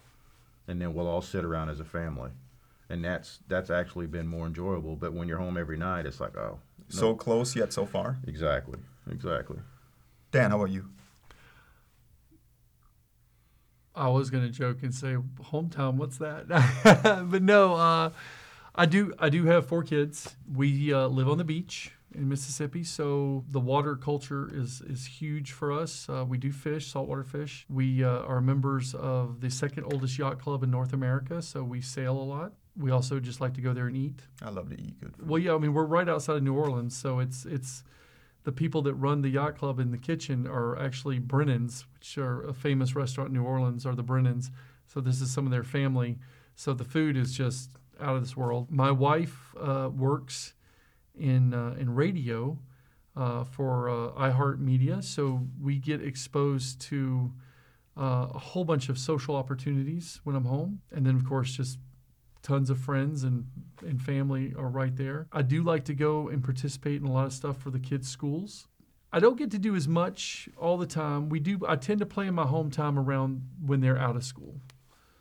and 0.69 0.81
then 0.81 0.95
we'll 0.95 1.09
all 1.09 1.23
sit 1.23 1.45
around 1.45 1.69
as 1.69 1.81
a 1.81 1.85
family, 1.85 2.31
and 2.89 3.05
that's 3.05 3.41
that's 3.49 3.71
actually 3.71 4.07
been 4.07 4.29
more 4.29 4.47
enjoyable. 4.47 4.95
But 4.95 5.13
when 5.13 5.27
you're 5.27 5.39
home 5.39 5.57
every 5.57 5.77
night, 5.77 6.07
it's 6.07 6.21
like, 6.21 6.37
oh. 6.37 6.61
So 6.89 7.15
close 7.15 7.57
yet 7.57 7.73
so 7.73 7.87
far. 7.87 8.19
exactly, 8.27 8.79
exactly. 9.11 9.59
Dan, 10.31 10.51
how 10.51 10.57
about 10.57 10.71
you? 10.71 10.89
I 13.95 14.09
was 14.09 14.31
gonna 14.31 14.49
joke 14.49 14.83
and 14.83 14.95
say 14.95 15.17
hometown. 15.43 15.95
What's 15.95 16.19
that? 16.19 16.49
but 17.31 17.43
no, 17.43 17.75
uh, 17.75 18.11
I 18.75 18.87
do. 18.87 19.13
I 19.19 19.29
do 19.29 19.45
have 19.47 19.67
four 19.67 19.83
kids. 19.83 20.35
We 20.51 20.93
uh, 20.93 21.09
live 21.09 21.29
on 21.29 21.39
the 21.39 21.45
beach 21.45 21.93
in 22.15 22.29
Mississippi, 22.29 22.85
so 22.85 23.45
the 23.49 23.61
water 23.61 23.97
culture 23.97 24.49
is 24.53 24.81
is 24.81 25.07
huge 25.07 25.53
for 25.53 25.73
us. 25.73 26.09
Uh, 26.09 26.25
we 26.27 26.39
do 26.39 26.51
fish, 26.53 26.91
saltwater 26.91 27.25
fish. 27.25 27.67
We 27.69 28.03
uh, 28.03 28.21
are 28.21 28.41
members 28.41 28.95
of 28.95 29.41
the 29.41 29.51
second 29.51 29.85
oldest 29.93 30.19
yacht 30.19 30.41
club 30.41 30.63
in 30.63 30.71
North 30.71 30.95
America, 30.95 31.43
so 31.43 31.63
we 31.63 31.83
sail 31.83 32.17
a 32.17 32.25
lot. 32.25 32.53
We 32.77 32.91
also 32.91 33.21
just 33.21 33.41
like 33.41 33.55
to 33.55 33.61
go 33.61 33.73
there 33.73 33.87
and 33.87 33.97
eat. 33.97 34.23
I 34.41 34.51
love 34.51 34.71
to 34.71 34.81
eat 34.81 34.99
good 35.01 35.15
food. 35.17 35.29
Well, 35.29 35.39
yeah, 35.39 35.55
I 35.55 35.59
mean 35.59 35.75
we're 35.75 35.85
right 35.85 36.09
outside 36.09 36.37
of 36.37 36.43
New 36.43 36.55
Orleans, 36.55 36.97
so 36.97 37.19
it's 37.19 37.45
it's 37.45 37.85
the 38.45 38.53
people 38.53 38.83
that 38.83 38.95
run 38.95 39.23
the 39.23 39.29
yacht 39.29 39.57
club 39.57 39.79
in 39.79 39.91
the 39.91 39.99
kitchen 39.99 40.47
are 40.47 40.79
actually 40.79 41.19
Brennan's, 41.19 41.85
which 41.95 42.19
are 42.19 42.43
a 42.43 42.55
famous 42.55 42.97
restaurant 42.97 43.29
in 43.29 43.35
New 43.35 43.45
Orleans, 43.45 43.87
are 43.87 43.95
the 43.95 44.03
Brennan's. 44.03 44.51
So 44.87 45.01
this 45.01 45.21
is 45.21 45.31
some 45.31 45.47
of 45.47 45.53
their 45.53 45.63
family. 45.63 46.19
So 46.55 46.75
the 46.75 46.85
food 46.85 47.17
is 47.17 47.33
just 47.33 47.71
out 48.01 48.17
of 48.17 48.23
this 48.23 48.37
world. 48.37 48.71
My 48.71 48.91
wife 48.91 49.55
uh, 49.61 49.91
works 49.95 50.55
in 51.15 51.55
uh, 51.55 51.75
in 51.79 51.95
radio 51.95 52.59
uh, 53.17 53.45
for 53.45 53.89
uh, 53.89 54.13
iHeartMedia, 54.13 55.05
so 55.05 55.47
we 55.61 55.79
get 55.79 56.03
exposed 56.03 56.81
to 56.83 57.33
uh, 57.97 58.29
a 58.35 58.39
whole 58.39 58.65
bunch 58.65 58.89
of 58.89 58.99
social 58.99 59.37
opportunities 59.37 60.21
when 60.25 60.35
I'm 60.35 60.47
home, 60.47 60.81
and 60.91 61.07
then 61.07 61.15
of 61.15 61.25
course 61.25 61.53
just 61.53 61.79
tons 62.43 62.71
of 62.71 62.79
friends 62.79 63.25
and, 63.25 63.47
and 63.87 64.03
family 64.03 64.53
are 64.59 64.69
right 64.69 64.97
there. 64.97 65.29
I 65.33 65.43
do 65.43 65.63
like 65.63 65.85
to 65.85 65.95
go 65.95 66.29
and 66.29 66.43
participate 66.43 67.01
in 67.01 67.07
a 67.07 67.13
lot 67.13 67.27
of 67.27 67.33
stuff 67.33 67.57
for 67.59 67.71
the 67.71 67.79
kids' 67.79 68.09
schools. 68.09 68.67
I 69.13 69.21
don't 69.21 69.37
get 69.37 69.51
to 69.51 69.59
do 69.59 69.77
as 69.77 69.87
much 69.87 70.49
all 70.57 70.79
the 70.79 70.87
time. 70.87 71.29
We 71.29 71.39
do. 71.39 71.61
I 71.69 71.77
tend 71.77 72.01
to 72.01 72.07
play 72.07 72.27
in 72.27 72.35
my 72.35 72.47
home 72.47 72.71
time 72.71 72.99
around 72.99 73.43
when 73.65 73.81
they're 73.81 73.99
out 73.99 74.17
of 74.17 74.25
school, 74.25 74.61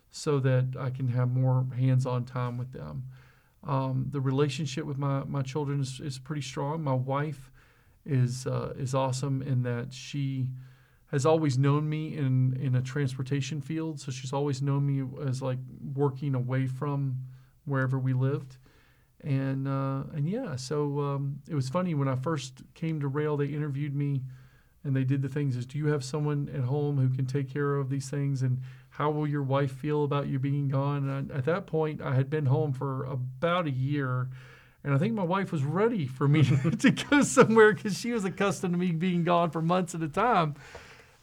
so 0.09 0.39
that 0.39 0.75
I 0.79 0.89
can 0.89 1.09
have 1.09 1.29
more 1.29 1.67
hands-on 1.77 2.25
time 2.25 2.57
with 2.57 2.71
them. 2.71 3.03
Um, 3.63 4.07
the 4.09 4.21
relationship 4.21 4.85
with 4.85 4.97
my, 4.97 5.23
my 5.25 5.41
children 5.41 5.81
is, 5.81 5.99
is 5.99 6.17
pretty 6.17 6.41
strong. 6.41 6.83
My 6.83 6.93
wife 6.93 7.51
is 8.05 8.47
uh, 8.47 8.73
is 8.77 8.95
awesome 8.95 9.41
in 9.41 9.63
that 9.63 9.93
she 9.93 10.47
has 11.11 11.25
always 11.25 11.57
known 11.57 11.89
me 11.89 12.15
in 12.15 12.57
in 12.59 12.75
a 12.75 12.81
transportation 12.81 13.61
field, 13.61 13.99
so 13.99 14.11
she's 14.11 14.31
always 14.33 14.61
known 14.61 14.85
me 14.85 15.03
as 15.27 15.41
like 15.41 15.59
working 15.93 16.33
away 16.35 16.67
from 16.67 17.17
wherever 17.65 17.99
we 17.99 18.13
lived, 18.13 18.57
and 19.21 19.67
uh, 19.67 20.03
and 20.13 20.27
yeah, 20.29 20.55
so 20.55 20.99
um, 21.01 21.39
it 21.49 21.55
was 21.55 21.69
funny 21.69 21.93
when 21.93 22.07
I 22.07 22.15
first 22.15 22.61
came 22.73 23.01
to 23.01 23.09
Roehl. 23.09 23.37
They 23.37 23.53
interviewed 23.53 23.93
me, 23.93 24.21
and 24.85 24.95
they 24.95 25.03
did 25.03 25.21
the 25.21 25.27
things: 25.27 25.57
is 25.57 25.65
do 25.65 25.77
you 25.77 25.87
have 25.87 26.03
someone 26.03 26.49
at 26.53 26.61
home 26.61 26.97
who 26.97 27.13
can 27.13 27.25
take 27.25 27.53
care 27.53 27.75
of 27.75 27.89
these 27.89 28.09
things, 28.09 28.41
and 28.41 28.61
how 28.91 29.11
will 29.11 29.27
your 29.27 29.43
wife 29.43 29.73
feel 29.73 30.05
about 30.05 30.27
you 30.27 30.39
being 30.39 30.69
gone? 30.69 31.09
And 31.09 31.31
I, 31.31 31.37
at 31.37 31.45
that 31.45 31.67
point, 31.67 32.01
I 32.01 32.15
had 32.15 32.29
been 32.29 32.45
home 32.45 32.71
for 32.71 33.03
about 33.05 33.67
a 33.67 33.71
year. 33.71 34.29
And 34.83 34.95
I 34.95 34.97
think 34.97 35.13
my 35.13 35.23
wife 35.23 35.51
was 35.51 35.63
ready 35.63 36.07
for 36.07 36.27
me 36.27 36.43
to 36.79 36.89
go 36.89 37.21
somewhere 37.21 37.71
because 37.71 37.99
she 37.99 38.13
was 38.13 38.25
accustomed 38.25 38.73
to 38.73 38.79
me 38.79 38.91
being 38.91 39.23
gone 39.23 39.51
for 39.51 39.61
months 39.61 39.93
at 39.93 40.01
a 40.01 40.07
time 40.07 40.55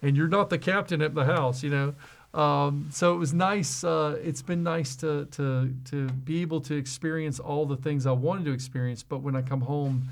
and 0.03 0.17
you're 0.17 0.29
not 0.29 0.51
the 0.51 0.59
captain 0.59 1.03
at 1.03 1.15
the 1.15 1.25
house, 1.25 1.63
you 1.63 1.71
know. 1.71 1.95
Um, 2.39 2.89
so 2.93 3.15
it 3.15 3.17
was 3.17 3.33
nice. 3.33 3.83
Uh, 3.83 4.19
it's 4.23 4.43
been 4.43 4.63
nice 4.63 4.97
to 4.97 5.27
to 5.27 5.75
to 5.87 6.09
be 6.09 6.43
able 6.43 6.61
to 6.63 6.75
experience 6.75 7.41
all 7.41 7.67
the 7.67 7.77
things 7.77 8.07
I 8.07 8.13
wanted 8.13 8.45
to 8.47 8.53
experience. 8.53 9.03
But 9.03 9.23
when 9.23 9.35
I 9.35 9.43
come 9.43 9.63
home, 9.63 10.09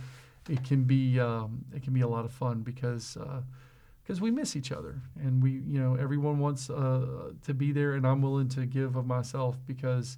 it 0.48 0.64
can 0.64 0.84
be 0.84 1.20
um, 1.20 1.64
it 1.74 1.82
can 1.82 1.92
be 1.92 2.00
a 2.00 2.08
lot 2.08 2.24
of 2.24 2.32
fun 2.32 2.62
because 2.62 3.18
because 4.02 4.20
we 4.20 4.30
miss 4.30 4.54
each 4.54 4.70
other 4.70 5.00
and 5.20 5.42
we 5.42 5.50
you 5.50 5.80
know 5.80 5.96
everyone 5.96 6.38
wants 6.38 6.70
uh, 6.70 7.32
to 7.44 7.54
be 7.54 7.72
there 7.72 7.94
and 7.94 8.06
I'm 8.06 8.22
willing 8.22 8.48
to 8.50 8.64
give 8.64 8.96
of 8.96 9.06
myself 9.06 9.58
because 9.66 10.16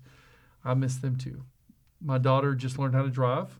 I 0.65 0.75
miss 0.75 0.97
them 0.97 1.17
too. 1.17 1.43
My 2.01 2.19
daughter 2.19 2.55
just 2.55 2.79
learned 2.79 2.95
how 2.95 3.03
to 3.03 3.11
drive. 3.11 3.59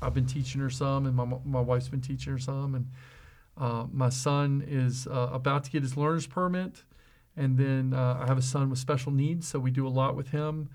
I've 0.00 0.14
been 0.14 0.26
teaching 0.26 0.60
her 0.60 0.70
some, 0.70 1.06
and 1.06 1.14
my 1.14 1.26
my 1.44 1.60
wife's 1.60 1.88
been 1.88 2.00
teaching 2.00 2.32
her 2.32 2.38
some, 2.38 2.74
and 2.74 2.86
uh, 3.56 3.86
my 3.92 4.08
son 4.08 4.64
is 4.66 5.06
uh, 5.06 5.30
about 5.32 5.64
to 5.64 5.70
get 5.70 5.82
his 5.82 5.96
learner's 5.96 6.26
permit, 6.26 6.84
and 7.36 7.56
then 7.56 7.92
uh, 7.94 8.20
I 8.22 8.26
have 8.26 8.38
a 8.38 8.42
son 8.42 8.70
with 8.70 8.78
special 8.78 9.12
needs, 9.12 9.46
so 9.46 9.58
we 9.58 9.70
do 9.70 9.86
a 9.86 9.90
lot 9.90 10.16
with 10.16 10.30
him. 10.30 10.70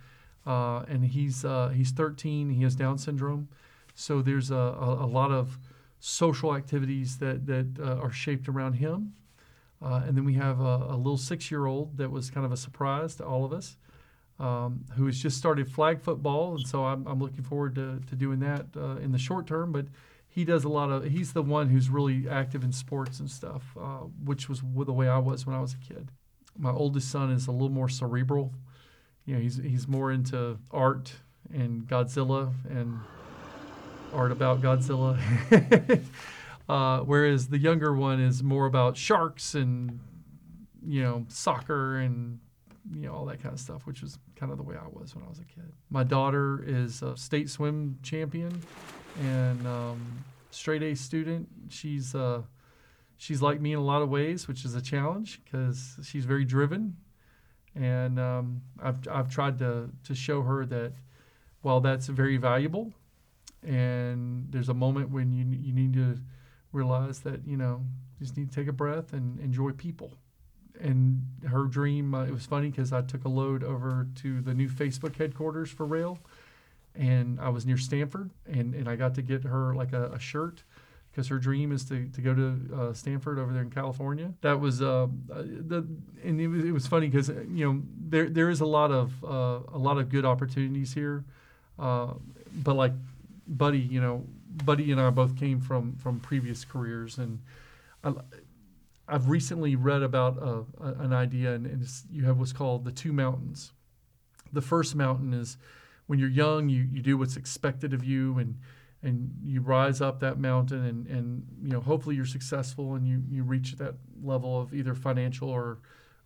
Uh, 0.45 0.83
and 0.87 1.05
he's 1.05 1.43
uh, 1.43 1.69
he's 1.69 1.91
13. 1.91 2.49
He 2.49 2.63
has 2.63 2.75
Down 2.75 2.97
syndrome, 2.97 3.49
so 3.95 4.21
there's 4.21 4.49
a, 4.51 4.55
a, 4.55 5.05
a 5.05 5.07
lot 5.07 5.31
of 5.31 5.59
social 5.99 6.55
activities 6.55 7.17
that 7.17 7.45
that 7.45 7.67
uh, 7.79 8.01
are 8.01 8.11
shaped 8.11 8.47
around 8.47 8.73
him. 8.73 9.13
and 9.81 10.15
then 10.15 10.23
we 10.23 10.35
have 10.35 10.61
a, 10.61 10.87
a 10.89 10.97
little 10.97 11.17
six-year-old 11.17 11.97
that 11.97 12.09
was 12.09 12.31
kind 12.31 12.45
of 12.45 12.51
a 12.51 12.57
surprise 12.57 13.15
to 13.15 13.25
all 13.25 13.43
of 13.43 13.51
us, 13.51 13.75
um, 14.39 14.85
who 14.95 15.05
has 15.05 15.19
just 15.19 15.37
started 15.37 15.69
flag 15.69 16.01
football, 16.01 16.55
and 16.55 16.65
so 16.65 16.85
I'm, 16.85 17.05
I'm 17.05 17.19
looking 17.19 17.43
forward 17.43 17.75
to, 17.75 17.99
to 18.07 18.15
doing 18.15 18.39
that 18.39 18.67
in 19.03 19.11
the 19.11 19.19
short 19.19 19.45
term, 19.47 19.73
but 19.73 19.85
he 20.39 20.45
does 20.45 20.63
a 20.63 20.69
lot 20.69 20.89
of 20.89 21.03
he's 21.03 21.33
the 21.33 21.41
one 21.41 21.67
who's 21.67 21.89
really 21.89 22.27
active 22.29 22.63
in 22.63 22.71
sports 22.71 23.19
and 23.19 23.29
stuff 23.29 23.63
uh, 23.77 24.03
which 24.23 24.47
was 24.47 24.61
the 24.61 24.93
way 24.93 25.07
i 25.07 25.17
was 25.17 25.45
when 25.45 25.55
i 25.55 25.59
was 25.59 25.73
a 25.73 25.93
kid. 25.93 26.11
My 26.57 26.71
oldest 26.71 27.09
son 27.09 27.31
is 27.31 27.47
a 27.47 27.51
little 27.51 27.69
more 27.69 27.87
cerebral. 27.87 28.53
You 29.25 29.35
know 29.35 29.41
he's 29.41 29.57
he's 29.57 29.87
more 29.87 30.11
into 30.11 30.57
art 30.71 31.13
and 31.53 31.87
godzilla 31.87 32.51
and 32.69 32.99
art 34.13 34.31
about 34.31 34.61
godzilla. 34.61 35.17
Uh, 36.69 36.99
whereas 36.99 37.47
the 37.47 37.57
younger 37.57 37.95
one 37.95 38.21
is 38.21 38.43
more 38.43 38.67
about 38.67 38.95
sharks 38.95 39.55
and 39.55 39.99
you 40.85 41.01
know, 41.01 41.25
soccer 41.27 41.97
and 41.97 42.39
you 42.93 43.07
know 43.07 43.13
all 43.13 43.25
that 43.25 43.41
kind 43.41 43.53
of 43.53 43.59
stuff, 43.59 43.87
which 43.87 44.03
was 44.03 44.19
kind 44.35 44.51
of 44.51 44.59
the 44.59 44.63
way 44.63 44.75
I 44.75 44.87
was 44.87 45.15
when 45.15 45.23
I 45.25 45.27
was 45.27 45.39
a 45.39 45.45
kid. 45.45 45.71
My 45.89 46.03
daughter 46.03 46.63
is 46.65 47.01
a 47.01 47.17
state 47.17 47.49
swim 47.49 47.97
champion 48.03 48.61
and 49.19 49.65
um, 49.65 50.23
straight 50.51 50.83
A 50.83 50.95
student. 50.95 51.47
She's 51.69 52.15
uh, 52.15 52.41
she's 53.17 53.41
like 53.41 53.61
me 53.61 53.73
in 53.73 53.79
a 53.79 53.83
lot 53.83 54.01
of 54.01 54.09
ways, 54.09 54.47
which 54.47 54.65
is 54.65 54.75
a 54.75 54.81
challenge 54.81 55.41
because 55.43 55.97
she's 56.03 56.25
very 56.25 56.45
driven. 56.45 56.97
And 57.75 58.19
um, 58.19 58.61
I've, 58.81 59.07
I've 59.07 59.29
tried 59.29 59.59
to, 59.59 59.89
to 60.05 60.15
show 60.15 60.41
her 60.41 60.65
that 60.65 60.93
while 61.61 61.79
that's 61.79 62.07
very 62.07 62.37
valuable, 62.37 62.93
and 63.63 64.47
there's 64.49 64.69
a 64.69 64.73
moment 64.73 65.11
when 65.11 65.31
you, 65.31 65.45
you 65.45 65.73
need 65.73 65.93
to 65.93 66.17
realize 66.71 67.19
that, 67.19 67.45
you 67.45 67.57
know, 67.57 67.81
you 68.19 68.25
just 68.25 68.37
need 68.37 68.49
to 68.49 68.55
take 68.55 68.67
a 68.67 68.73
breath 68.73 69.13
and 69.13 69.39
enjoy 69.39 69.71
people. 69.71 70.13
And 70.81 71.25
her 71.47 71.65
dream, 71.65 72.15
uh, 72.15 72.23
it 72.23 72.31
was 72.31 72.45
funny 72.45 72.69
because 72.69 72.93
I 72.93 73.01
took 73.01 73.25
a 73.25 73.29
load 73.29 73.63
over 73.63 74.07
to 74.15 74.41
the 74.41 74.53
new 74.53 74.69
Facebook 74.69 75.15
headquarters 75.17 75.69
for 75.69 75.85
Roehl, 75.85 76.17
and 76.99 77.39
I 77.39 77.49
was 77.49 77.65
near 77.65 77.77
Stanford, 77.77 78.29
and, 78.45 78.75
and 78.75 78.89
I 78.89 78.97
got 78.97 79.15
to 79.15 79.21
get 79.21 79.43
her 79.45 79.73
like 79.73 79.93
a, 79.93 80.11
a 80.11 80.19
shirt 80.19 80.63
because 81.11 81.29
her 81.29 81.39
dream 81.39 81.71
is 81.71 81.85
to, 81.85 82.07
to 82.09 82.21
go 82.21 82.35
to 82.35 82.59
uh, 82.75 82.93
Stanford 82.93 83.39
over 83.39 83.53
there 83.53 83.61
in 83.61 83.69
California. 83.69 84.33
That 84.41 84.59
was 84.59 84.81
uh, 84.81 85.07
the 85.29 85.87
and 86.23 86.41
it 86.41 86.47
was, 86.47 86.65
it 86.65 86.71
was 86.71 86.87
funny 86.87 87.07
because 87.07 87.29
you 87.29 87.65
know 87.65 87.81
there 88.09 88.29
there 88.29 88.49
is 88.49 88.59
a 88.59 88.65
lot 88.65 88.91
of 88.91 89.13
uh, 89.23 89.59
a 89.73 89.77
lot 89.77 89.97
of 89.97 90.09
good 90.09 90.25
opportunities 90.25 90.93
here, 90.93 91.23
uh, 91.79 92.13
but 92.63 92.75
like 92.75 92.93
Buddy, 93.47 93.79
you 93.79 94.01
know, 94.01 94.25
Buddy 94.65 94.91
and 94.91 94.99
I 94.99 95.09
both 95.09 95.37
came 95.37 95.61
from 95.61 95.95
from 95.95 96.19
previous 96.19 96.65
careers, 96.65 97.17
and 97.17 97.39
I, 98.03 98.13
I've 99.07 99.29
recently 99.29 99.77
read 99.77 100.03
about 100.03 100.37
a, 100.37 100.65
a, 100.83 100.93
an 100.99 101.13
idea, 101.13 101.53
and, 101.53 101.65
and 101.65 101.87
you 102.11 102.25
have 102.25 102.37
what's 102.39 102.53
called 102.53 102.83
the 102.83 102.91
two 102.91 103.13
mountains. 103.13 103.71
The 104.51 104.61
first 104.61 104.95
mountain 104.95 105.33
is 105.33 105.57
when 106.09 106.17
you're 106.17 106.27
young, 106.27 106.69
you 106.69 106.87
you 106.91 107.03
do 107.03 107.19
what's 107.19 107.37
expected 107.37 107.93
of 107.93 108.03
you, 108.03 108.39
and 108.39 108.55
and 109.03 109.31
you 109.45 109.61
rise 109.61 110.01
up 110.01 110.19
that 110.21 110.39
mountain 110.39 110.83
and, 110.83 111.05
and 111.05 111.45
you 111.61 111.69
know 111.69 111.79
hopefully 111.79 112.15
you're 112.15 112.25
successful 112.25 112.95
and 112.95 113.07
you, 113.07 113.21
you 113.29 113.43
reach 113.43 113.73
that 113.73 113.93
level 114.23 114.59
of 114.59 114.73
either 114.73 114.95
financial 114.95 115.47
or 115.47 115.77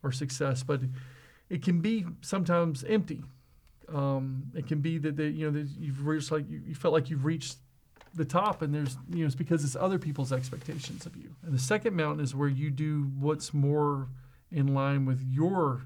or 0.01 0.13
success. 0.13 0.63
But 0.63 0.83
it 1.49 1.61
can 1.61 1.81
be 1.81 2.05
sometimes 2.21 2.85
empty. 2.85 3.23
Um, 3.93 4.45
it 4.55 4.67
can 4.67 4.79
be 4.79 4.99
that, 4.99 5.17
that 5.17 5.31
you 5.31 5.51
know 5.51 5.59
that 5.59 5.67
you've 5.77 6.07
reached 6.07 6.31
like 6.31 6.49
you, 6.49 6.61
you 6.65 6.75
felt 6.75 6.93
like 6.93 7.09
you've 7.09 7.25
reached 7.25 7.57
the 8.15 8.23
top 8.23 8.61
and 8.61 8.73
there's 8.73 8.95
you 9.09 9.19
know 9.19 9.25
it's 9.25 9.35
because 9.35 9.65
it's 9.65 9.75
other 9.75 9.99
people's 9.99 10.31
expectations 10.31 11.05
of 11.05 11.17
you. 11.17 11.35
And 11.43 11.53
the 11.53 11.59
second 11.59 11.93
mountain 11.93 12.23
is 12.23 12.33
where 12.33 12.47
you 12.47 12.71
do 12.71 13.11
what's 13.19 13.53
more 13.53 14.07
in 14.49 14.73
line 14.73 15.05
with 15.05 15.21
your 15.29 15.81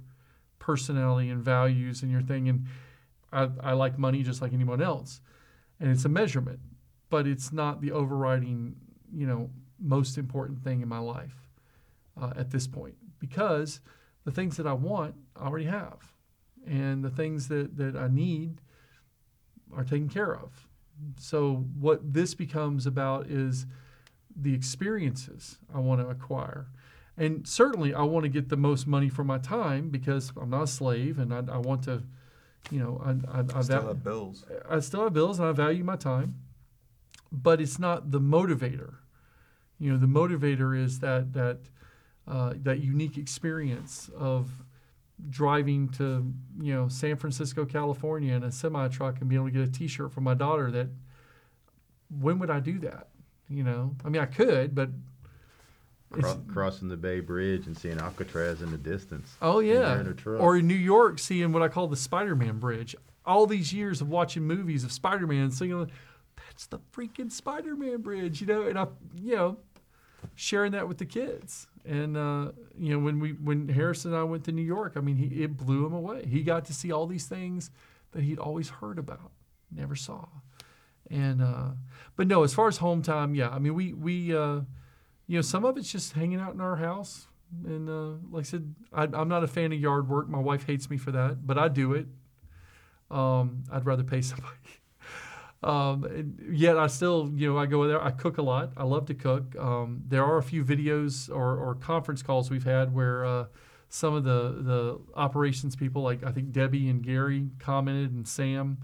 personality 0.59 1.31
and 1.31 1.43
values 1.43 2.03
and 2.03 2.11
your 2.11 2.21
thing. 2.21 2.47
And 2.47 2.67
I, 3.31 3.49
I 3.61 3.73
like 3.73 3.97
money 3.97 4.23
just 4.23 4.41
like 4.41 4.53
anyone 4.53 4.81
else 4.81 5.21
and 5.79 5.89
it's 5.91 6.05
a 6.05 6.09
measurement 6.09 6.59
but 7.09 7.27
it's 7.27 7.51
not 7.51 7.81
the 7.81 7.91
overriding, 7.91 8.75
you 9.13 9.25
know, 9.25 9.49
most 9.79 10.17
important 10.17 10.63
thing 10.63 10.81
in 10.81 10.87
my 10.87 10.99
life 10.99 11.49
uh, 12.19 12.33
at 12.35 12.51
this 12.51 12.67
point 12.67 12.95
because 13.19 13.79
the 14.25 14.31
things 14.31 14.57
that 14.57 14.67
I 14.67 14.73
want 14.73 15.15
I 15.35 15.45
already 15.45 15.65
have, 15.65 16.13
and 16.65 17.03
the 17.03 17.09
things 17.09 17.47
that 17.47 17.77
that 17.77 17.95
I 17.95 18.07
need 18.07 18.61
are 19.73 19.83
taken 19.83 20.09
care 20.09 20.35
of. 20.35 20.67
So 21.17 21.65
what 21.79 22.13
this 22.13 22.33
becomes 22.33 22.85
about 22.85 23.27
is 23.27 23.65
the 24.35 24.53
experiences 24.53 25.59
I 25.73 25.79
want 25.79 26.01
to 26.01 26.07
acquire. 26.07 26.67
And 27.19 27.47
certainly, 27.47 27.93
I 27.93 28.03
want 28.03 28.23
to 28.23 28.29
get 28.29 28.49
the 28.49 28.57
most 28.57 28.85
money 28.85 29.09
for 29.09 29.23
my 29.23 29.39
time 29.39 29.89
because 29.89 30.31
I'm 30.39 30.51
not 30.51 30.63
a 30.63 30.67
slave, 30.67 31.17
and 31.17 31.33
I, 31.33 31.41
I 31.51 31.57
want 31.57 31.83
to, 31.83 32.03
you 32.69 32.79
know, 32.79 33.01
I, 33.03 33.39
I, 33.39 33.43
I, 33.55 33.61
Still 33.61 33.79
val- 33.79 33.87
have 33.87 34.03
bills. 34.03 34.45
I 34.69 34.79
still 34.79 35.03
have 35.03 35.13
bills, 35.13 35.39
and 35.39 35.47
I 35.47 35.51
value 35.51 35.83
my 35.83 35.95
time 35.95 36.35
but 37.31 37.61
it's 37.61 37.79
not 37.79 38.11
the 38.11 38.19
motivator. 38.19 38.95
You 39.79 39.91
know, 39.91 39.97
the 39.97 40.07
motivator 40.07 40.79
is 40.79 40.99
that 40.99 41.33
that 41.33 41.59
uh, 42.27 42.53
that 42.63 42.79
unique 42.79 43.17
experience 43.17 44.09
of 44.17 44.49
driving 45.29 45.89
to 45.89 46.31
you 46.59 46.73
know 46.73 46.87
San 46.87 47.15
Francisco, 47.17 47.65
California, 47.65 48.33
in 48.33 48.43
a 48.43 48.51
semi 48.51 48.87
truck 48.87 49.19
and 49.19 49.29
being 49.29 49.41
able 49.41 49.51
to 49.51 49.59
get 49.59 49.67
a 49.67 49.71
T-shirt 49.71 50.11
for 50.11 50.21
my 50.21 50.33
daughter. 50.33 50.71
That 50.71 50.89
when 52.09 52.39
would 52.39 52.49
I 52.49 52.59
do 52.59 52.79
that? 52.79 53.09
You 53.49 53.63
know, 53.63 53.95
I 54.03 54.09
mean, 54.09 54.21
I 54.21 54.25
could, 54.25 54.75
but 54.75 54.89
Cro- 56.11 56.41
crossing 56.47 56.87
the 56.87 56.97
Bay 56.97 57.19
Bridge 57.19 57.67
and 57.67 57.77
seeing 57.77 57.99
Alcatraz 57.99 58.61
in 58.61 58.71
the 58.71 58.77
distance. 58.77 59.35
oh 59.41 59.59
yeah, 59.59 59.99
in 59.99 60.17
or 60.25 60.57
in 60.57 60.67
New 60.67 60.73
York, 60.73 61.19
seeing 61.19 61.51
what 61.51 61.61
I 61.61 61.67
call 61.67 61.87
the 61.87 61.97
Spider-Man 61.97 62.59
Bridge. 62.59 62.95
All 63.25 63.45
these 63.45 63.73
years 63.73 63.99
of 63.99 64.07
watching 64.07 64.43
movies 64.43 64.85
of 64.85 64.91
Spider-Man, 64.93 65.51
singing, 65.51 65.91
"That's 66.37 66.67
the 66.67 66.79
freaking 66.93 67.29
Spider-Man 67.31 68.01
Bridge," 68.01 68.39
you 68.39 68.47
know, 68.47 68.61
and 68.63 68.79
I, 68.79 68.87
you 69.15 69.35
know, 69.35 69.57
sharing 70.35 70.71
that 70.71 70.87
with 70.87 70.97
the 70.97 71.05
kids. 71.05 71.67
And 71.83 72.15
uh, 72.15 72.51
you 72.77 72.93
know, 72.93 72.99
when 72.99 73.19
we 73.19 73.31
when 73.33 73.67
Harrison 73.67 74.13
and 74.13 74.19
I 74.19 74.23
went 74.23 74.45
to 74.45 74.51
New 74.53 74.61
York, 74.61 74.93
I 74.95 75.01
mean, 75.01 75.17
he, 75.17 75.43
it 75.43 75.57
blew 75.57 75.85
him 75.85 75.93
away. 75.93 76.25
He 76.25 76.41
got 76.41 76.65
to 76.65 76.73
see 76.73 76.91
all 76.91 77.05
these 77.05 77.25
things 77.25 77.69
that 78.11 78.23
he'd 78.23 78.39
always 78.39 78.69
heard 78.69 78.97
about, 78.97 79.31
never 79.71 79.95
saw. 79.95 80.25
And 81.09 81.41
uh, 81.41 81.71
but 82.15 82.27
no, 82.27 82.43
as 82.43 82.53
far 82.53 82.67
as 82.67 82.77
home 82.77 83.01
time, 83.01 83.35
yeah, 83.35 83.49
I 83.49 83.59
mean, 83.59 83.73
we 83.73 83.93
we 83.93 84.35
uh, 84.35 84.61
you 85.27 85.37
know, 85.37 85.41
some 85.41 85.65
of 85.65 85.77
it's 85.77 85.91
just 85.91 86.13
hanging 86.13 86.39
out 86.39 86.53
in 86.53 86.61
our 86.61 86.77
house. 86.77 87.27
And 87.65 87.89
uh, 87.89 88.17
like 88.31 88.41
I 88.41 88.43
said, 88.43 88.75
I, 88.91 89.03
I'm 89.03 89.29
not 89.29 89.43
a 89.43 89.47
fan 89.47 89.71
of 89.71 89.79
yard 89.79 90.09
work. 90.09 90.27
My 90.27 90.39
wife 90.39 90.65
hates 90.65 90.89
me 90.89 90.97
for 90.97 91.11
that, 91.11 91.45
but 91.45 91.57
I 91.57 91.67
do 91.67 91.93
it. 91.93 92.07
Um, 93.11 93.63
I'd 93.71 93.85
rather 93.85 94.03
pay 94.03 94.21
somebody. 94.21 94.53
Um, 95.63 96.35
yet 96.51 96.77
I 96.77 96.87
still, 96.87 97.31
you 97.35 97.51
know, 97.51 97.57
I 97.57 97.65
go 97.65 97.87
there. 97.87 98.01
I 98.01 98.11
cook 98.11 98.37
a 98.37 98.41
lot. 98.41 98.71
I 98.77 98.83
love 98.83 99.05
to 99.07 99.15
cook. 99.15 99.55
Um, 99.57 100.03
there 100.07 100.23
are 100.23 100.37
a 100.37 100.43
few 100.43 100.63
videos 100.63 101.29
or, 101.29 101.57
or 101.57 101.75
conference 101.75 102.21
calls 102.21 102.49
we've 102.49 102.63
had 102.63 102.93
where 102.93 103.25
uh, 103.25 103.45
some 103.89 104.13
of 104.13 104.23
the 104.23 104.61
the 104.61 104.99
operations 105.15 105.75
people, 105.75 106.03
like 106.03 106.23
I 106.23 106.31
think 106.31 106.51
Debbie 106.51 106.89
and 106.89 107.01
Gary, 107.01 107.49
commented, 107.59 108.11
and 108.11 108.27
Sam, 108.27 108.77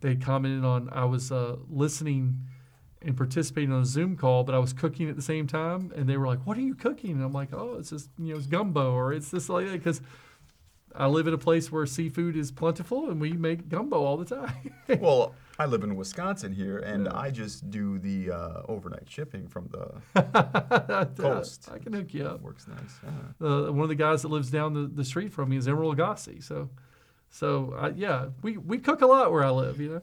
they 0.00 0.16
commented 0.16 0.64
on 0.64 0.88
I 0.92 1.04
was 1.04 1.30
uh, 1.30 1.56
listening 1.68 2.40
and 3.04 3.16
participating 3.16 3.72
on 3.72 3.82
a 3.82 3.86
Zoom 3.86 4.16
call, 4.16 4.44
but 4.44 4.54
I 4.54 4.58
was 4.58 4.72
cooking 4.72 5.08
at 5.08 5.16
the 5.16 5.22
same 5.22 5.46
time, 5.46 5.92
and 5.94 6.08
they 6.08 6.16
were 6.16 6.26
like, 6.26 6.40
"What 6.46 6.56
are 6.56 6.62
you 6.62 6.74
cooking?" 6.74 7.12
And 7.12 7.22
I'm 7.22 7.32
like, 7.32 7.52
"Oh, 7.52 7.76
it's 7.78 7.90
just 7.90 8.08
you 8.18 8.32
know, 8.32 8.38
it's 8.38 8.46
gumbo 8.46 8.92
or 8.92 9.12
it's 9.12 9.30
this 9.30 9.48
like 9.48 9.66
that," 9.66 9.72
because 9.72 10.00
I 10.96 11.06
live 11.08 11.26
in 11.26 11.34
a 11.34 11.38
place 11.38 11.72
where 11.72 11.86
seafood 11.86 12.36
is 12.36 12.52
plentiful, 12.52 13.10
and 13.10 13.20
we 13.20 13.32
make 13.32 13.68
gumbo 13.68 13.96
all 14.04 14.16
the 14.16 14.24
time. 14.24 14.72
well, 15.00 15.34
I 15.58 15.66
live 15.66 15.82
in 15.82 15.96
Wisconsin 15.96 16.52
here, 16.52 16.78
and 16.78 17.06
Yeah. 17.06 17.16
I 17.18 17.30
just 17.30 17.68
do 17.70 17.98
the 17.98 18.30
uh, 18.30 18.62
overnight 18.68 19.08
shipping 19.10 19.48
from 19.48 19.68
the 19.72 21.10
Coast. 21.16 21.68
I 21.72 21.78
can 21.78 21.92
hook 21.92 22.14
you 22.14 22.24
up. 22.26 22.40
works 22.42 22.66
nice. 22.68 23.00
Yeah. 23.40 23.46
Uh, 23.46 23.72
one 23.72 23.82
of 23.82 23.88
the 23.88 23.94
guys 23.94 24.22
that 24.22 24.28
lives 24.28 24.50
down 24.50 24.72
the, 24.74 24.86
the 24.86 25.04
street 25.04 25.32
from 25.32 25.48
me 25.50 25.56
is 25.56 25.66
Emeril 25.66 25.94
Lagasse. 25.96 26.42
So, 26.42 26.70
so 27.30 27.74
I, 27.78 27.88
yeah, 27.90 28.26
we, 28.42 28.56
we 28.56 28.78
cook 28.78 29.00
a 29.02 29.06
lot 29.06 29.32
where 29.32 29.44
I 29.44 29.50
live. 29.50 29.80
You 29.80 29.94
know. 29.94 30.02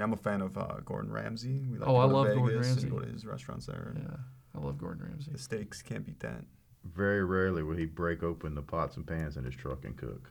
Yeah, 0.00 0.04
I'm 0.04 0.14
a 0.14 0.16
fan 0.16 0.40
of 0.40 0.56
uh, 0.56 0.76
Gordon 0.86 1.12
Ramsay. 1.12 1.60
We 1.70 1.76
like 1.76 1.86
Oh, 1.86 1.92
to 1.92 1.98
I 1.98 2.06
to 2.06 2.12
love 2.14 2.26
Vegas 2.28 2.38
Gordon 2.38 2.60
Ramsay. 2.60 2.82
And 2.84 2.90
go 2.90 2.98
to 3.00 3.12
his 3.12 3.26
restaurants 3.26 3.66
there. 3.66 3.92
and 3.94 4.02
Yeah, 4.08 4.16
I 4.58 4.64
love 4.64 4.78
Gordon 4.78 5.04
Ramsay. 5.06 5.32
The 5.32 5.38
steaks 5.38 5.82
can't 5.82 6.06
beat 6.06 6.20
that. 6.20 6.42
Very 6.84 7.22
rarely 7.22 7.62
will 7.62 7.76
he 7.76 7.84
break 7.84 8.22
open 8.22 8.54
the 8.54 8.62
pots 8.62 8.96
and 8.96 9.06
pans 9.06 9.36
in 9.36 9.44
his 9.44 9.54
truck 9.54 9.84
and 9.84 9.94
cook. 9.98 10.30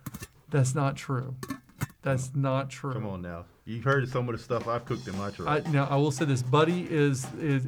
That's 0.49 0.73
not 0.73 0.95
true. 0.95 1.35
That's 2.01 2.31
not 2.33 2.71
true. 2.71 2.93
Come 2.93 3.05
on 3.05 3.21
now. 3.21 3.45
You 3.65 3.79
heard 3.83 4.09
some 4.09 4.27
of 4.27 4.35
the 4.35 4.43
stuff 4.43 4.67
I've 4.67 4.85
cooked 4.85 5.07
in 5.07 5.15
my 5.19 5.29
truck. 5.29 5.47
I, 5.47 5.69
now 5.69 5.87
I 5.87 5.97
will 5.97 6.09
say 6.09 6.25
this: 6.25 6.41
Buddy 6.41 6.87
is 6.89 7.31
is 7.35 7.67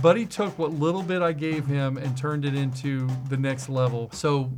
Buddy 0.00 0.24
took 0.24 0.58
what 0.58 0.72
little 0.72 1.02
bit 1.02 1.20
I 1.20 1.32
gave 1.32 1.66
him 1.66 1.98
and 1.98 2.16
turned 2.16 2.46
it 2.46 2.54
into 2.54 3.08
the 3.28 3.36
next 3.36 3.68
level. 3.68 4.08
So, 4.12 4.52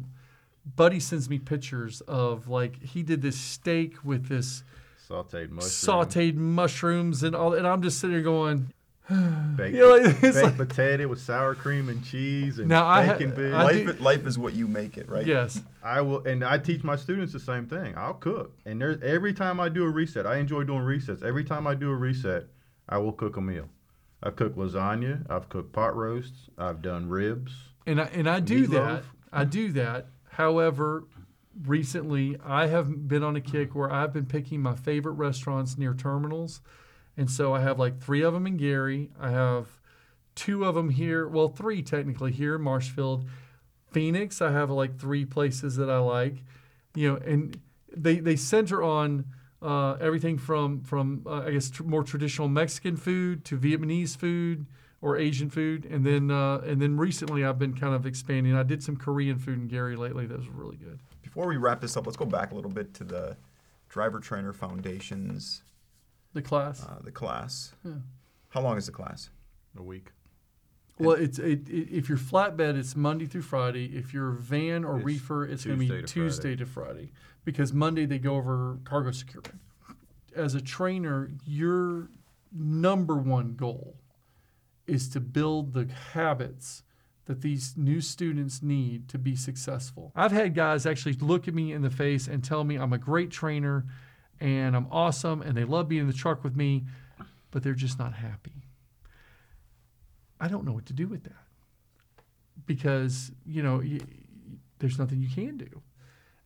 Buddy 0.77 1.01
sends 1.01 1.29
me 1.29 1.41
pictures 1.41 2.03
of 2.03 2.47
like 2.49 2.81
he 2.81 3.03
did 3.03 3.21
this 3.21 3.37
steak 3.37 4.05
with 4.05 4.29
this 4.29 4.63
Sauteed 5.09 5.51
mushroom. 5.51 5.97
sautéed 6.01 6.35
mushrooms 6.35 7.23
and 7.23 7.35
all, 7.35 7.55
and 7.55 7.67
I'm 7.67 7.83
just 7.83 7.99
sitting 8.01 8.15
there 8.15 8.23
going, 8.23 8.73
Baked, 9.09 9.75
You 9.75 9.81
know, 9.81 9.95
it's 9.95 10.21
baked 10.21 10.35
like- 10.37 10.57
potato 10.59 11.09
with 11.09 11.21
sour 11.21 11.55
cream 11.55 11.89
and 11.89 12.05
cheese 12.05 12.59
and 12.59 12.69
Now, 12.69 12.87
I 12.87 13.05
ha- 13.07 13.13
bacon 13.15 13.31
bits. 13.35 13.55
I 13.55 13.63
life, 13.65 13.87
do- 13.87 13.93
life 14.05 14.27
is 14.27 14.39
what 14.39 14.53
you 14.53 14.69
make 14.69 14.99
it, 14.99 15.09
right? 15.09 15.25
yes, 15.27 15.63
I 15.83 16.03
will, 16.03 16.23
and 16.27 16.45
I 16.45 16.59
teach 16.59 16.85
my 16.85 16.97
students 16.97 17.33
the 17.33 17.41
same 17.41 17.67
thing. 17.67 17.95
I'll 17.97 18.15
cook, 18.15 18.53
and 18.67 18.81
there's 18.81 19.01
every 19.03 19.33
time 19.33 19.61
I 19.61 19.71
do 19.71 19.85
a 19.85 19.91
reset, 19.91 20.27
I 20.27 20.37
enjoy 20.37 20.65
doing 20.65 20.81
resets. 20.83 21.23
Every 21.23 21.45
time 21.45 21.67
I 21.67 21.75
do 21.75 21.91
a 21.91 21.97
reset, 21.97 22.45
I 22.89 22.99
will 22.99 23.13
cook 23.13 23.37
a 23.39 23.41
meal. 23.41 23.69
I've 24.23 24.37
cooked 24.37 24.59
lasagna. 24.59 25.25
I've 25.31 25.49
cooked 25.49 25.73
pot 25.73 25.97
roasts. 25.97 26.51
I've 26.59 26.83
done 26.83 27.09
ribs. 27.09 27.53
and 27.87 28.01
I 28.01 28.05
and 28.07 28.29
I 28.29 28.41
do 28.41 28.67
that. 28.67 29.05
I 29.33 29.45
do 29.45 29.73
that. 29.73 30.09
However, 30.33 31.05
recently 31.67 32.37
I 32.45 32.67
have 32.67 33.09
been 33.09 33.23
on 33.23 33.37
a 33.37 33.41
kick 33.41 33.75
where 33.75 33.93
I've 33.93 34.13
been 34.13 34.27
picking 34.27 34.61
my 34.61 34.75
favorite 34.75 35.13
restaurants 35.13 35.79
near 35.79 35.95
terminals, 35.95 36.61
and 37.17 37.31
so 37.31 37.55
I 37.55 37.61
have 37.61 37.79
like 37.79 38.01
three 38.01 38.23
of 38.23 38.33
them 38.35 38.47
in 38.47 38.57
Gary. 38.57 39.11
I 39.21 39.31
have 39.31 39.67
two 40.35 40.65
of 40.65 40.75
them 40.75 40.91
here. 40.91 41.27
Well, 41.27 41.49
three 41.49 41.83
technically 41.83 42.33
here 42.33 42.57
in 42.57 42.63
Marshfield. 42.63 43.29
Phoenix, 43.91 44.41
I 44.43 44.53
have 44.53 44.71
like 44.71 44.99
three 44.99 45.25
places 45.25 45.77
that 45.77 45.91
I 45.91 45.99
like, 45.99 46.45
you 46.95 47.13
know, 47.13 47.17
and 47.17 47.59
they 47.95 48.21
they 48.21 48.37
center 48.37 48.83
on 48.83 49.25
uh, 49.63 49.93
everything 49.95 50.39
from 50.39 50.83
from 50.83 51.23
uh, 51.27 51.43
I 51.47 51.51
guess 51.53 51.71
tr- 51.71 51.85
more 51.85 52.05
traditional 52.05 52.49
Mexican 52.49 52.97
food 52.97 53.45
to 53.47 53.57
Vietnamese 53.57 54.17
food 54.17 54.67
or 55.01 55.17
Asian 55.17 55.49
food, 55.51 55.87
and 55.87 56.05
then 56.05 56.31
uh, 56.31 56.59
and 56.59 56.81
then 56.81 56.97
recently 56.97 57.45
I've 57.45 57.59
been 57.59 57.75
kind 57.75 57.95
of 57.95 58.07
expanding. 58.07 58.55
I 58.55 58.63
did 58.63 58.83
some 58.83 58.97
Korean 58.97 59.39
food 59.39 59.59
in 59.59 59.69
Gary 59.69 59.97
lately 59.97 60.27
that 60.27 60.39
was 60.39 60.49
really 60.49 60.77
good. 60.77 61.01
Before 61.29 61.47
we 61.47 61.59
wrap 61.59 61.83
this 61.83 61.95
up, 61.95 62.07
let's 62.07 62.17
go 62.17 62.25
back 62.25 62.53
a 62.53 62.55
little 62.55 62.71
bit 62.71 62.95
to 62.95 63.05
the 63.05 63.37
Driver 63.91 64.19
Trainer 64.19 64.55
Foundations, 64.55 65.63
The 66.33 66.41
class. 66.41 66.83
uh, 66.83 67.01
the 67.05 67.13
class. 67.13 67.75
Yeah. 67.85 67.93
How 68.49 68.63
long 68.63 68.79
is 68.79 68.87
the 68.87 68.93
class? 68.93 69.29
A 69.77 69.83
week. 69.83 70.09
Well, 70.99 71.17
it's 71.17 71.39
it, 71.39 71.69
it, 71.69 71.91
if 71.93 72.09
you're 72.09 72.17
flatbed, 72.17 72.77
it's 72.79 72.97
Monday 72.97 73.27
through 73.27 73.43
Friday. 73.43 73.95
If 73.95 74.15
you're 74.15 74.31
van 74.33 74.85
or 74.87 74.97
It's 74.97 75.05
reefer, 75.05 75.45
it's 75.45 75.65
going 75.67 75.79
to 75.81 75.85
be 75.87 75.89
to 76.01 76.03
Tuesday 76.03 76.57
to 76.57 76.65
Friday 76.65 77.13
because 77.45 77.75
Monday 77.75 78.07
they 78.07 78.19
go 78.19 78.35
over 78.37 78.79
cargo 78.85 79.11
securement. 79.11 79.61
As 80.35 80.55
a 80.55 80.63
trainer, 80.63 81.31
your 81.47 82.09
number 82.53 83.17
one 83.17 83.55
goal 83.55 83.97
is 84.87 85.09
to 85.11 85.21
build 85.21 85.75
the 85.75 85.89
habits 86.15 86.83
that 87.29 87.43
these 87.43 87.75
new 87.77 88.01
students 88.01 88.63
need 88.63 89.07
to 89.11 89.19
be 89.19 89.37
successful. 89.37 90.11
I've 90.17 90.33
had 90.33 90.55
guys 90.55 90.87
actually 90.87 91.13
look 91.13 91.47
at 91.47 91.53
me 91.53 91.73
in 91.73 91.83
the 91.83 91.91
face 91.91 92.27
and 92.27 92.43
tell 92.43 92.65
me 92.65 92.77
I'm 92.77 92.95
a 92.95 92.99
great 92.99 93.31
trainer 93.31 93.85
and 94.41 94.75
I'm 94.75 94.87
awesome 94.91 95.43
and 95.43 95.55
they 95.55 95.65
love 95.65 95.89
being 95.89 96.01
in 96.03 96.07
the 96.07 96.15
truck 96.15 96.43
with 96.43 96.57
me, 96.57 96.87
but 97.51 97.63
they're 97.63 97.75
just 97.75 97.99
not 97.99 98.15
happy. 98.15 98.65
I 100.41 100.49
don't 100.49 100.65
know 100.65 100.73
what 100.73 100.87
to 100.87 100.95
do 100.95 101.07
with 101.07 101.25
that 101.25 101.45
because 102.65 103.31
you 103.45 103.63
know 103.63 103.77
y- 103.77 104.01
y- 104.01 104.57
there's 104.79 104.99
nothing 104.99 105.21
you 105.21 105.29
can 105.29 105.59
do. 105.59 105.83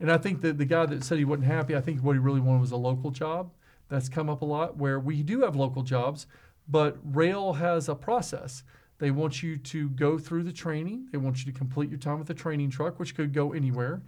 And 0.01 0.11
I 0.11 0.19
think 0.19 0.41
that 0.41 0.59
the 0.59 0.65
guy 0.65 0.87
that 0.87 1.05
said 1.05 1.19
he 1.19 1.25
wasn't 1.25 1.47
happy, 1.47 1.77
I 1.77 1.81
think 1.81 2.01
what 2.01 2.15
he 2.15 2.19
really 2.19 2.41
wanted 2.41 2.61
was 2.61 2.73
a 2.73 2.77
local 2.77 3.13
job. 3.13 3.53
That's 3.89 4.09
come 4.09 4.29
up 4.29 4.43
a 4.43 4.45
lot 4.45 4.77
where 4.77 4.99
we 4.99 5.23
do 5.23 5.43
have 5.43 5.55
local 5.55 5.83
jobs, 5.85 6.27
but 6.67 7.13
Roehl 7.13 7.59
has 7.59 7.89
a 7.89 7.95
process. 7.95 8.65
They 8.99 9.11
want 9.11 9.43
you 9.43 9.57
to 9.57 9.89
go 9.91 10.19
through 10.19 10.45
the 10.45 10.53
training. 10.53 11.09
They 11.11 11.19
want 11.19 11.45
you 11.45 11.53
to 11.53 11.59
complete 11.59 11.91
your 11.91 11.99
time 11.99 12.19
with 12.19 12.29
the 12.29 12.35
training 12.35 12.71
truck, 12.71 12.99
which 12.99 13.15
could 13.15 13.33
go 13.33 13.53
anywhere. 13.53 14.03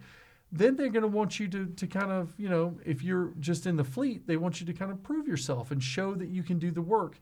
Then 0.51 0.75
they're 0.75 0.89
going 0.89 1.01
to 1.01 1.07
want 1.07 1.39
you 1.39 1.47
to, 1.49 1.65
to 1.65 1.87
kind 1.87 2.11
of, 2.11 2.33
you 2.37 2.47
know, 2.47 2.77
if 2.85 3.03
you're 3.03 3.33
just 3.39 3.65
in 3.65 3.75
the 3.75 3.83
fleet, 3.83 4.27
they 4.27 4.37
want 4.37 4.61
you 4.61 4.65
to 4.67 4.73
kind 4.73 4.91
of 4.91 5.03
prove 5.03 5.27
yourself 5.27 5.71
and 5.71 5.83
show 5.83 6.13
that 6.15 6.29
you 6.29 6.43
can 6.43 6.59
do 6.59 6.71
the 6.71 6.81
work 6.81 7.19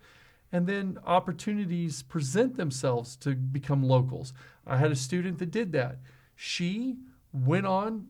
and 0.53 0.67
then 0.67 0.99
opportunities 1.05 2.03
present 2.03 2.55
themselves 2.55 3.15
to 3.17 3.35
become 3.35 3.83
locals. 3.83 4.33
I 4.67 4.77
had 4.77 4.91
a 4.91 4.95
student 4.95 5.39
that 5.39 5.49
did 5.49 5.71
that. 5.71 5.97
She 6.35 6.97
went 7.33 7.65
on, 7.65 8.07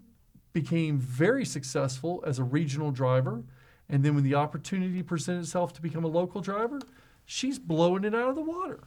became 0.51 0.99
very 0.99 1.45
successful 1.45 2.21
as 2.27 2.37
a 2.37 2.43
regional 2.43 2.91
driver, 2.91 3.43
and 3.89 4.03
then 4.03 4.13
when 4.13 4.25
the 4.25 4.35
opportunity 4.35 5.01
presented 5.01 5.39
itself 5.39 5.71
to 5.73 5.81
become 5.81 6.03
a 6.03 6.09
local 6.09 6.41
driver, 6.41 6.81
she's 7.25 7.57
blowing 7.57 8.03
it 8.03 8.13
out 8.13 8.29
of 8.29 8.35
the 8.35 8.41
water. 8.41 8.81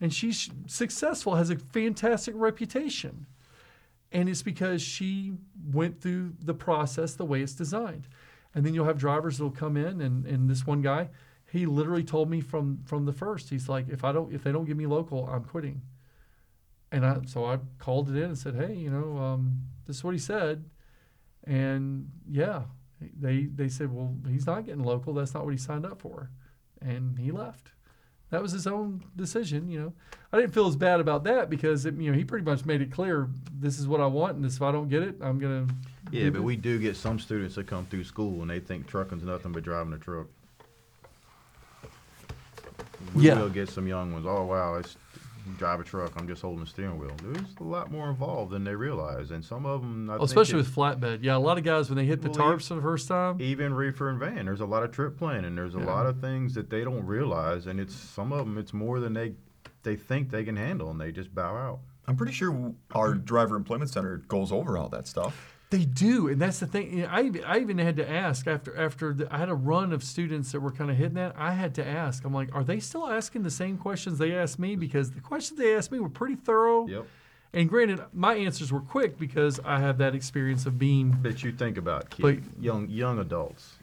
And 0.00 0.12
she's 0.12 0.50
successful, 0.66 1.36
has 1.36 1.50
a 1.50 1.56
fantastic 1.56 2.34
reputation. 2.36 3.26
And 4.12 4.28
it's 4.28 4.42
because 4.42 4.82
she 4.82 5.34
went 5.72 6.00
through 6.00 6.34
the 6.40 6.54
process 6.54 7.14
the 7.14 7.24
way 7.24 7.42
it's 7.42 7.54
designed. 7.54 8.08
And 8.54 8.64
then 8.64 8.74
you'll 8.74 8.86
have 8.86 8.98
drivers 8.98 9.38
that'll 9.38 9.50
come 9.50 9.76
in 9.76 10.00
and, 10.00 10.26
and 10.26 10.48
this 10.48 10.66
one 10.66 10.82
guy, 10.82 11.08
he 11.54 11.66
literally 11.66 12.02
told 12.02 12.28
me 12.28 12.40
from 12.40 12.80
from 12.84 13.04
the 13.04 13.12
first, 13.12 13.48
he's 13.48 13.68
like, 13.68 13.88
if 13.88 14.02
I 14.02 14.10
don't 14.10 14.32
if 14.34 14.42
they 14.42 14.50
don't 14.50 14.64
give 14.64 14.76
me 14.76 14.86
local, 14.86 15.28
I'm 15.28 15.44
quitting. 15.44 15.82
And 16.90 17.06
I 17.06 17.20
so 17.26 17.44
I 17.44 17.58
called 17.78 18.10
it 18.10 18.16
in 18.16 18.24
and 18.24 18.38
said, 18.38 18.56
Hey, 18.56 18.74
you 18.74 18.90
know, 18.90 19.18
um, 19.18 19.60
this 19.86 19.96
is 19.96 20.04
what 20.04 20.14
he 20.14 20.18
said. 20.18 20.64
And 21.44 22.10
yeah, 22.28 22.62
they 23.00 23.44
they 23.44 23.68
said, 23.68 23.92
Well, 23.92 24.16
he's 24.28 24.46
not 24.46 24.66
getting 24.66 24.82
local, 24.82 25.14
that's 25.14 25.32
not 25.32 25.44
what 25.44 25.52
he 25.52 25.58
signed 25.58 25.86
up 25.86 26.00
for. 26.00 26.30
And 26.80 27.20
he 27.20 27.30
left. 27.30 27.73
That 28.34 28.42
was 28.42 28.50
his 28.50 28.66
own 28.66 29.00
decision, 29.14 29.68
you 29.70 29.78
know. 29.78 29.92
I 30.32 30.40
didn't 30.40 30.52
feel 30.54 30.66
as 30.66 30.74
bad 30.74 30.98
about 30.98 31.22
that 31.22 31.48
because 31.48 31.86
it, 31.86 31.94
you 31.94 32.10
know 32.10 32.18
he 32.18 32.24
pretty 32.24 32.44
much 32.44 32.64
made 32.64 32.82
it 32.82 32.90
clear 32.90 33.28
this 33.60 33.78
is 33.78 33.86
what 33.86 34.00
I 34.00 34.06
want, 34.06 34.34
and 34.34 34.44
if 34.44 34.60
I 34.60 34.72
don't 34.72 34.88
get 34.88 35.04
it, 35.04 35.14
I'm 35.20 35.38
gonna. 35.38 35.68
Yeah, 36.10 36.24
but 36.30 36.32
this. 36.38 36.42
we 36.42 36.56
do 36.56 36.80
get 36.80 36.96
some 36.96 37.20
students 37.20 37.54
that 37.54 37.68
come 37.68 37.86
through 37.86 38.02
school 38.02 38.42
and 38.42 38.50
they 38.50 38.58
think 38.58 38.88
trucking's 38.88 39.22
nothing 39.22 39.52
but 39.52 39.62
driving 39.62 39.92
a 39.92 39.98
truck. 39.98 40.26
We 43.14 43.28
Yeah. 43.28 43.38
will 43.40 43.50
get 43.50 43.68
some 43.68 43.86
young 43.86 44.12
ones. 44.12 44.26
Oh 44.28 44.46
wow, 44.46 44.74
it's 44.74 44.96
drive 45.58 45.80
a 45.80 45.84
truck. 45.84 46.12
I'm 46.16 46.26
just 46.26 46.42
holding 46.42 46.60
the 46.64 46.66
steering 46.70 46.98
wheel. 46.98 47.14
There's 47.22 47.54
a 47.60 47.64
lot 47.64 47.90
more 47.90 48.08
involved 48.10 48.50
than 48.52 48.64
they 48.64 48.74
realize, 48.74 49.30
and 49.30 49.44
some 49.44 49.66
of 49.66 49.80
them, 49.82 50.08
I 50.08 50.14
Well, 50.14 50.18
think 50.20 50.30
especially 50.30 50.54
it- 50.54 50.56
with 50.66 50.74
flatbed. 50.74 51.18
Yeah, 51.22 51.36
a 51.36 51.38
lot 51.38 51.58
of 51.58 51.64
guys 51.64 51.88
when 51.90 51.96
they 51.96 52.06
hit 52.06 52.22
the 52.22 52.30
Well, 52.30 52.52
tarps 52.52 52.68
for 52.68 52.74
the 52.74 52.82
first 52.82 53.08
time. 53.08 53.40
even 53.40 53.74
reefer 53.74 54.08
and 54.10 54.18
van. 54.18 54.46
There's 54.46 54.60
a 54.60 54.66
lot 54.66 54.82
of 54.82 54.90
trip 54.90 55.16
planning. 55.18 55.54
There's 55.54 55.74
a 55.74 55.78
Yeah. 55.78 55.84
lot 55.86 56.06
of 56.06 56.20
things 56.20 56.54
that 56.54 56.70
they 56.70 56.82
don't 56.84 57.04
realize, 57.06 57.66
and 57.66 57.78
it's 57.80 57.94
some 57.94 58.32
of 58.32 58.40
them. 58.40 58.58
It's 58.58 58.72
more 58.72 59.00
than 59.00 59.12
they 59.14 59.34
they 59.82 59.96
think 59.96 60.30
they 60.30 60.44
can 60.44 60.56
handle, 60.56 60.90
and 60.90 60.98
they 60.98 61.12
just 61.12 61.34
bow 61.34 61.54
out. 61.56 61.78
I'm 62.08 62.16
pretty 62.16 62.32
sure 62.32 62.72
our 62.94 63.12
driver 63.14 63.54
employment 63.54 63.90
center 63.90 64.16
goes 64.28 64.50
over 64.50 64.78
all 64.78 64.88
that 64.88 65.06
stuff. 65.06 65.53
They 65.78 65.84
do, 65.84 66.28
and 66.28 66.40
that's 66.40 66.60
the 66.60 66.66
thing. 66.66 66.98
You 66.98 67.02
know, 67.02 67.08
I 67.10 67.22
even- 67.22 67.44
I 67.44 67.58
even 67.58 67.78
had 67.78 67.96
to 67.96 68.08
ask 68.08 68.46
after 68.46 68.76
after 68.76 69.12
the, 69.12 69.32
I 69.34 69.38
had 69.38 69.48
a 69.48 69.54
run 69.54 69.92
of 69.92 70.04
students 70.04 70.52
that 70.52 70.60
were 70.60 70.70
kind 70.70 70.90
of 70.90 70.96
hitting 70.96 71.14
that. 71.14 71.34
I 71.36 71.52
had 71.52 71.74
to 71.76 71.86
ask. 71.86 72.24
I'm 72.24 72.32
like, 72.32 72.54
are 72.54 72.62
they 72.62 72.78
still 72.80 73.08
asking 73.08 73.42
the 73.42 73.50
same 73.50 73.76
questions 73.76 74.18
they 74.18 74.34
asked 74.36 74.58
me? 74.58 74.76
Because 74.76 75.10
the 75.10 75.20
questions 75.20 75.58
they 75.58 75.74
asked 75.74 75.90
me 75.90 75.98
were 75.98 76.08
pretty 76.08 76.36
thorough. 76.36 76.86
Yep. 76.86 77.06
And 77.54 77.68
granted, 77.68 78.00
my 78.12 78.34
answers 78.34 78.72
were 78.72 78.80
quick 78.80 79.18
because 79.18 79.60
I 79.64 79.78
have 79.80 79.98
that 79.98 80.14
experience 80.14 80.66
of 80.66 80.78
being. 80.78 81.16
That 81.22 81.42
you 81.42 81.50
think 81.52 81.76
about 81.76 82.10
kids, 82.10 82.22
But- 82.46 82.62
young 82.62 82.88
young 82.88 83.18
adults. 83.18 83.74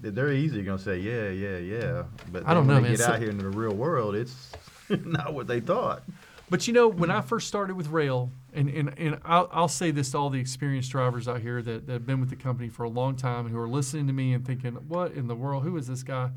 They- 0.00 0.10
They're 0.10 0.32
easy 0.32 0.62
gonna 0.62 0.78
say 0.78 0.98
yeah, 0.98 1.28
yeah, 1.30 1.58
yeah. 1.58 2.02
But 2.32 2.46
I 2.46 2.54
don't 2.54 2.66
know, 2.66 2.74
when 2.74 2.82
they 2.82 2.88
man. 2.90 2.98
get 2.98 3.08
out 3.08 3.18
here 3.20 3.30
into 3.30 3.44
the 3.44 3.56
real 3.56 3.74
world, 3.74 4.14
it's 4.14 4.52
not 4.90 5.32
what 5.32 5.46
they 5.46 5.60
thought. 5.60 6.02
But 6.50 6.66
you 6.68 6.72
know, 6.74 6.86
when 6.86 7.10
I 7.10 7.20
first 7.22 7.48
started 7.48 7.74
with 7.76 7.88
Roehl, 7.88 8.30
and, 8.56 8.70
and, 8.70 8.98
and 8.98 9.18
I'll, 9.24 9.48
I'll 9.52 9.68
say 9.68 9.90
this 9.90 10.10
to 10.12 10.18
all 10.18 10.30
the 10.30 10.40
experienced 10.40 10.90
drivers 10.90 11.28
out 11.28 11.42
here 11.42 11.60
that, 11.60 11.86
that 11.86 11.92
have 11.92 12.06
been 12.06 12.20
with 12.20 12.30
the 12.30 12.36
company 12.36 12.70
for 12.70 12.84
a 12.84 12.88
long 12.88 13.14
time 13.14 13.44
and 13.46 13.54
who 13.54 13.60
are 13.60 13.68
listening 13.68 14.06
to 14.06 14.12
me 14.14 14.32
and 14.32 14.46
thinking, 14.46 14.72
what 14.88 15.12
in 15.12 15.28
the 15.28 15.34
world? 15.34 15.62
Who 15.62 15.76
is 15.76 15.86
this 15.86 16.02
guy? 16.02 16.30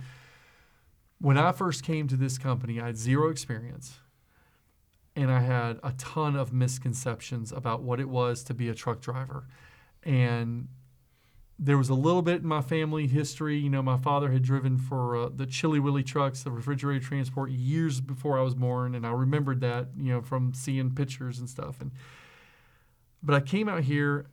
When 1.19 1.37
I 1.37 1.53
first 1.53 1.83
came 1.83 2.07
to 2.09 2.17
this 2.17 2.37
company, 2.37 2.79
I 2.79 2.87
had 2.87 2.97
zero 2.97 3.29
experience. 3.29 3.99
And 5.15 5.31
I 5.31 5.39
had 5.39 5.79
a 5.81 5.93
ton 5.97 6.35
of 6.35 6.53
misconceptions 6.53 7.51
about 7.51 7.81
what 7.81 7.99
it 7.99 8.09
was 8.09 8.43
to 8.43 8.53
be 8.53 8.69
a 8.69 8.75
truck 8.75 9.01
driver. 9.01 9.47
And 10.03 10.67
there 11.61 11.77
was 11.77 11.89
a 11.89 11.93
little 11.93 12.21
bit 12.21 12.41
in 12.41 12.47
my 12.47 12.61
family 12.61 13.05
history. 13.05 13.57
You 13.57 13.69
know, 13.69 13.81
my 13.81 13.97
father 13.97 14.31
had 14.31 14.41
driven 14.41 14.77
for 14.77 15.17
uh, 15.17 15.29
the 15.35 15.45
Chili 15.45 15.79
Willy 15.79 16.03
trucks, 16.03 16.41
the 16.41 16.51
refrigerated 16.51 17.03
transport, 17.03 17.51
years 17.51 17.99
before 17.99 18.39
I 18.39 18.41
was 18.41 18.55
born, 18.55 18.95
and 18.95 19.05
I 19.05 19.11
remembered 19.11 19.59
that, 19.59 19.89
you 19.97 20.13
know, 20.13 20.21
from 20.21 20.53
seeing 20.53 20.95
pictures 20.95 21.37
and 21.37 21.49
stuff. 21.49 21.81
And 21.81 21.91
but 23.21 23.35
I 23.35 23.41
came 23.41 23.67
out 23.67 23.83
here. 23.83 24.27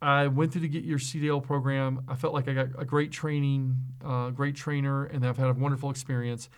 I 0.00 0.28
went 0.28 0.52
through 0.52 0.62
to 0.62 0.68
get 0.68 0.84
your 0.84 0.98
CDL 0.98 1.42
program. 1.42 2.04
I 2.06 2.14
felt 2.14 2.32
like 2.32 2.46
I 2.48 2.52
got 2.52 2.68
a 2.78 2.84
great 2.84 3.10
training, 3.10 3.76
uh, 4.04 4.30
great 4.30 4.54
trainer, 4.54 5.04
and 5.06 5.26
I've 5.26 5.38
had 5.38 5.48
a 5.48 5.54
wonderful 5.54 5.90
experience. 5.90 6.48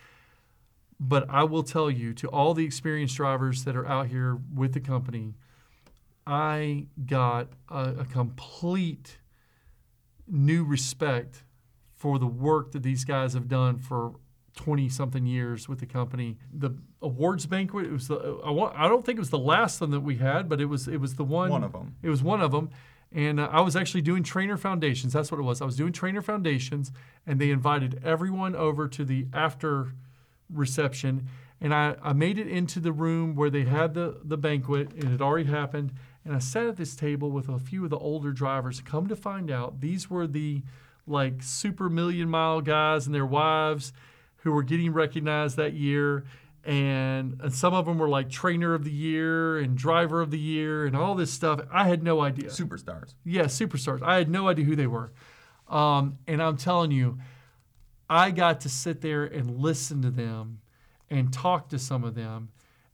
But 0.99 1.25
I 1.29 1.45
will 1.45 1.63
tell 1.63 1.89
you, 1.89 2.13
to 2.15 2.27
all 2.27 2.53
the 2.53 2.65
experienced 2.65 3.15
drivers 3.15 3.63
that 3.63 3.75
are 3.75 3.87
out 3.87 4.07
here 4.07 4.37
with 4.53 4.73
the 4.73 4.81
company, 4.81 5.33
I 6.27 6.87
got 7.07 7.47
a, 7.69 7.95
a 7.99 8.05
complete 8.05 9.17
new 10.29 10.63
respect 10.63 11.43
for 11.93 12.17
the 12.17 12.27
work 12.27 12.71
that 12.71 12.83
these 12.83 13.03
guys 13.03 13.33
have 13.33 13.47
done 13.47 13.77
for 13.77 14.13
20 14.55 14.89
something 14.89 15.25
years 15.25 15.69
with 15.69 15.79
the 15.79 15.85
company. 15.85 16.37
The 16.53 16.71
awards 17.01 17.45
banquet, 17.45 17.85
it 17.85 17.91
was 17.91 18.07
the 18.07 18.41
I, 18.43 18.49
want, 18.51 18.75
I 18.77 18.87
don't 18.87 19.05
think 19.05 19.17
it 19.17 19.21
was 19.21 19.29
the 19.29 19.37
last 19.37 19.81
one 19.81 19.91
that 19.91 20.01
we 20.01 20.17
had, 20.17 20.49
but 20.49 20.59
it 20.59 20.65
was 20.65 20.87
it 20.87 20.97
was 20.97 21.15
the 21.15 21.23
one 21.23 21.49
One 21.49 21.63
of 21.63 21.73
them. 21.73 21.95
It 22.01 22.09
was 22.09 22.23
one 22.23 22.41
of 22.41 22.51
them. 22.51 22.69
And 23.11 23.39
uh, 23.39 23.49
I 23.51 23.61
was 23.61 23.75
actually 23.75 24.01
doing 24.01 24.21
trainer 24.21 24.55
foundations. 24.55 25.13
That's 25.13 25.31
what 25.31 25.39
it 25.39 25.43
was. 25.43 25.61
I 25.61 25.65
was 25.65 25.75
doing 25.75 25.91
trainer 25.91 26.21
foundations 26.21 26.91
and 27.25 27.39
they 27.39 27.49
invited 27.49 28.01
everyone 28.03 28.55
over 28.55 28.87
to 28.87 29.03
the 29.03 29.27
after 29.33 29.93
reception 30.49 31.27
and 31.61 31.73
I, 31.73 31.95
I 32.01 32.13
made 32.13 32.37
it 32.37 32.47
into 32.47 32.79
the 32.79 32.91
room 32.91 33.35
where 33.35 33.49
they 33.49 33.63
had 33.63 33.93
the, 33.93 34.17
the 34.23 34.37
banquet 34.37 34.91
and 34.93 35.03
it 35.03 35.09
had 35.09 35.21
already 35.21 35.49
happened 35.49 35.93
and 36.25 36.35
I 36.35 36.39
sat 36.39 36.67
at 36.67 36.77
this 36.77 36.95
table 36.95 37.31
with 37.31 37.49
a 37.49 37.59
few 37.59 37.83
of 37.83 37.89
the 37.89 37.97
older 37.97 38.31
drivers. 38.31 38.81
Come 38.81 39.07
to 39.07 39.15
find 39.15 39.49
out, 39.49 39.81
these 39.81 40.09
were 40.09 40.27
the 40.27 40.61
like 41.07 41.41
super 41.41 41.89
million 41.89 42.29
mile 42.29 42.61
guys 42.61 43.05
and 43.05 43.15
their 43.15 43.25
wives 43.25 43.93
who 44.37 44.51
were 44.51 44.63
getting 44.63 44.93
recognized 44.93 45.57
that 45.57 45.73
year. 45.73 46.25
And, 46.65 47.39
and 47.41 47.53
some 47.53 47.73
of 47.73 47.85
them 47.85 47.97
were 47.97 48.09
like 48.09 48.29
trainer 48.29 48.73
of 48.73 48.83
the 48.83 48.91
year 48.91 49.57
and 49.57 49.77
driver 49.77 50.21
of 50.21 50.29
the 50.29 50.39
year 50.39 50.85
and 50.85 50.95
all 50.95 51.15
this 51.15 51.31
stuff. 51.31 51.61
I 51.71 51.87
had 51.87 52.03
no 52.03 52.21
idea. 52.21 52.49
Superstars. 52.49 53.15
Yeah, 53.23 53.45
superstars. 53.45 54.03
I 54.03 54.17
had 54.17 54.29
no 54.29 54.49
idea 54.49 54.65
who 54.65 54.75
they 54.75 54.87
were. 54.87 55.11
Um, 55.67 56.17
and 56.27 56.43
I'm 56.43 56.57
telling 56.57 56.91
you, 56.91 57.17
I 58.09 58.31
got 58.31 58.61
to 58.61 58.69
sit 58.69 59.01
there 59.01 59.23
and 59.23 59.57
listen 59.57 60.01
to 60.01 60.09
them 60.09 60.59
and 61.09 61.31
talk 61.31 61.69
to 61.69 61.79
some 61.79 62.03
of 62.03 62.15
them, 62.15 62.49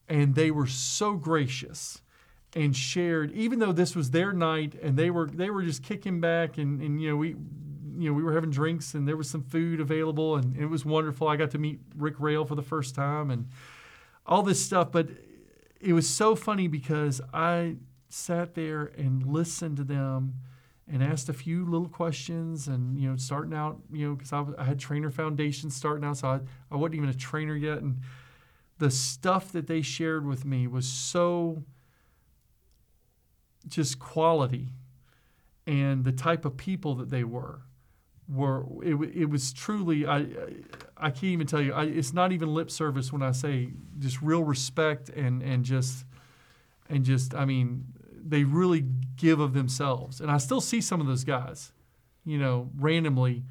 and 0.07 0.36
they 0.36 0.51
were 0.51 0.67
so 0.67 1.15
gracious 1.15 2.01
and 2.56 2.76
shared, 2.76 3.34
even 3.34 3.60
though 3.60 3.74
this 3.74 3.95
was 3.95 4.12
their 4.12 4.32
night 4.32 4.76
and 4.82 4.97
they 4.97 5.12
were 5.12 5.28
they 5.28 5.49
were 5.49 5.62
just 5.62 5.84
kicking 5.84 6.22
back 6.22 6.58
and, 6.58 6.82
and 6.82 7.01
you 7.01 7.10
know 7.10 7.18
we 7.18 7.30
you 7.97 8.10
know 8.10 8.14
we 8.14 8.24
were 8.24 8.34
having 8.34 8.49
drinks 8.49 8.93
and 8.93 9.08
there 9.08 9.18
was 9.18 9.30
some 9.30 9.43
food 9.43 9.80
available 9.82 10.38
and 10.38 10.56
it 10.58 10.68
was 10.68 10.86
wonderful. 10.86 11.28
I 11.28 11.36
got 11.36 11.51
to 11.51 11.58
meet 11.58 11.80
Rick 11.95 12.18
Roehl 12.18 12.47
for 12.47 12.56
the 12.56 12.62
first 12.62 12.95
time 12.95 13.30
and 13.30 13.49
all 14.26 14.41
this 14.41 14.64
stuff, 14.64 14.91
but 14.91 15.10
it 15.82 15.93
was 15.93 16.10
so 16.10 16.36
funny 16.36 16.68
because 16.68 17.22
I 17.34 17.76
sat 18.10 18.56
there 18.56 18.91
and 18.97 19.26
listened 19.26 19.78
to 19.78 19.84
them 19.84 20.36
and 20.88 21.03
asked 21.03 21.30
a 21.30 21.34
few 21.34 21.66
little 21.66 21.89
questions 21.89 22.68
and 22.68 22.97
you 22.97 23.10
know 23.10 23.18
starting 23.18 23.53
out 23.53 23.80
you 23.91 24.08
know 24.08 24.16
because 24.16 24.32
I, 24.32 24.45
I 24.58 24.64
had 24.64 24.80
trainer 24.80 25.12
foundation 25.12 25.70
starting 25.70 26.06
out 26.06 26.18
so 26.18 26.28
I, 26.30 26.39
I 26.72 26.78
wasn't 26.78 26.95
even 26.95 27.10
a 27.10 27.14
trainer 27.14 27.56
yet 27.56 27.80
and 27.80 27.99
the 28.78 28.91
stuff 28.91 29.51
that 29.51 29.68
they 29.68 29.82
shared 29.82 30.26
with 30.26 30.45
me 30.45 30.68
was 30.68 30.88
so 30.88 31.64
just 33.68 33.99
quality. 33.99 34.70
And 35.68 36.03
the 36.03 36.11
type 36.11 36.45
of 36.45 36.57
people 36.57 36.95
that 36.95 37.09
they 37.09 37.24
were 37.24 37.61
were 38.28 38.66
it, 38.82 38.95
it 39.16 39.26
was 39.26 39.53
truly 39.53 40.07
I, 40.07 40.26
I 40.97 41.11
can't 41.11 41.26
even 41.26 41.47
tell 41.47 41.61
you 41.61 41.74
I, 41.74 41.84
it's 41.84 42.13
not 42.13 42.32
even 42.32 42.53
lip 42.53 42.72
service 42.72 43.13
when 43.13 43.22
I 43.22 43.32
say 43.32 43.70
just 43.99 44.22
real 44.22 44.43
respect 44.43 45.09
and 45.09 45.41
and 45.43 45.63
just 45.63 46.05
and 46.89 47.03
just 47.03 47.36
I 47.36 47.45
mean 47.45 47.86
they 48.28 48.43
really 48.43 48.84
give 49.18 49.39
of 49.39 49.53
themselves. 49.53 50.20
And 50.20 50.32
I 50.32 50.38
still 50.38 50.61
see 50.61 50.82
some 50.82 50.99
of 51.01 51.07
those 51.07 51.24
guys 51.24 51.72
you 52.24 52.38
know 52.38 52.70
randomly 52.78 53.43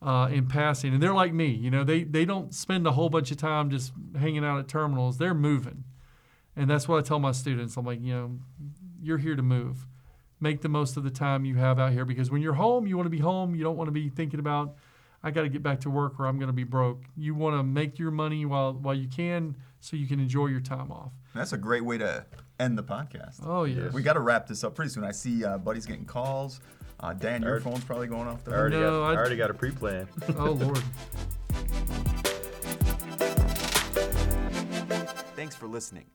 uh, 0.00 0.28
in 0.30 0.46
passing. 0.46 0.92
And 0.92 1.02
they're 1.02 1.14
like 1.14 1.32
me 1.32 1.48
you 1.48 1.70
know 1.70 1.84
they 1.84 2.04
they 2.04 2.24
don't 2.24 2.54
spend 2.54 2.86
a 2.86 2.92
whole 2.92 3.08
bunch 3.08 3.30
of 3.30 3.38
time 3.38 3.70
just 3.70 3.92
hanging 4.18 4.44
out 4.44 4.58
at 4.58 4.68
terminals. 4.68 5.18
They're 5.18 5.34
moving. 5.34 5.84
And 6.54 6.68
that's 6.68 6.88
what 6.88 6.98
I 6.98 7.02
tell 7.02 7.20
my 7.20 7.32
students. 7.32 7.76
I'm 7.76 7.86
like 7.86 8.02
you 8.02 8.12
know 8.12 8.38
you're 9.02 9.18
here 9.18 9.36
to 9.36 9.42
move 9.42 9.86
make 10.40 10.60
the 10.62 10.68
most 10.68 10.96
of 10.96 11.02
the 11.04 11.10
time 11.10 11.44
you 11.44 11.56
have 11.56 11.78
out 11.78 11.92
here 11.92 12.04
because 12.04 12.30
when 12.30 12.40
you're 12.42 12.54
home 12.54 12.86
you 12.86 12.96
want 12.96 13.06
to 13.06 13.10
be 13.10 13.18
home 13.18 13.54
you 13.54 13.62
don't 13.64 13.76
want 13.76 13.88
to 13.88 13.92
be 13.92 14.08
thinking 14.08 14.40
about 14.40 14.74
I 15.22 15.32
got 15.32 15.42
to 15.42 15.48
get 15.48 15.62
back 15.64 15.80
to 15.80 15.90
work 15.90 16.20
or 16.20 16.26
I'm 16.26 16.38
going 16.38 16.48
to 16.48 16.52
be 16.52 16.64
broke 16.64 17.02
you 17.16 17.34
want 17.34 17.56
to 17.56 17.62
make 17.62 17.98
your 17.98 18.10
money 18.10 18.44
while 18.44 18.72
while 18.74 18.94
you 18.94 19.08
can 19.08 19.56
so 19.80 19.96
you 19.96 20.06
can 20.06 20.20
enjoy 20.20 20.46
your 20.46 20.60
time 20.60 20.90
off 20.92 21.12
That's 21.34 21.52
a 21.52 21.58
great 21.58 21.84
way 21.84 21.98
to 21.98 22.24
end 22.60 22.76
the 22.78 22.82
podcast. 22.84 23.40
oh 23.44 23.64
yeah 23.64 23.88
We 23.90 24.02
got 24.02 24.14
to 24.14 24.20
wrap 24.20 24.46
this 24.46 24.62
up 24.64 24.74
pretty 24.74 24.90
soon. 24.90 25.04
I 25.04 25.12
see 25.12 25.44
uh, 25.44 25.58
Buddy's 25.58 25.86
getting 25.86 26.04
calls. 26.04 26.60
Uh, 27.00 27.12
Dan, 27.14 27.42
your 27.42 27.50
Alright. 27.52 27.62
phone's 27.64 27.84
probably 27.84 28.08
going 28.08 28.26
off 28.26 28.42
the 28.44 28.50
I 28.52 28.56
already, 28.58 28.76
No, 28.76 29.00
got, 29.00 29.02
I 29.10 29.12
I- 29.12 29.16
already 29.16 29.36
got 29.36 29.50
a 29.50 29.54
pre-plan. 29.54 30.08
oh 30.36 30.50
lord 30.52 30.78
Thanks 35.36 35.54
for 35.54 35.68
listening. 35.68 36.06